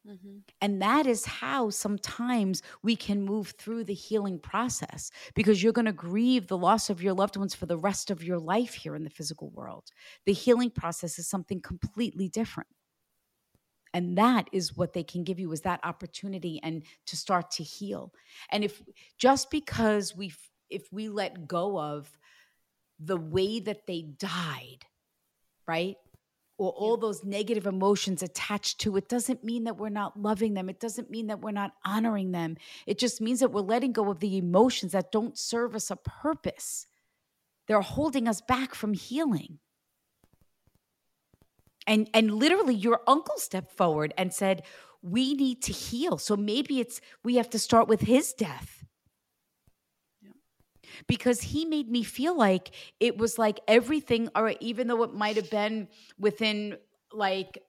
Mm-hmm. 0.08 0.38
And 0.62 0.82
that 0.82 1.06
is 1.06 1.26
how 1.26 1.70
sometimes 1.70 2.62
we 2.82 2.96
can 2.96 3.22
move 3.22 3.54
through 3.58 3.84
the 3.84 3.94
healing 3.94 4.40
process 4.40 5.12
because 5.36 5.62
you're 5.62 5.74
going 5.74 5.86
to 5.86 5.92
grieve 5.92 6.48
the 6.48 6.58
loss 6.58 6.90
of 6.90 7.04
your 7.04 7.14
loved 7.14 7.38
ones 7.38 7.54
for 7.54 7.66
the 7.66 7.78
rest 7.78 8.10
of 8.10 8.24
your 8.24 8.40
life 8.40 8.74
here 8.74 8.96
in 8.96 9.04
the 9.04 9.10
physical 9.10 9.50
world. 9.50 9.90
The 10.26 10.34
healing 10.34 10.72
process 10.72 11.20
is 11.20 11.28
something 11.28 11.62
completely 11.62 12.30
different. 12.30 12.70
And 13.94 14.18
that 14.18 14.48
is 14.52 14.78
what 14.78 14.94
they 14.94 15.04
can 15.04 15.24
give 15.24 15.40
you 15.40 15.52
is 15.52 15.62
that 15.62 15.80
opportunity 15.84 16.60
and 16.64 16.84
to 17.08 17.18
start 17.18 17.52
to 17.52 17.64
heal. 17.64 18.14
And 18.52 18.64
if 18.64 18.82
just 19.18 19.50
because 19.50 20.16
we 20.16 20.32
if 20.70 20.88
we 20.92 21.10
let 21.10 21.48
go 21.48 21.80
of 21.80 22.16
the 23.00 23.18
way 23.18 23.60
that 23.60 23.88
they 23.88 24.04
died, 24.04 24.86
right? 25.68 25.96
Or 26.60 26.72
all 26.74 26.98
those 26.98 27.24
negative 27.24 27.66
emotions 27.66 28.22
attached 28.22 28.80
to 28.82 28.98
it 28.98 29.08
doesn't 29.08 29.46
mean 29.46 29.64
that 29.64 29.78
we're 29.78 29.88
not 29.88 30.20
loving 30.20 30.54
them. 30.54 30.70
It 30.70 30.80
doesn't 30.80 31.10
mean 31.10 31.28
that 31.28 31.40
we're 31.40 31.52
not 31.52 31.72
honoring 31.86 32.32
them. 32.32 32.58
It 32.86 33.00
just 33.00 33.22
means 33.22 33.40
that 33.40 33.52
we're 33.54 33.62
letting 33.62 33.94
go 33.94 34.12
of 34.12 34.20
the 34.20 34.38
emotions 34.38 34.92
that 34.92 35.12
don't 35.12 35.38
serve 35.40 35.74
us 35.74 35.90
a 35.90 35.96
purpose. 35.96 36.86
They're 37.68 37.80
holding 37.82 38.28
us 38.28 38.42
back 38.42 38.76
from 38.76 38.94
healing. 38.94 39.60
And 41.88 42.10
and 42.14 42.34
literally 42.34 42.76
your 42.76 43.02
uncle 43.08 43.38
stepped 43.38 43.72
forward 43.72 44.14
and 44.18 44.34
said, 44.34 44.64
"We 45.02 45.34
need 45.34 45.62
to 45.64 45.72
heal." 45.72 46.18
So 46.18 46.36
maybe 46.36 46.82
it's 46.82 47.00
we 47.24 47.38
have 47.38 47.50
to 47.52 47.60
start 47.60 47.88
with 47.88 48.02
his 48.02 48.34
death 48.34 48.84
because 51.08 51.42
he 51.42 51.66
made 51.66 51.90
me 51.90 52.04
feel 52.04 52.38
like 52.38 52.72
it 53.00 53.18
was 53.18 53.38
like 53.38 53.60
everything, 53.68 54.30
or 54.36 54.54
even 54.60 54.88
though 54.88 55.04
it 55.04 55.14
might 55.14 55.36
have 55.36 55.50
been 55.50 55.88
within 56.18 56.78
like 57.12 57.60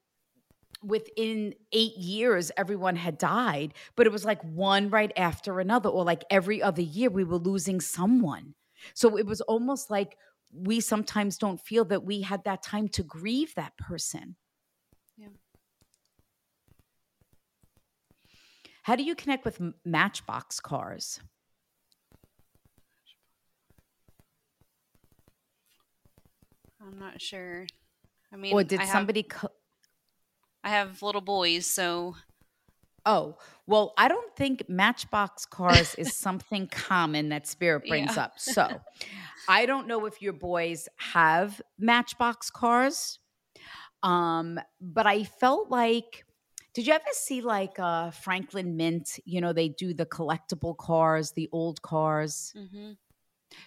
within 0.83 1.55
eight 1.73 1.97
years 1.97 2.51
everyone 2.57 2.97
had 2.97 3.19
died 3.19 3.75
but 3.97 4.07
it 4.07 4.13
was 4.13 4.25
like 4.25 4.41
one 4.43 4.89
right 4.89 5.13
after 5.17 5.61
another 5.61 5.91
or 5.91 6.05
like 6.05 6.25
every 6.31 6.63
other 6.63 6.81
year 6.81 7.11
we 7.11 7.25
were 7.25 7.37
losing 7.37 7.81
someone. 7.81 8.55
So 8.95 9.19
it 9.19 9.27
was 9.27 9.41
almost 9.43 9.91
like 9.91 10.17
we 10.53 10.81
sometimes 10.81 11.37
don't 11.37 11.61
feel 11.61 11.85
that 11.87 12.05
we 12.05 12.23
had 12.23 12.45
that 12.45 12.63
time 12.63 12.89
to 12.89 13.03
grieve 13.03 13.55
that 13.55 13.77
person. 13.77 14.37
Yeah. 15.19 15.29
How 18.83 18.97
do 18.97 19.03
you 19.03 19.15
connect 19.15 19.45
with 19.45 19.61
matchbox 19.85 20.61
cars 20.61 21.21
I'm 26.81 26.99
not 26.99 27.21
sure. 27.21 27.67
I 28.33 28.37
mean, 28.37 28.55
or 28.55 28.65
did 28.65 28.81
I 28.81 28.87
somebody? 28.87 29.27
Have, 29.31 29.41
co- 29.41 29.53
I 30.65 30.71
have 30.71 31.03
little 31.03 31.21
boys, 31.21 31.67
so. 31.67 32.17
Oh 33.07 33.37
well, 33.67 33.95
I 33.97 34.09
don't 34.09 34.35
think 34.37 34.69
Matchbox 34.69 35.47
cars 35.47 35.95
is 35.97 36.17
something 36.17 36.67
common 36.69 37.31
that 37.31 37.47
Spirit 37.47 37.85
brings 37.89 38.17
yeah. 38.17 38.25
up. 38.25 38.33
So, 38.39 38.81
I 39.49 39.67
don't 39.67 39.87
know 39.87 40.07
if 40.07 40.21
your 40.23 40.33
boys 40.33 40.89
have 40.97 41.61
Matchbox 41.79 42.51
cars, 42.51 43.19
um, 44.03 44.59
but 44.81 45.07
I 45.07 45.25
felt 45.25 45.71
like. 45.71 46.25
Did 46.73 46.87
you 46.87 46.93
ever 46.93 47.03
see 47.11 47.41
like 47.41 47.81
uh, 47.81 48.13
Franklin 48.13 48.77
Mint? 48.77 49.19
You 49.25 49.41
know, 49.41 49.53
they 49.53 49.71
do 49.71 49.93
the 49.93 50.07
collectible 50.07 50.77
cars, 50.77 51.33
the 51.33 51.49
old 51.51 51.83
cars. 51.83 52.55
Mm-hmm. 52.57 52.93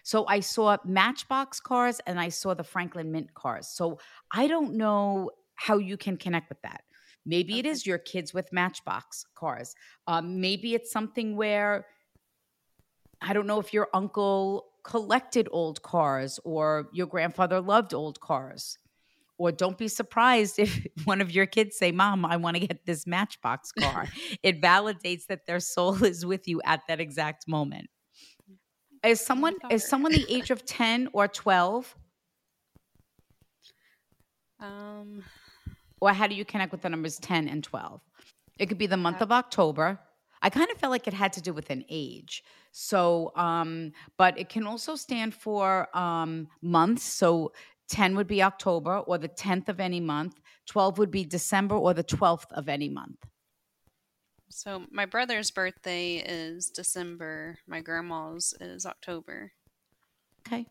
So 0.04 0.26
I 0.28 0.40
saw 0.40 0.78
Matchbox 0.86 1.60
cars 1.60 2.00
and 2.06 2.20
I 2.20 2.30
saw 2.30 2.54
the 2.54 2.64
Franklin 2.64 3.12
Mint 3.12 3.34
cars. 3.34 3.68
So 3.68 4.00
I 4.32 4.48
don't 4.48 4.76
know 4.76 5.32
how 5.56 5.78
you 5.78 5.98
can 5.98 6.18
connect 6.18 6.50
with 6.50 6.62
that. 6.62 6.84
Maybe 7.26 7.54
okay. 7.54 7.60
it 7.60 7.66
is 7.66 7.86
your 7.86 7.98
kids 7.98 8.34
with 8.34 8.52
Matchbox 8.52 9.26
cars. 9.36 9.76
Um, 10.08 10.42
maybe 10.42 10.74
it's 10.74 10.92
something 10.92 11.36
where 11.36 11.86
I 13.22 13.34
don't 13.34 13.48
know 13.48 13.60
if 13.60 13.74
your 13.74 13.88
uncle 13.94 14.66
collected 14.84 15.48
old 15.52 15.82
cars 15.82 16.40
or 16.44 16.90
your 16.92 17.08
grandfather 17.08 17.62
loved 17.62 17.94
old 17.94 18.20
cars. 18.20 18.78
Or 19.38 19.52
don't 19.52 19.78
be 19.78 19.88
surprised 19.88 20.60
if 20.60 20.86
one 21.06 21.22
of 21.22 21.32
your 21.32 21.46
kids 21.46 21.78
say, 21.78 21.92
Mom, 21.92 22.26
I 22.26 22.38
want 22.38 22.58
to 22.58 22.68
get 22.68 22.86
this 22.86 23.08
Matchbox 23.08 23.72
car. 23.72 24.08
it 24.44 24.62
validates 24.62 25.28
that 25.28 25.48
their 25.48 25.60
soul 25.60 26.04
is 26.04 26.26
with 26.26 26.48
you 26.48 26.62
at 26.66 26.82
that 26.88 27.00
exact 27.00 27.48
moment. 27.48 27.90
Is 29.04 29.20
someone 29.20 29.56
is 29.70 29.88
someone 29.88 30.14
the 30.14 30.26
age 30.30 30.50
of 30.50 30.66
10 30.66 31.10
or 31.14 31.28
12? 31.28 31.96
Um 34.60 35.24
or 36.00 36.12
how 36.12 36.28
do 36.28 36.36
you 36.36 36.46
connect 36.46 36.72
with 36.72 36.82
the 36.82 36.90
numbers 36.90 37.18
10 37.20 37.48
and 37.48 37.64
12? 37.64 38.02
It 38.60 38.68
could 38.68 38.78
be 38.78 38.88
the 38.88 38.98
month 38.98 39.22
of 39.22 39.32
October. 39.32 40.00
I 40.42 40.50
kind 40.50 40.70
of 40.70 40.78
felt 40.78 40.92
like 40.92 41.08
it 41.08 41.14
had 41.14 41.32
to 41.34 41.42
do 41.42 41.54
with 41.54 41.70
an 41.70 41.86
age. 41.90 42.44
So, 42.74 43.32
um, 43.36 43.94
but 44.18 44.38
it 44.38 44.50
can 44.50 44.68
also 44.68 44.96
stand 44.96 45.34
for 45.34 45.88
um, 45.98 46.50
months. 46.62 47.04
So 47.04 47.54
10 47.88 48.16
would 48.18 48.28
be 48.28 48.44
October 48.44 48.98
or 48.98 49.18
the 49.18 49.30
10th 49.30 49.70
of 49.70 49.80
any 49.80 50.02
month. 50.02 50.42
12 50.68 50.98
would 50.98 51.12
be 51.12 51.24
December 51.24 51.76
or 51.76 51.94
the 51.94 52.04
12th 52.04 52.52
of 52.52 52.68
any 52.68 52.90
month. 52.90 53.18
So 54.54 54.86
my 54.92 55.06
brother's 55.06 55.52
birthday 55.52 56.18
is 56.18 56.70
December. 56.70 57.58
My 57.68 57.82
grandma's 57.82 58.54
is 58.62 58.86
October. 58.86 59.52
Okay. 60.48 60.68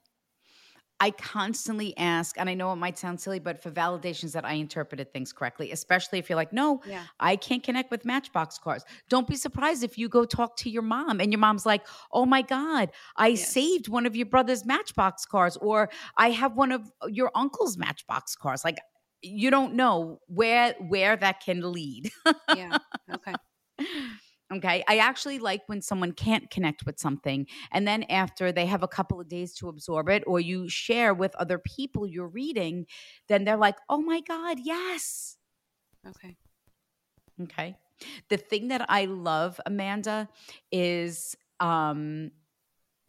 I 1.00 1.10
constantly 1.10 1.96
ask, 1.96 2.38
and 2.38 2.48
I 2.48 2.54
know 2.54 2.72
it 2.72 2.76
might 2.76 2.96
sound 2.96 3.18
silly, 3.20 3.40
but 3.40 3.60
for 3.60 3.72
validations 3.72 4.30
that 4.34 4.44
I 4.44 4.52
interpreted 4.52 5.12
things 5.12 5.32
correctly, 5.32 5.72
especially 5.72 6.20
if 6.20 6.30
you're 6.30 6.36
like, 6.36 6.52
no, 6.52 6.80
Yeah. 6.86 7.02
I 7.18 7.34
can't 7.34 7.60
connect 7.60 7.90
with 7.90 8.04
Matchbox 8.04 8.56
cars. 8.58 8.84
Don't 9.08 9.26
be 9.26 9.34
surprised 9.34 9.82
if 9.82 9.98
you 9.98 10.08
go 10.08 10.24
talk 10.24 10.56
to 10.58 10.70
your 10.70 10.82
mom 10.82 11.20
and 11.20 11.32
your 11.32 11.40
mom's 11.40 11.66
like, 11.66 11.84
oh 12.12 12.24
my 12.24 12.42
God, 12.42 12.92
I 13.16 13.28
Yes. 13.28 13.48
saved 13.48 13.88
one 13.88 14.06
of 14.06 14.14
your 14.14 14.26
brother's 14.26 14.64
Matchbox 14.64 15.26
cars, 15.26 15.56
or 15.56 15.90
I 16.16 16.30
have 16.30 16.54
one 16.56 16.70
of 16.70 16.88
your 17.08 17.32
uncle's 17.34 17.76
Matchbox 17.76 18.36
cars. 18.36 18.64
Like, 18.64 18.78
you 19.22 19.50
don't 19.50 19.74
know 19.74 20.20
where 20.28 20.74
where 20.78 21.16
that 21.16 21.40
can 21.40 21.72
lead. 21.72 22.10
Yeah. 22.54 22.78
Okay. 23.12 23.34
Okay. 24.52 24.84
I 24.86 24.98
actually 24.98 25.38
like 25.38 25.62
when 25.66 25.80
someone 25.80 26.12
can't 26.12 26.50
connect 26.50 26.84
with 26.84 26.98
something 26.98 27.46
and 27.70 27.88
then 27.88 28.02
after 28.04 28.52
they 28.52 28.66
have 28.66 28.82
a 28.82 28.88
couple 28.88 29.18
of 29.18 29.28
days 29.28 29.54
to 29.54 29.68
absorb 29.68 30.10
it 30.10 30.24
or 30.26 30.40
you 30.40 30.68
share 30.68 31.14
with 31.14 31.34
other 31.36 31.58
people 31.58 32.06
you're 32.06 32.28
reading, 32.28 32.86
then 33.28 33.44
they're 33.44 33.56
like, 33.56 33.76
oh 33.88 34.02
my 34.02 34.20
God, 34.20 34.58
yes. 34.62 35.38
Okay. 36.06 36.36
Okay. 37.42 37.76
The 38.28 38.36
thing 38.36 38.68
that 38.68 38.84
I 38.88 39.06
love, 39.06 39.60
Amanda, 39.64 40.28
is 40.70 41.36
um, 41.60 42.32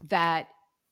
that 0.08 0.48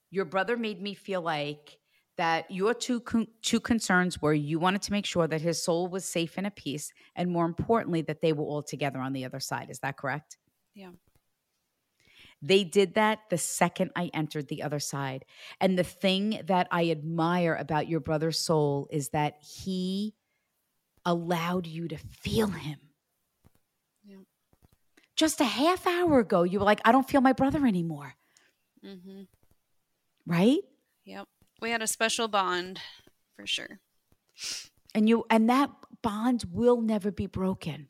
your 0.09 0.25
brother 0.25 0.57
made 0.57 0.81
me 0.81 0.93
feel 0.95 1.21
like 1.21 1.77
that 2.17 2.49
your 2.51 2.73
two 2.73 2.99
con- 2.99 3.27
two 3.41 3.59
concerns 3.59 4.21
were 4.21 4.33
you 4.33 4.59
wanted 4.59 4.81
to 4.83 4.91
make 4.91 5.05
sure 5.05 5.27
that 5.27 5.41
his 5.41 5.63
soul 5.63 5.87
was 5.87 6.05
safe 6.05 6.37
and 6.37 6.45
at 6.45 6.55
peace, 6.55 6.91
and 7.15 7.31
more 7.31 7.45
importantly, 7.45 8.01
that 8.03 8.21
they 8.21 8.33
were 8.33 8.43
all 8.43 8.61
together 8.61 8.99
on 8.99 9.13
the 9.13 9.25
other 9.25 9.39
side. 9.39 9.69
Is 9.69 9.79
that 9.79 9.97
correct? 9.97 10.37
Yeah. 10.73 10.91
They 12.41 12.63
did 12.63 12.95
that 12.95 13.19
the 13.29 13.37
second 13.37 13.91
I 13.95 14.09
entered 14.13 14.47
the 14.47 14.63
other 14.63 14.79
side. 14.79 15.25
And 15.59 15.77
the 15.77 15.83
thing 15.83 16.41
that 16.45 16.67
I 16.71 16.89
admire 16.89 17.55
about 17.55 17.87
your 17.87 17.99
brother's 17.99 18.39
soul 18.39 18.87
is 18.91 19.09
that 19.09 19.37
he 19.41 20.15
allowed 21.05 21.67
you 21.67 21.87
to 21.87 21.97
feel 21.97 22.47
him. 22.47 22.79
Yeah. 24.03 24.17
Just 25.15 25.39
a 25.39 25.45
half 25.45 25.85
hour 25.85 26.19
ago, 26.19 26.41
you 26.43 26.59
were 26.59 26.65
like, 26.65 26.81
I 26.83 26.91
don't 26.91 27.07
feel 27.07 27.21
my 27.21 27.33
brother 27.33 27.65
anymore. 27.67 28.15
Mm-hmm. 28.83 29.21
Right? 30.25 30.59
Yep. 31.05 31.27
We 31.61 31.69
had 31.69 31.81
a 31.81 31.87
special 31.87 32.27
bond 32.27 32.79
for 33.35 33.45
sure. 33.45 33.79
And 34.93 35.07
you 35.07 35.25
and 35.29 35.49
that 35.49 35.69
bond 36.01 36.45
will 36.51 36.81
never 36.81 37.11
be 37.11 37.27
broken. 37.27 37.87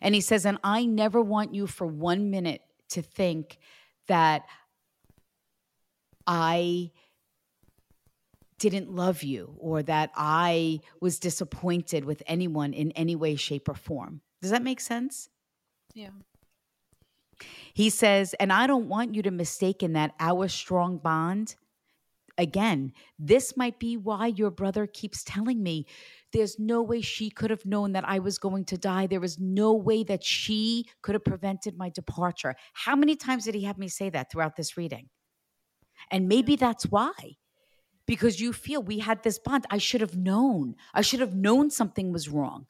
And 0.00 0.14
he 0.14 0.20
says, 0.20 0.44
and 0.44 0.58
I 0.64 0.86
never 0.86 1.20
want 1.20 1.54
you 1.54 1.66
for 1.66 1.86
one 1.86 2.30
minute 2.30 2.62
to 2.90 3.02
think 3.02 3.58
that 4.08 4.42
I 6.26 6.90
didn't 8.58 8.94
love 8.94 9.22
you 9.22 9.54
or 9.58 9.82
that 9.82 10.10
I 10.16 10.80
was 11.00 11.18
disappointed 11.18 12.04
with 12.04 12.22
anyone 12.26 12.72
in 12.72 12.92
any 12.92 13.14
way, 13.14 13.36
shape, 13.36 13.68
or 13.68 13.74
form. 13.74 14.22
Does 14.40 14.50
that 14.50 14.62
make 14.62 14.80
sense? 14.80 15.28
Yeah. 15.94 16.10
He 17.72 17.90
says, 17.90 18.34
and 18.34 18.52
I 18.52 18.66
don't 18.66 18.88
want 18.88 19.14
you 19.14 19.22
to 19.22 19.30
mistake 19.30 19.82
in 19.82 19.94
that 19.94 20.14
our 20.20 20.48
strong 20.48 20.98
bond. 20.98 21.56
Again, 22.36 22.92
this 23.18 23.56
might 23.56 23.78
be 23.78 23.96
why 23.96 24.26
your 24.26 24.50
brother 24.50 24.86
keeps 24.86 25.22
telling 25.22 25.62
me 25.62 25.86
there's 26.32 26.58
no 26.58 26.82
way 26.82 27.00
she 27.00 27.30
could 27.30 27.50
have 27.50 27.64
known 27.64 27.92
that 27.92 28.08
I 28.08 28.18
was 28.18 28.38
going 28.38 28.64
to 28.66 28.76
die. 28.76 29.06
There 29.06 29.20
was 29.20 29.38
no 29.38 29.72
way 29.72 30.02
that 30.02 30.24
she 30.24 30.86
could 31.00 31.14
have 31.14 31.24
prevented 31.24 31.78
my 31.78 31.90
departure. 31.90 32.56
How 32.72 32.96
many 32.96 33.14
times 33.14 33.44
did 33.44 33.54
he 33.54 33.62
have 33.62 33.78
me 33.78 33.86
say 33.86 34.10
that 34.10 34.32
throughout 34.32 34.56
this 34.56 34.76
reading? 34.76 35.08
And 36.10 36.28
maybe 36.28 36.56
that's 36.56 36.84
why. 36.84 37.12
Because 38.06 38.40
you 38.40 38.52
feel 38.52 38.82
we 38.82 38.98
had 38.98 39.22
this 39.22 39.38
bond. 39.38 39.66
I 39.70 39.78
should 39.78 40.00
have 40.00 40.16
known. 40.16 40.74
I 40.92 41.02
should 41.02 41.20
have 41.20 41.34
known 41.34 41.70
something 41.70 42.12
was 42.12 42.28
wrong. 42.28 42.66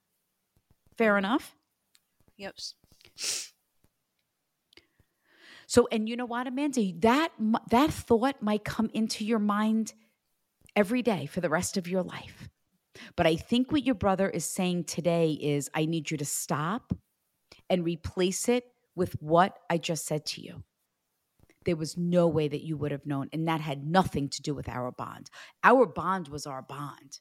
Fair 0.96 1.16
enough? 1.16 1.56
Yep. 2.36 2.54
So, 5.66 5.88
and 5.90 6.08
you 6.08 6.16
know 6.16 6.26
what, 6.26 6.46
Amanda, 6.46 6.92
that 7.00 7.30
that 7.70 7.90
thought 7.90 8.42
might 8.42 8.64
come 8.64 8.90
into 8.92 9.24
your 9.24 9.38
mind 9.38 9.94
every 10.76 11.02
day 11.02 11.26
for 11.26 11.40
the 11.40 11.48
rest 11.48 11.76
of 11.76 11.88
your 11.88 12.02
life. 12.02 12.48
But 13.16 13.26
I 13.26 13.36
think 13.36 13.72
what 13.72 13.84
your 13.84 13.94
brother 13.94 14.28
is 14.28 14.44
saying 14.44 14.84
today 14.84 15.32
is, 15.32 15.70
I 15.74 15.84
need 15.84 16.10
you 16.10 16.16
to 16.16 16.24
stop 16.24 16.92
and 17.68 17.84
replace 17.84 18.48
it 18.48 18.64
with 18.94 19.20
what 19.20 19.58
I 19.68 19.78
just 19.78 20.06
said 20.06 20.26
to 20.26 20.40
you. 20.40 20.62
There 21.64 21.76
was 21.76 21.96
no 21.96 22.28
way 22.28 22.46
that 22.46 22.62
you 22.62 22.76
would 22.76 22.92
have 22.92 23.06
known, 23.06 23.28
and 23.32 23.48
that 23.48 23.60
had 23.60 23.86
nothing 23.86 24.28
to 24.28 24.42
do 24.42 24.54
with 24.54 24.68
our 24.68 24.92
bond. 24.92 25.30
Our 25.62 25.86
bond 25.86 26.28
was 26.28 26.46
our 26.46 26.62
bond. 26.62 27.20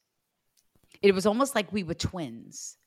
It 1.01 1.15
was 1.15 1.25
almost 1.25 1.55
like 1.55 1.71
we 1.71 1.83
were 1.83 1.93
twins. 1.93 2.77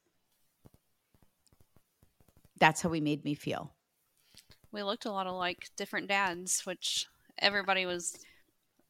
That's 2.59 2.83
how 2.83 2.93
he 2.93 3.01
made 3.01 3.25
me 3.25 3.35
feel. 3.35 3.73
We 4.77 4.83
looked 4.83 5.07
a 5.07 5.11
lot 5.11 5.27
alike 5.27 5.71
different 5.79 6.07
dads, 6.09 6.67
which 6.67 7.07
everybody 7.39 7.87
was 7.87 8.15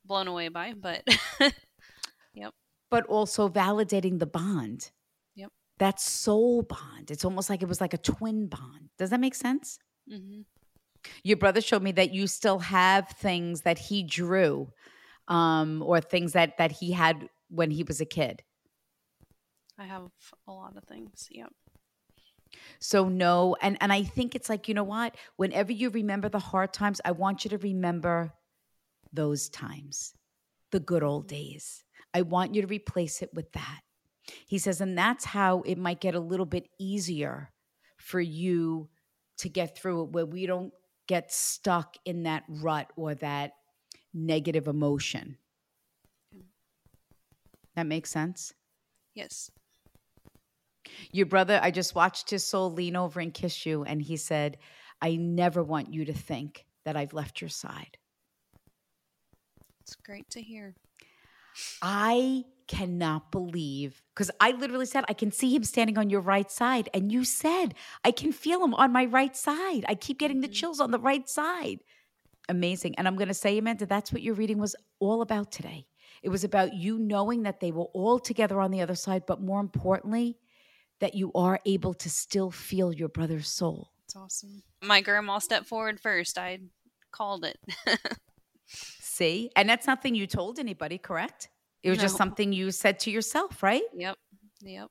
blown 0.04 0.26
away 0.26 0.48
by, 0.48 0.74
but 0.74 1.04
yep. 2.34 2.52
but 2.90 3.06
also 3.06 3.48
validating 3.48 4.18
the 4.18 4.26
bond. 4.26 4.90
Yep. 5.36 5.52
That 5.78 6.00
soul 6.00 6.62
bond. 6.62 7.12
It's 7.12 7.24
almost 7.24 7.48
like 7.48 7.62
it 7.62 7.68
was 7.68 7.80
like 7.80 7.94
a 7.94 7.98
twin 7.98 8.48
bond. 8.48 8.88
Does 8.98 9.10
that 9.10 9.20
make 9.20 9.36
sense? 9.36 9.78
Mm-hmm. 10.12 10.40
Your 11.22 11.36
brother 11.36 11.60
showed 11.60 11.84
me 11.84 11.92
that 11.92 12.12
you 12.12 12.26
still 12.26 12.58
have 12.58 13.08
things 13.10 13.60
that 13.60 13.78
he 13.78 14.02
drew, 14.02 14.72
um, 15.28 15.84
or 15.86 16.00
things 16.00 16.32
that 16.32 16.58
that 16.58 16.72
he 16.72 16.90
had 16.90 17.28
when 17.48 17.70
he 17.70 17.84
was 17.84 18.00
a 18.00 18.06
kid. 18.06 18.42
I 19.78 19.84
have 19.84 20.10
a 20.48 20.52
lot 20.52 20.76
of 20.76 20.82
things. 20.82 21.28
Yep. 21.30 21.52
So 22.80 23.08
no, 23.08 23.56
and 23.60 23.76
and 23.80 23.92
I 23.92 24.02
think 24.02 24.34
it's 24.34 24.48
like 24.48 24.68
you 24.68 24.74
know 24.74 24.84
what? 24.84 25.16
Whenever 25.36 25.72
you 25.72 25.90
remember 25.90 26.28
the 26.28 26.38
hard 26.38 26.72
times, 26.72 27.00
I 27.04 27.12
want 27.12 27.44
you 27.44 27.50
to 27.50 27.58
remember 27.58 28.32
those 29.12 29.48
times, 29.48 30.14
the 30.72 30.80
good 30.80 31.02
old 31.02 31.28
days. 31.28 31.84
I 32.14 32.22
want 32.22 32.54
you 32.54 32.62
to 32.62 32.68
replace 32.68 33.22
it 33.22 33.30
with 33.34 33.52
that. 33.52 33.80
He 34.46 34.58
says, 34.58 34.80
and 34.80 34.96
that's 34.96 35.24
how 35.24 35.62
it 35.62 35.78
might 35.78 36.00
get 36.00 36.14
a 36.14 36.20
little 36.20 36.46
bit 36.46 36.68
easier 36.78 37.52
for 37.98 38.20
you 38.20 38.88
to 39.38 39.48
get 39.48 39.76
through 39.76 40.04
it, 40.04 40.10
where 40.10 40.26
we 40.26 40.46
don't 40.46 40.72
get 41.06 41.32
stuck 41.32 41.96
in 42.04 42.24
that 42.24 42.44
rut 42.48 42.90
or 42.96 43.14
that 43.16 43.52
negative 44.12 44.66
emotion. 44.66 45.38
That 47.74 47.86
makes 47.86 48.10
sense? 48.10 48.54
Yes. 49.14 49.50
Your 51.12 51.26
brother, 51.26 51.58
I 51.62 51.70
just 51.70 51.94
watched 51.94 52.30
his 52.30 52.44
soul 52.44 52.72
lean 52.72 52.96
over 52.96 53.20
and 53.20 53.32
kiss 53.32 53.66
you, 53.66 53.84
and 53.84 54.00
he 54.00 54.16
said, 54.16 54.58
I 55.00 55.16
never 55.16 55.62
want 55.62 55.92
you 55.92 56.04
to 56.06 56.12
think 56.12 56.64
that 56.84 56.96
I've 56.96 57.12
left 57.12 57.40
your 57.40 57.50
side. 57.50 57.98
It's 59.82 59.96
great 59.96 60.28
to 60.30 60.42
hear. 60.42 60.74
I 61.80 62.44
cannot 62.66 63.30
believe 63.30 64.02
because 64.14 64.30
I 64.40 64.50
literally 64.52 64.86
said, 64.86 65.04
I 65.08 65.12
can 65.12 65.30
see 65.30 65.54
him 65.54 65.64
standing 65.64 65.98
on 65.98 66.10
your 66.10 66.20
right 66.20 66.50
side. 66.50 66.88
And 66.92 67.12
you 67.12 67.24
said, 67.24 67.74
I 68.04 68.10
can 68.10 68.32
feel 68.32 68.62
him 68.64 68.74
on 68.74 68.92
my 68.92 69.04
right 69.04 69.36
side. 69.36 69.84
I 69.88 69.94
keep 69.94 70.18
getting 70.18 70.40
the 70.40 70.48
mm-hmm. 70.48 70.54
chills 70.54 70.80
on 70.80 70.90
the 70.90 70.98
right 70.98 71.28
side. 71.28 71.78
Amazing. 72.48 72.96
And 72.96 73.06
I'm 73.06 73.16
going 73.16 73.28
to 73.28 73.34
say, 73.34 73.58
Amanda, 73.58 73.86
that's 73.86 74.12
what 74.12 74.22
your 74.22 74.34
reading 74.34 74.58
was 74.58 74.76
all 74.98 75.22
about 75.22 75.50
today. 75.52 75.86
It 76.22 76.30
was 76.30 76.44
about 76.44 76.74
you 76.74 76.98
knowing 76.98 77.42
that 77.44 77.60
they 77.60 77.72
were 77.72 77.84
all 77.92 78.18
together 78.18 78.60
on 78.60 78.70
the 78.70 78.80
other 78.80 78.94
side, 78.94 79.24
but 79.26 79.40
more 79.40 79.60
importantly, 79.60 80.36
that 81.00 81.14
you 81.14 81.32
are 81.34 81.60
able 81.66 81.94
to 81.94 82.10
still 82.10 82.50
feel 82.50 82.92
your 82.92 83.08
brother's 83.08 83.48
soul. 83.48 83.90
It's 84.04 84.16
awesome. 84.16 84.62
My 84.82 85.00
grandma 85.00 85.38
stepped 85.38 85.66
forward 85.66 86.00
first. 86.00 86.38
I 86.38 86.60
called 87.10 87.44
it. 87.44 87.58
See? 88.66 89.50
And 89.56 89.68
that's 89.68 89.86
nothing 89.86 90.14
you 90.14 90.26
told 90.26 90.58
anybody, 90.58 90.98
correct? 90.98 91.48
It 91.82 91.90
was 91.90 91.98
just 91.98 92.16
something 92.16 92.52
you 92.52 92.70
said 92.72 92.98
to 93.00 93.10
yourself, 93.10 93.62
right? 93.62 93.82
yep. 93.94 94.16
Yep. 94.60 94.90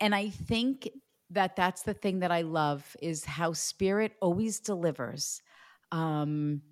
And 0.00 0.14
I 0.14 0.30
think 0.30 0.88
that 1.30 1.56
that's 1.56 1.82
the 1.82 1.92
thing 1.92 2.20
that 2.20 2.30
I 2.30 2.40
love 2.42 2.96
is 3.02 3.24
how 3.24 3.52
spirit 3.52 4.12
always 4.22 4.60
delivers 4.60 5.42
um, 5.92 6.62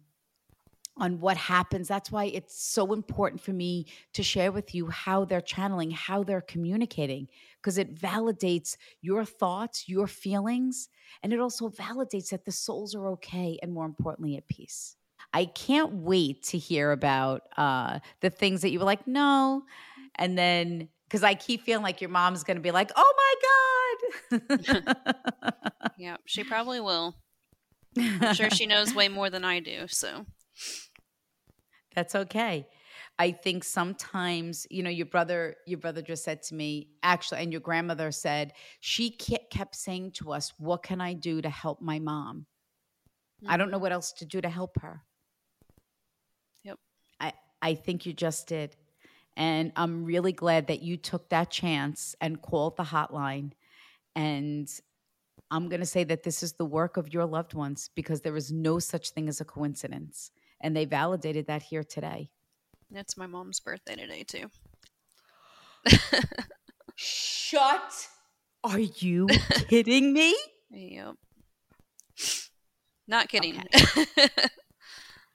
on 0.97 1.21
what 1.21 1.37
happens. 1.37 1.89
That's 1.89 2.11
why 2.11 2.25
it's 2.27 2.61
so 2.61 2.93
important 2.93 3.41
for 3.41 3.53
me 3.53 3.87
to 4.15 4.23
share 4.23 4.53
with 4.53 4.75
you 4.75 4.89
how 4.89 5.25
they're 5.25 5.41
channeling, 5.41 5.91
how 5.91 6.23
they're 6.23 6.41
communicating, 6.41 7.29
because 7.61 7.79
it 7.79 7.95
validates 7.95 8.77
your 9.01 9.25
thoughts, 9.25 9.89
your 9.89 10.07
feelings, 10.07 10.89
and 11.23 11.33
it 11.33 11.41
also 11.41 11.69
validates 11.69 12.31
that 12.31 12.45
the 12.45 12.53
souls 12.53 12.95
are 12.95 13.09
okay 13.09 13.59
and 13.63 13.73
more 13.73 13.87
importantly 13.87 14.37
at 14.37 14.49
peace. 14.49 14.97
I 15.33 15.47
can't 15.47 15.93
wait 15.93 16.45
to 16.45 16.59
hear 16.59 16.93
about 16.93 17.43
uh, 17.57 17.99
the 18.21 18.31
things 18.31 18.63
that 18.63 18.71
you 18.71 18.79
were 18.79 18.85
like, 18.85 19.07
no, 19.07 19.65
and 20.15 20.39
then 20.39 20.89
because 21.09 21.23
I 21.23 21.35
keep 21.35 21.63
feeling 21.63 21.85
like 21.85 22.01
your 22.01 22.11
mom's 22.11 22.43
going 22.43 22.57
to 22.57 22.63
be 22.63 22.73
like, 22.73 22.91
oh 22.97 23.15
my 24.31 24.39
God. 24.41 24.97
Yeah, 25.99 26.17
she 26.27 26.45
probably 26.45 26.81
will. 26.81 27.17
I'm 27.99 28.35
sure 28.35 28.51
she 28.53 28.67
knows 28.67 28.95
way 28.95 29.09
more 29.09 29.31
than 29.31 29.45
I 29.45 29.61
do. 29.61 29.87
So 29.89 30.27
That's 31.97 32.15
okay. 32.15 32.69
I 33.19 33.33
think 33.33 33.65
sometimes, 33.65 34.67
you 34.71 34.83
know, 34.83 34.91
your 34.91 35.07
brother, 35.07 35.57
your 35.67 35.79
brother 35.79 36.03
just 36.03 36.23
said 36.23 36.43
to 36.45 36.55
me, 36.55 36.89
actually, 37.03 37.41
and 37.41 37.51
your 37.51 37.63
grandmother 37.63 38.13
said, 38.13 38.53
she 38.81 39.11
kept 39.11 39.75
saying 39.75 40.13
to 40.13 40.33
us, 40.33 40.53
What 40.59 40.83
can 40.83 41.01
I 41.01 41.15
do 41.15 41.41
to 41.41 41.49
help 41.49 41.81
my 41.81 41.99
mom? 41.99 42.47
I 43.49 43.57
don't 43.57 43.71
know 43.71 43.77
mm-hmm. 43.77 43.83
what 43.83 43.93
else 43.93 44.13
to 44.13 44.27
do 44.27 44.41
to 44.41 44.49
help 44.49 44.81
her. 44.81 45.03
Yep. 46.65 46.79
I, 47.21 47.33
I 47.63 47.75
think 47.75 48.07
you 48.07 48.13
just 48.13 48.47
did. 48.47 48.77
And 49.37 49.73
I'm 49.77 50.05
really 50.05 50.33
glad 50.33 50.67
that 50.69 50.83
you 50.83 50.97
took 50.97 51.29
that 51.31 51.51
chance 51.51 52.15
and 52.21 52.41
called 52.41 52.77
the 52.77 52.83
hotline. 52.83 53.53
And 54.15 54.69
I'm 55.51 55.69
going 55.69 55.81
to 55.81 55.87
say 55.87 56.05
that 56.05 56.23
this 56.23 56.43
is 56.43 56.55
the 56.55 56.65
work 56.65 56.97
of 56.97 57.13
your 57.13 57.27
loved 57.27 57.55
ones 57.55 57.91
because 57.95 58.23
there 58.23 58.37
is 58.37 58.51
no 58.51 58.79
such 58.79 59.11
thing 59.11 59.29
as 59.29 59.41
a 59.41 59.45
coincidence. 59.45 60.31
And 60.61 60.77
they 60.77 60.85
validated 60.85 61.47
that 61.49 61.63
here 61.63 61.85
today. 61.85 62.31
it's 62.95 63.17
my 63.17 63.27
mom's 63.27 63.61
birthday 63.61 63.95
today 63.97 64.25
too. 64.25 64.51
Shut. 66.97 68.09
Are 68.65 68.79
you 68.79 69.27
kidding 69.69 70.13
me? 70.13 70.37
Yep. 70.71 71.15
Not 73.07 73.29
kidding. 73.29 73.63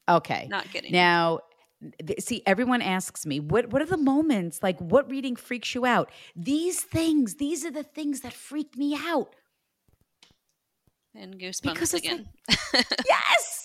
Okay. 0.09 0.47
Not 0.49 0.69
kidding. 0.71 0.91
Now, 0.91 1.39
see, 2.19 2.41
everyone 2.45 2.81
asks 2.81 3.25
me, 3.25 3.39
what 3.39 3.71
what 3.71 3.81
are 3.81 3.85
the 3.85 3.97
moments? 3.97 4.61
Like 4.63 4.79
what 4.79 5.09
reading 5.09 5.35
freaks 5.35 5.73
you 5.75 5.85
out? 5.85 6.11
These 6.35 6.81
things, 6.81 7.35
these 7.35 7.63
are 7.63 7.71
the 7.71 7.83
things 7.83 8.21
that 8.21 8.33
freak 8.33 8.75
me 8.75 8.95
out. 8.95 9.35
and 11.15 11.39
goosebumps 11.39 11.73
Because 11.73 11.93
again. 11.93 12.27
Yes. 13.07 13.60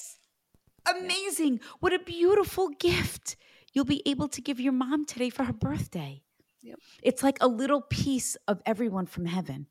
Amazing. 0.88 1.60
What 1.80 1.92
a 1.92 1.98
beautiful 1.98 2.68
gift 2.68 3.36
you'll 3.72 3.84
be 3.84 4.02
able 4.06 4.28
to 4.28 4.40
give 4.40 4.60
your 4.60 4.72
mom 4.72 5.04
today 5.04 5.30
for 5.30 5.44
her 5.44 5.52
birthday. 5.52 6.22
Yep. 6.62 6.78
It's 7.02 7.22
like 7.22 7.38
a 7.40 7.48
little 7.48 7.82
piece 7.82 8.36
of 8.48 8.60
everyone 8.66 9.06
from 9.06 9.26
heaven. 9.26 9.66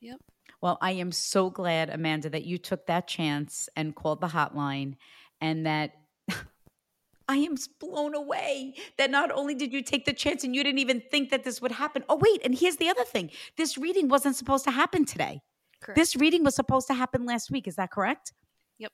Yep. 0.00 0.20
Well, 0.60 0.78
I 0.80 0.92
am 0.92 1.12
so 1.12 1.50
glad, 1.50 1.90
Amanda, 1.90 2.30
that 2.30 2.44
you 2.44 2.58
took 2.58 2.86
that 2.86 3.06
chance 3.06 3.68
and 3.76 3.94
called 3.94 4.20
the 4.20 4.28
hotline 4.28 4.96
and 5.40 5.66
that 5.66 5.92
I 7.28 7.36
am 7.36 7.56
blown 7.78 8.14
away 8.14 8.74
that 8.98 9.10
not 9.10 9.30
only 9.30 9.54
did 9.54 9.72
you 9.72 9.82
take 9.82 10.04
the 10.04 10.12
chance 10.12 10.44
and 10.44 10.54
you 10.54 10.64
didn't 10.64 10.78
even 10.78 11.02
think 11.10 11.30
that 11.30 11.44
this 11.44 11.60
would 11.60 11.72
happen. 11.72 12.04
Oh, 12.08 12.16
wait. 12.16 12.40
And 12.44 12.54
here's 12.54 12.76
the 12.76 12.88
other 12.88 13.04
thing 13.04 13.30
this 13.56 13.76
reading 13.78 14.08
wasn't 14.08 14.36
supposed 14.36 14.64
to 14.64 14.70
happen 14.70 15.04
today. 15.04 15.40
Correct. 15.80 15.96
This 15.96 16.16
reading 16.16 16.42
was 16.42 16.54
supposed 16.54 16.86
to 16.88 16.94
happen 16.94 17.26
last 17.26 17.50
week. 17.50 17.68
Is 17.68 17.76
that 17.76 17.90
correct? 17.90 18.32
Yep. 18.78 18.92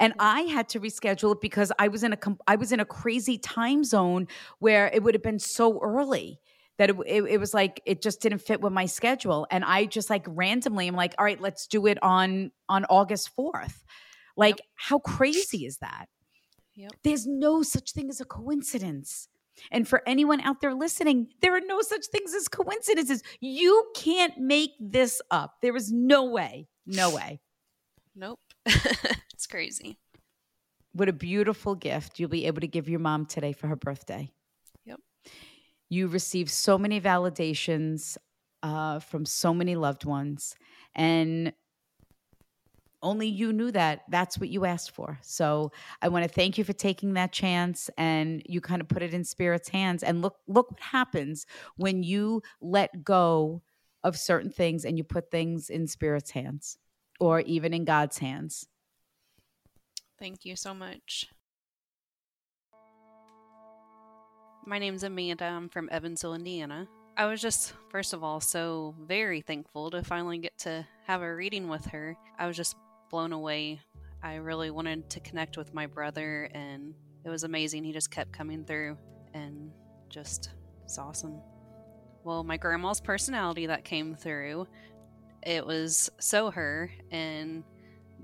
And 0.00 0.12
I 0.18 0.42
had 0.42 0.68
to 0.70 0.80
reschedule 0.80 1.32
it 1.32 1.40
because 1.40 1.70
I 1.78 1.88
was 1.88 2.02
in 2.02 2.12
a 2.12 2.16
com- 2.16 2.40
I 2.46 2.56
was 2.56 2.72
in 2.72 2.80
a 2.80 2.84
crazy 2.84 3.38
time 3.38 3.84
zone 3.84 4.26
where 4.58 4.90
it 4.92 5.02
would 5.02 5.14
have 5.14 5.22
been 5.22 5.38
so 5.38 5.78
early 5.80 6.40
that 6.78 6.90
it, 6.90 6.96
it, 7.06 7.22
it 7.24 7.38
was 7.38 7.54
like 7.54 7.80
it 7.86 8.02
just 8.02 8.20
didn't 8.20 8.40
fit 8.40 8.60
with 8.60 8.72
my 8.72 8.86
schedule 8.86 9.46
and 9.50 9.64
I 9.64 9.84
just 9.86 10.10
like 10.10 10.24
randomly 10.26 10.88
I'm 10.88 10.96
like 10.96 11.14
all 11.16 11.24
right 11.24 11.40
let's 11.40 11.68
do 11.68 11.86
it 11.86 12.02
on 12.02 12.50
on 12.68 12.84
August 12.86 13.30
4th. 13.36 13.84
Like 14.36 14.60
how 14.74 14.98
crazy 14.98 15.64
is 15.64 15.78
that? 15.78 16.06
Yep. 16.74 16.92
There's 17.04 17.26
no 17.26 17.62
such 17.62 17.92
thing 17.92 18.08
as 18.08 18.20
a 18.20 18.24
coincidence. 18.24 19.28
And 19.70 19.86
for 19.86 20.02
anyone 20.06 20.40
out 20.40 20.60
there 20.60 20.74
listening, 20.74 21.28
there 21.40 21.54
are 21.54 21.60
no 21.60 21.80
such 21.80 22.06
things 22.06 22.34
as 22.34 22.48
coincidences. 22.48 23.22
You 23.40 23.90
can't 23.94 24.36
make 24.38 24.72
this 24.80 25.22
up. 25.30 25.54
There 25.62 25.76
is 25.76 25.92
no 25.92 26.24
way. 26.24 26.66
No 26.86 27.14
way. 27.14 27.40
Nope. 28.16 28.40
it's 29.32 29.46
crazy. 29.46 29.98
What 30.92 31.08
a 31.08 31.12
beautiful 31.12 31.74
gift 31.74 32.18
you'll 32.20 32.28
be 32.30 32.46
able 32.46 32.60
to 32.60 32.68
give 32.68 32.88
your 32.88 33.00
mom 33.00 33.26
today 33.26 33.52
for 33.52 33.66
her 33.66 33.76
birthday. 33.76 34.30
Yep. 34.84 35.00
You 35.88 36.06
received 36.06 36.50
so 36.50 36.78
many 36.78 37.00
validations 37.00 38.16
uh, 38.62 39.00
from 39.00 39.26
so 39.26 39.52
many 39.52 39.76
loved 39.76 40.04
ones, 40.04 40.54
and 40.94 41.52
only 43.02 43.28
you 43.28 43.52
knew 43.52 43.70
that 43.70 44.02
that's 44.08 44.38
what 44.38 44.48
you 44.48 44.64
asked 44.64 44.92
for. 44.92 45.18
So 45.22 45.70
I 46.00 46.08
want 46.08 46.24
to 46.24 46.30
thank 46.30 46.56
you 46.56 46.64
for 46.64 46.72
taking 46.72 47.14
that 47.14 47.32
chance, 47.32 47.90
and 47.98 48.42
you 48.46 48.60
kind 48.60 48.80
of 48.80 48.88
put 48.88 49.02
it 49.02 49.12
in 49.12 49.24
spirit's 49.24 49.68
hands. 49.68 50.02
And 50.02 50.22
look, 50.22 50.36
look 50.48 50.70
what 50.70 50.80
happens 50.80 51.46
when 51.76 52.02
you 52.02 52.42
let 52.60 53.04
go 53.04 53.62
of 54.02 54.16
certain 54.16 54.50
things 54.50 54.84
and 54.84 54.96
you 54.98 55.04
put 55.04 55.30
things 55.30 55.70
in 55.70 55.86
spirit's 55.86 56.30
hands, 56.30 56.78
or 57.24 57.40
even 57.40 57.72
in 57.72 57.86
God's 57.86 58.18
hands. 58.18 58.66
Thank 60.18 60.44
you 60.44 60.56
so 60.56 60.74
much. 60.74 61.26
My 64.66 64.78
name's 64.78 65.02
Amanda. 65.04 65.46
I'm 65.46 65.70
from 65.70 65.88
Evansville, 65.90 66.34
Indiana. 66.34 66.86
I 67.16 67.24
was 67.24 67.40
just, 67.40 67.72
first 67.90 68.12
of 68.12 68.22
all, 68.22 68.40
so 68.40 68.94
very 69.06 69.40
thankful 69.40 69.90
to 69.90 70.02
finally 70.02 70.36
get 70.36 70.58
to 70.58 70.86
have 71.06 71.22
a 71.22 71.34
reading 71.34 71.68
with 71.68 71.86
her. 71.86 72.14
I 72.38 72.46
was 72.46 72.58
just 72.58 72.76
blown 73.10 73.32
away. 73.32 73.80
I 74.22 74.34
really 74.34 74.70
wanted 74.70 75.08
to 75.10 75.20
connect 75.20 75.56
with 75.56 75.72
my 75.72 75.86
brother, 75.86 76.50
and 76.52 76.92
it 77.24 77.30
was 77.30 77.44
amazing. 77.44 77.84
He 77.84 77.92
just 77.92 78.10
kept 78.10 78.32
coming 78.32 78.64
through, 78.64 78.98
and 79.32 79.70
just, 80.10 80.50
it's 80.84 80.98
awesome. 80.98 81.40
Well, 82.22 82.44
my 82.44 82.56
grandma's 82.58 83.00
personality 83.00 83.66
that 83.66 83.84
came 83.84 84.14
through, 84.14 84.66
it 85.46 85.66
was 85.66 86.10
so 86.18 86.50
her, 86.50 86.90
and 87.10 87.64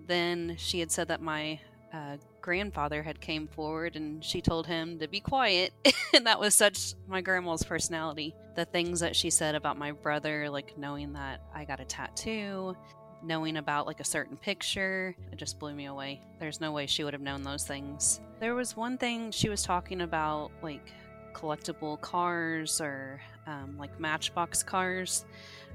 then 0.06 0.56
she 0.58 0.80
had 0.80 0.90
said 0.90 1.08
that 1.08 1.20
my 1.20 1.60
uh, 1.92 2.16
grandfather 2.40 3.02
had 3.02 3.20
came 3.20 3.46
forward 3.48 3.96
and 3.96 4.24
she 4.24 4.40
told 4.40 4.66
him 4.66 4.98
to 4.98 5.08
be 5.08 5.20
quiet 5.20 5.72
and 6.14 6.26
that 6.26 6.40
was 6.40 6.54
such 6.54 6.94
my 7.06 7.20
grandma's 7.20 7.62
personality. 7.62 8.34
The 8.56 8.64
things 8.64 9.00
that 9.00 9.14
she 9.14 9.30
said 9.30 9.54
about 9.54 9.78
my 9.78 9.92
brother 9.92 10.50
like 10.50 10.76
knowing 10.76 11.12
that 11.14 11.40
i 11.54 11.64
got 11.64 11.80
a 11.80 11.84
tattoo 11.84 12.76
knowing 13.22 13.56
about 13.56 13.86
like 13.86 14.00
a 14.00 14.04
certain 14.04 14.36
picture 14.36 15.14
it 15.30 15.36
just 15.36 15.58
blew 15.58 15.74
me 15.74 15.86
away. 15.86 16.20
There's 16.38 16.60
no 16.60 16.72
way 16.72 16.86
she 16.86 17.04
would 17.04 17.12
have 17.12 17.22
known 17.22 17.42
those 17.42 17.64
things. 17.64 18.20
There 18.38 18.54
was 18.54 18.76
one 18.76 18.96
thing 18.96 19.30
she 19.30 19.48
was 19.48 19.62
talking 19.62 20.00
about 20.00 20.50
like 20.62 20.92
collectible 21.34 22.00
cars 22.00 22.80
or 22.80 23.20
um, 23.46 23.76
like 23.78 23.98
matchbox 24.00 24.62
cars 24.62 25.24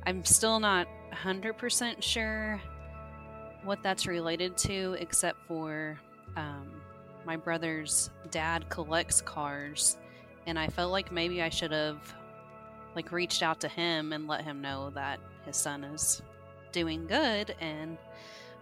i'm 0.06 0.24
still 0.24 0.60
not 0.60 0.88
100% 1.12 2.02
sure 2.02 2.62
what 3.66 3.82
that's 3.82 4.06
related 4.08 4.56
to, 4.58 4.96
except 5.00 5.40
for 5.48 6.00
um, 6.38 6.70
my 7.26 7.36
brother's 7.36 8.10
dad 8.32 8.70
collects 8.70 9.22
cars, 9.22 9.98
and 10.46 10.58
I 10.60 10.68
felt 10.68 10.92
like 10.92 11.12
maybe 11.12 11.42
I 11.42 11.50
should 11.50 11.72
have 11.72 12.14
like 12.96 13.12
reached 13.12 13.44
out 13.44 13.60
to 13.62 13.68
him 13.68 14.14
and 14.14 14.28
let 14.28 14.44
him 14.44 14.62
know 14.62 14.92
that 14.92 15.20
his 15.46 15.58
son 15.58 15.84
is 15.84 16.22
doing 16.72 17.08
good 17.08 17.56
and 17.60 17.98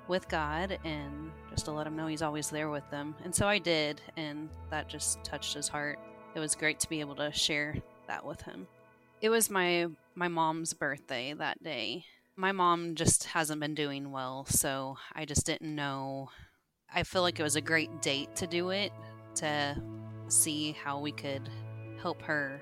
with 0.07 0.27
God, 0.27 0.79
and 0.83 1.31
just 1.49 1.65
to 1.65 1.71
let 1.71 1.87
him 1.87 1.95
know 1.95 2.07
he's 2.07 2.21
always 2.21 2.49
there 2.49 2.69
with 2.69 2.89
them. 2.89 3.15
And 3.23 3.33
so 3.33 3.47
I 3.47 3.57
did, 3.57 4.01
and 4.17 4.49
that 4.69 4.89
just 4.89 5.23
touched 5.23 5.53
his 5.53 5.67
heart. 5.67 5.97
It 6.35 6.39
was 6.39 6.55
great 6.55 6.79
to 6.81 6.89
be 6.89 6.99
able 6.99 7.15
to 7.15 7.31
share 7.31 7.75
that 8.07 8.25
with 8.25 8.41
him. 8.41 8.67
It 9.21 9.29
was 9.29 9.49
my 9.49 9.87
my 10.15 10.27
mom's 10.27 10.73
birthday 10.73 11.33
that 11.33 11.63
day, 11.63 12.05
my 12.35 12.51
mom 12.51 12.95
just 12.95 13.25
hasn't 13.25 13.61
been 13.61 13.75
doing 13.75 14.11
well, 14.11 14.45
so 14.45 14.97
I 15.13 15.25
just 15.25 15.45
didn't 15.45 15.75
know. 15.75 16.29
I 16.93 17.03
feel 17.03 17.21
like 17.21 17.39
it 17.39 17.43
was 17.43 17.55
a 17.55 17.61
great 17.61 18.01
date 18.01 18.35
to 18.37 18.47
do 18.47 18.69
it 18.69 18.91
to 19.35 19.81
see 20.27 20.71
how 20.83 20.99
we 20.99 21.11
could 21.11 21.49
help 22.01 22.21
her 22.23 22.61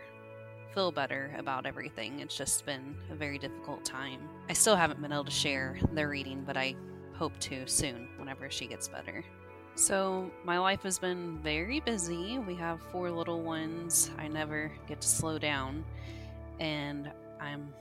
feel 0.74 0.91
better 0.91 1.36
about 1.38 1.66
everything. 1.66 2.20
It's 2.20 2.36
just 2.36 2.66
been 2.66 2.95
a 3.12 3.16
very 3.16 3.38
difficult 3.38 3.84
time. 3.84 4.22
I 4.49 4.54
still 4.54 4.76
haven't 4.76 5.02
been 5.02 5.12
able 5.12 5.26
to 5.26 5.32
share 5.32 5.78
the 5.93 6.08
reading, 6.08 6.43
but 6.45 6.58
I 6.58 6.76
hope 7.14 7.38
to 7.41 7.68
soon 7.68 8.08
whenever 8.18 8.49
she 8.49 8.68
gets 8.68 8.88
better. 8.88 9.24
So, 9.76 10.30
my 10.43 10.60
life 10.60 10.84
has 10.84 10.99
been 10.99 11.39
very 11.41 11.80
busy. 11.80 12.39
We 12.39 12.56
have 12.56 12.82
four 12.91 13.10
little 13.10 13.41
ones. 13.41 14.12
I 14.18 14.28
never 14.28 14.72
get 14.88 14.99
to 15.02 15.08
slow 15.08 15.39
down, 15.39 15.86
and 16.60 17.12
I'm 17.42 17.74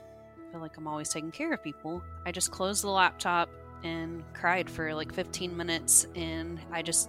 feel 0.51 0.61
like 0.61 0.77
I'm 0.77 0.89
always 0.89 1.09
taking 1.09 1.31
care 1.31 1.53
of 1.53 1.63
people. 1.63 2.03
I 2.27 2.33
just 2.33 2.51
closed 2.51 2.83
the 2.83 2.91
laptop 2.91 3.49
and 3.83 4.23
cried 4.35 4.69
for 4.69 4.93
like 4.95 5.15
15 5.15 5.57
minutes, 5.57 6.07
and 6.15 6.61
I 6.73 6.83
just, 6.83 7.09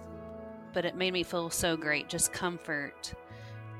but 0.72 0.84
it 0.84 0.96
made 0.96 1.12
me 1.12 1.22
feel 1.22 1.50
so 1.50 1.76
great. 1.76 2.08
Just 2.08 2.32
comfort, 2.32 3.12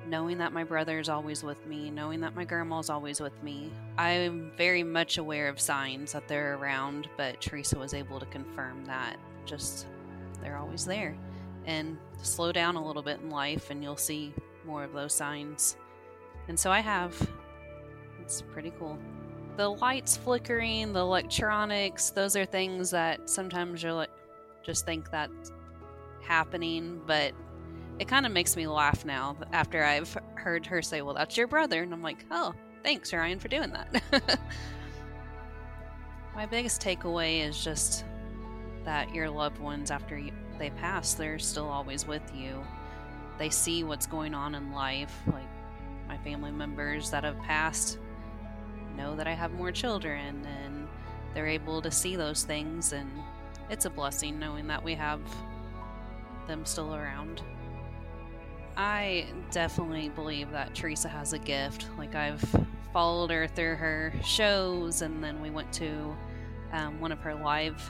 knowing 0.06 0.38
that 0.38 0.52
my 0.52 0.64
brother 0.64 0.98
is 0.98 1.08
always 1.08 1.42
with 1.42 1.64
me, 1.66 1.90
knowing 1.90 2.20
that 2.20 2.34
my 2.34 2.44
grandma's 2.44 2.90
always 2.90 3.20
with 3.20 3.40
me. 3.42 3.70
I'm 3.96 4.52
very 4.56 4.82
much 4.82 5.18
aware 5.18 5.48
of 5.48 5.60
signs 5.60 6.12
that 6.12 6.28
they're 6.28 6.56
around, 6.56 7.08
but 7.16 7.40
Teresa 7.40 7.78
was 7.78 7.94
able 7.94 8.20
to 8.20 8.26
confirm 8.26 8.84
that 8.86 9.16
just 9.46 9.86
they're 10.42 10.58
always 10.58 10.84
there. 10.84 11.16
And 11.64 11.96
slow 12.20 12.50
down 12.50 12.74
a 12.74 12.84
little 12.84 13.02
bit 13.02 13.20
in 13.20 13.30
life, 13.30 13.70
and 13.70 13.82
you'll 13.82 13.96
see 13.96 14.34
more 14.66 14.82
of 14.84 14.92
those 14.92 15.14
signs. 15.14 15.76
And 16.48 16.58
so 16.58 16.72
I 16.72 16.80
have. 16.80 17.16
It's 18.22 18.42
pretty 18.42 18.72
cool. 18.78 18.98
the 19.56 19.68
lights 19.68 20.16
flickering, 20.16 20.92
the 20.92 21.00
electronics, 21.00 22.10
those 22.10 22.36
are 22.36 22.44
things 22.46 22.90
that 22.90 23.28
sometimes 23.28 23.82
you're 23.82 23.92
like, 23.92 24.10
just 24.62 24.86
think 24.86 25.10
that's 25.10 25.52
happening, 26.22 27.00
but 27.06 27.32
it 27.98 28.08
kind 28.08 28.24
of 28.24 28.32
makes 28.32 28.56
me 28.56 28.66
laugh 28.66 29.04
now 29.04 29.36
after 29.52 29.84
I've 29.84 30.16
heard 30.36 30.64
her 30.66 30.80
say, 30.82 31.02
Well, 31.02 31.14
that's 31.14 31.36
your 31.36 31.46
brother. 31.46 31.82
And 31.82 31.92
I'm 31.92 32.02
like, 32.02 32.24
Oh, 32.30 32.54
thanks, 32.82 33.12
Ryan, 33.12 33.38
for 33.38 33.48
doing 33.48 33.70
that. 33.72 34.38
My 36.34 36.46
biggest 36.46 36.80
takeaway 36.80 37.46
is 37.46 37.62
just 37.62 38.04
that 38.84 39.14
your 39.14 39.28
loved 39.28 39.58
ones, 39.58 39.90
after 39.90 40.20
they 40.58 40.70
pass, 40.70 41.14
they're 41.14 41.38
still 41.38 41.68
always 41.68 42.06
with 42.06 42.22
you. 42.34 42.64
They 43.38 43.50
see 43.50 43.84
what's 43.84 44.06
going 44.06 44.34
on 44.34 44.54
in 44.54 44.72
life. 44.72 45.14
Like 45.30 45.48
my 46.08 46.16
family 46.18 46.50
members 46.50 47.10
that 47.10 47.24
have 47.24 47.38
passed 47.40 47.98
know 48.96 49.16
that 49.16 49.26
I 49.26 49.34
have 49.34 49.52
more 49.52 49.72
children, 49.72 50.46
and 50.46 50.88
they're 51.34 51.46
able 51.46 51.82
to 51.82 51.90
see 51.90 52.16
those 52.16 52.44
things. 52.44 52.92
And 52.92 53.10
it's 53.70 53.84
a 53.84 53.90
blessing 53.90 54.38
knowing 54.38 54.66
that 54.68 54.82
we 54.82 54.94
have 54.94 55.20
them 56.46 56.64
still 56.64 56.94
around. 56.94 57.42
I 58.76 59.26
definitely 59.50 60.08
believe 60.08 60.50
that 60.52 60.74
Teresa 60.74 61.08
has 61.08 61.32
a 61.32 61.38
gift. 61.38 61.88
Like, 61.98 62.14
I've 62.14 62.44
followed 62.92 63.30
her 63.30 63.46
through 63.46 63.76
her 63.76 64.12
shows, 64.24 65.02
and 65.02 65.22
then 65.22 65.42
we 65.42 65.50
went 65.50 65.72
to 65.74 66.16
um, 66.72 67.00
one 67.00 67.12
of 67.12 67.20
her 67.20 67.34
live 67.34 67.82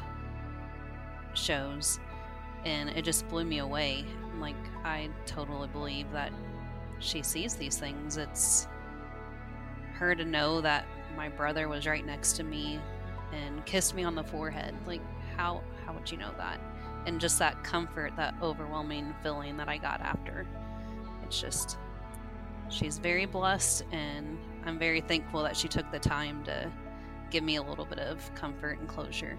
shows, 1.35 2.01
and 2.65 2.91
it 2.91 3.05
just 3.05 3.29
blew 3.29 3.45
me 3.45 3.59
away. 3.59 4.05
Like, 4.41 4.57
I 4.85 5.09
totally 5.25 5.69
believe 5.69 6.11
that 6.13 6.33
she 6.99 7.23
sees 7.23 7.55
these 7.55 7.77
things. 7.79 8.17
It's 8.17 8.67
her 10.03 10.15
to 10.17 10.25
know 10.25 10.61
that 10.61 10.85
my 11.17 11.29
brother 11.29 11.69
was 11.69 11.87
right 11.87 12.05
next 12.05 12.33
to 12.35 12.43
me 12.43 12.81
and 13.33 13.65
kissed 13.65 13.95
me 13.95 14.03
on 14.03 14.17
the 14.17 14.25
forehead. 14.25 14.75
Like, 14.87 15.01
how 15.37 15.63
how 15.87 15.93
would 15.95 16.11
you 16.11 16.19
know 16.19 16.33
that? 16.39 16.61
And 17.07 17.21
just 17.21 17.39
that 17.39 17.63
comfort, 17.63 18.13
that 18.17 18.35
overwhelming 18.43 19.15
feeling 19.23 19.57
that 19.57 19.69
I 19.69 19.79
got 19.79 20.01
after. 20.01 20.47
It's 21.25 21.41
just, 21.41 21.79
she's 22.69 22.99
very 22.99 23.27
blessed, 23.27 23.85
and 23.91 24.39
I'm 24.65 24.79
very 24.79 25.01
thankful 25.01 25.43
that 25.43 25.57
she 25.57 25.69
took 25.69 25.91
the 25.91 25.99
time 25.99 26.45
to 26.45 26.71
give 27.31 27.43
me 27.43 27.57
a 27.57 27.63
little 27.63 27.85
bit 27.85 27.99
of 27.99 28.33
comfort 28.35 28.79
and 28.79 28.89
closure. 28.89 29.39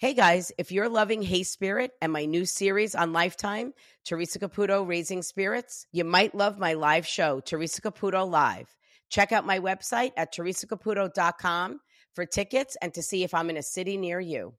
Hey 0.00 0.14
guys, 0.14 0.52
if 0.58 0.70
you're 0.70 0.88
loving 0.88 1.22
Hey 1.22 1.42
Spirit 1.42 1.90
and 2.00 2.12
my 2.12 2.24
new 2.24 2.44
series 2.44 2.94
on 2.94 3.12
Lifetime, 3.12 3.74
Teresa 4.04 4.38
Caputo 4.38 4.86
Raising 4.86 5.22
Spirits, 5.22 5.86
you 5.90 6.04
might 6.04 6.36
love 6.36 6.56
my 6.56 6.74
live 6.74 7.04
show, 7.04 7.40
Teresa 7.40 7.82
Caputo 7.82 8.28
Live. 8.30 8.76
Check 9.10 9.32
out 9.32 9.44
my 9.44 9.58
website 9.58 10.12
at 10.16 10.32
teresacaputo.com 10.32 11.80
for 12.14 12.26
tickets 12.26 12.76
and 12.80 12.94
to 12.94 13.02
see 13.02 13.24
if 13.24 13.34
I'm 13.34 13.50
in 13.50 13.56
a 13.56 13.62
city 13.62 13.96
near 13.96 14.20
you. 14.20 14.54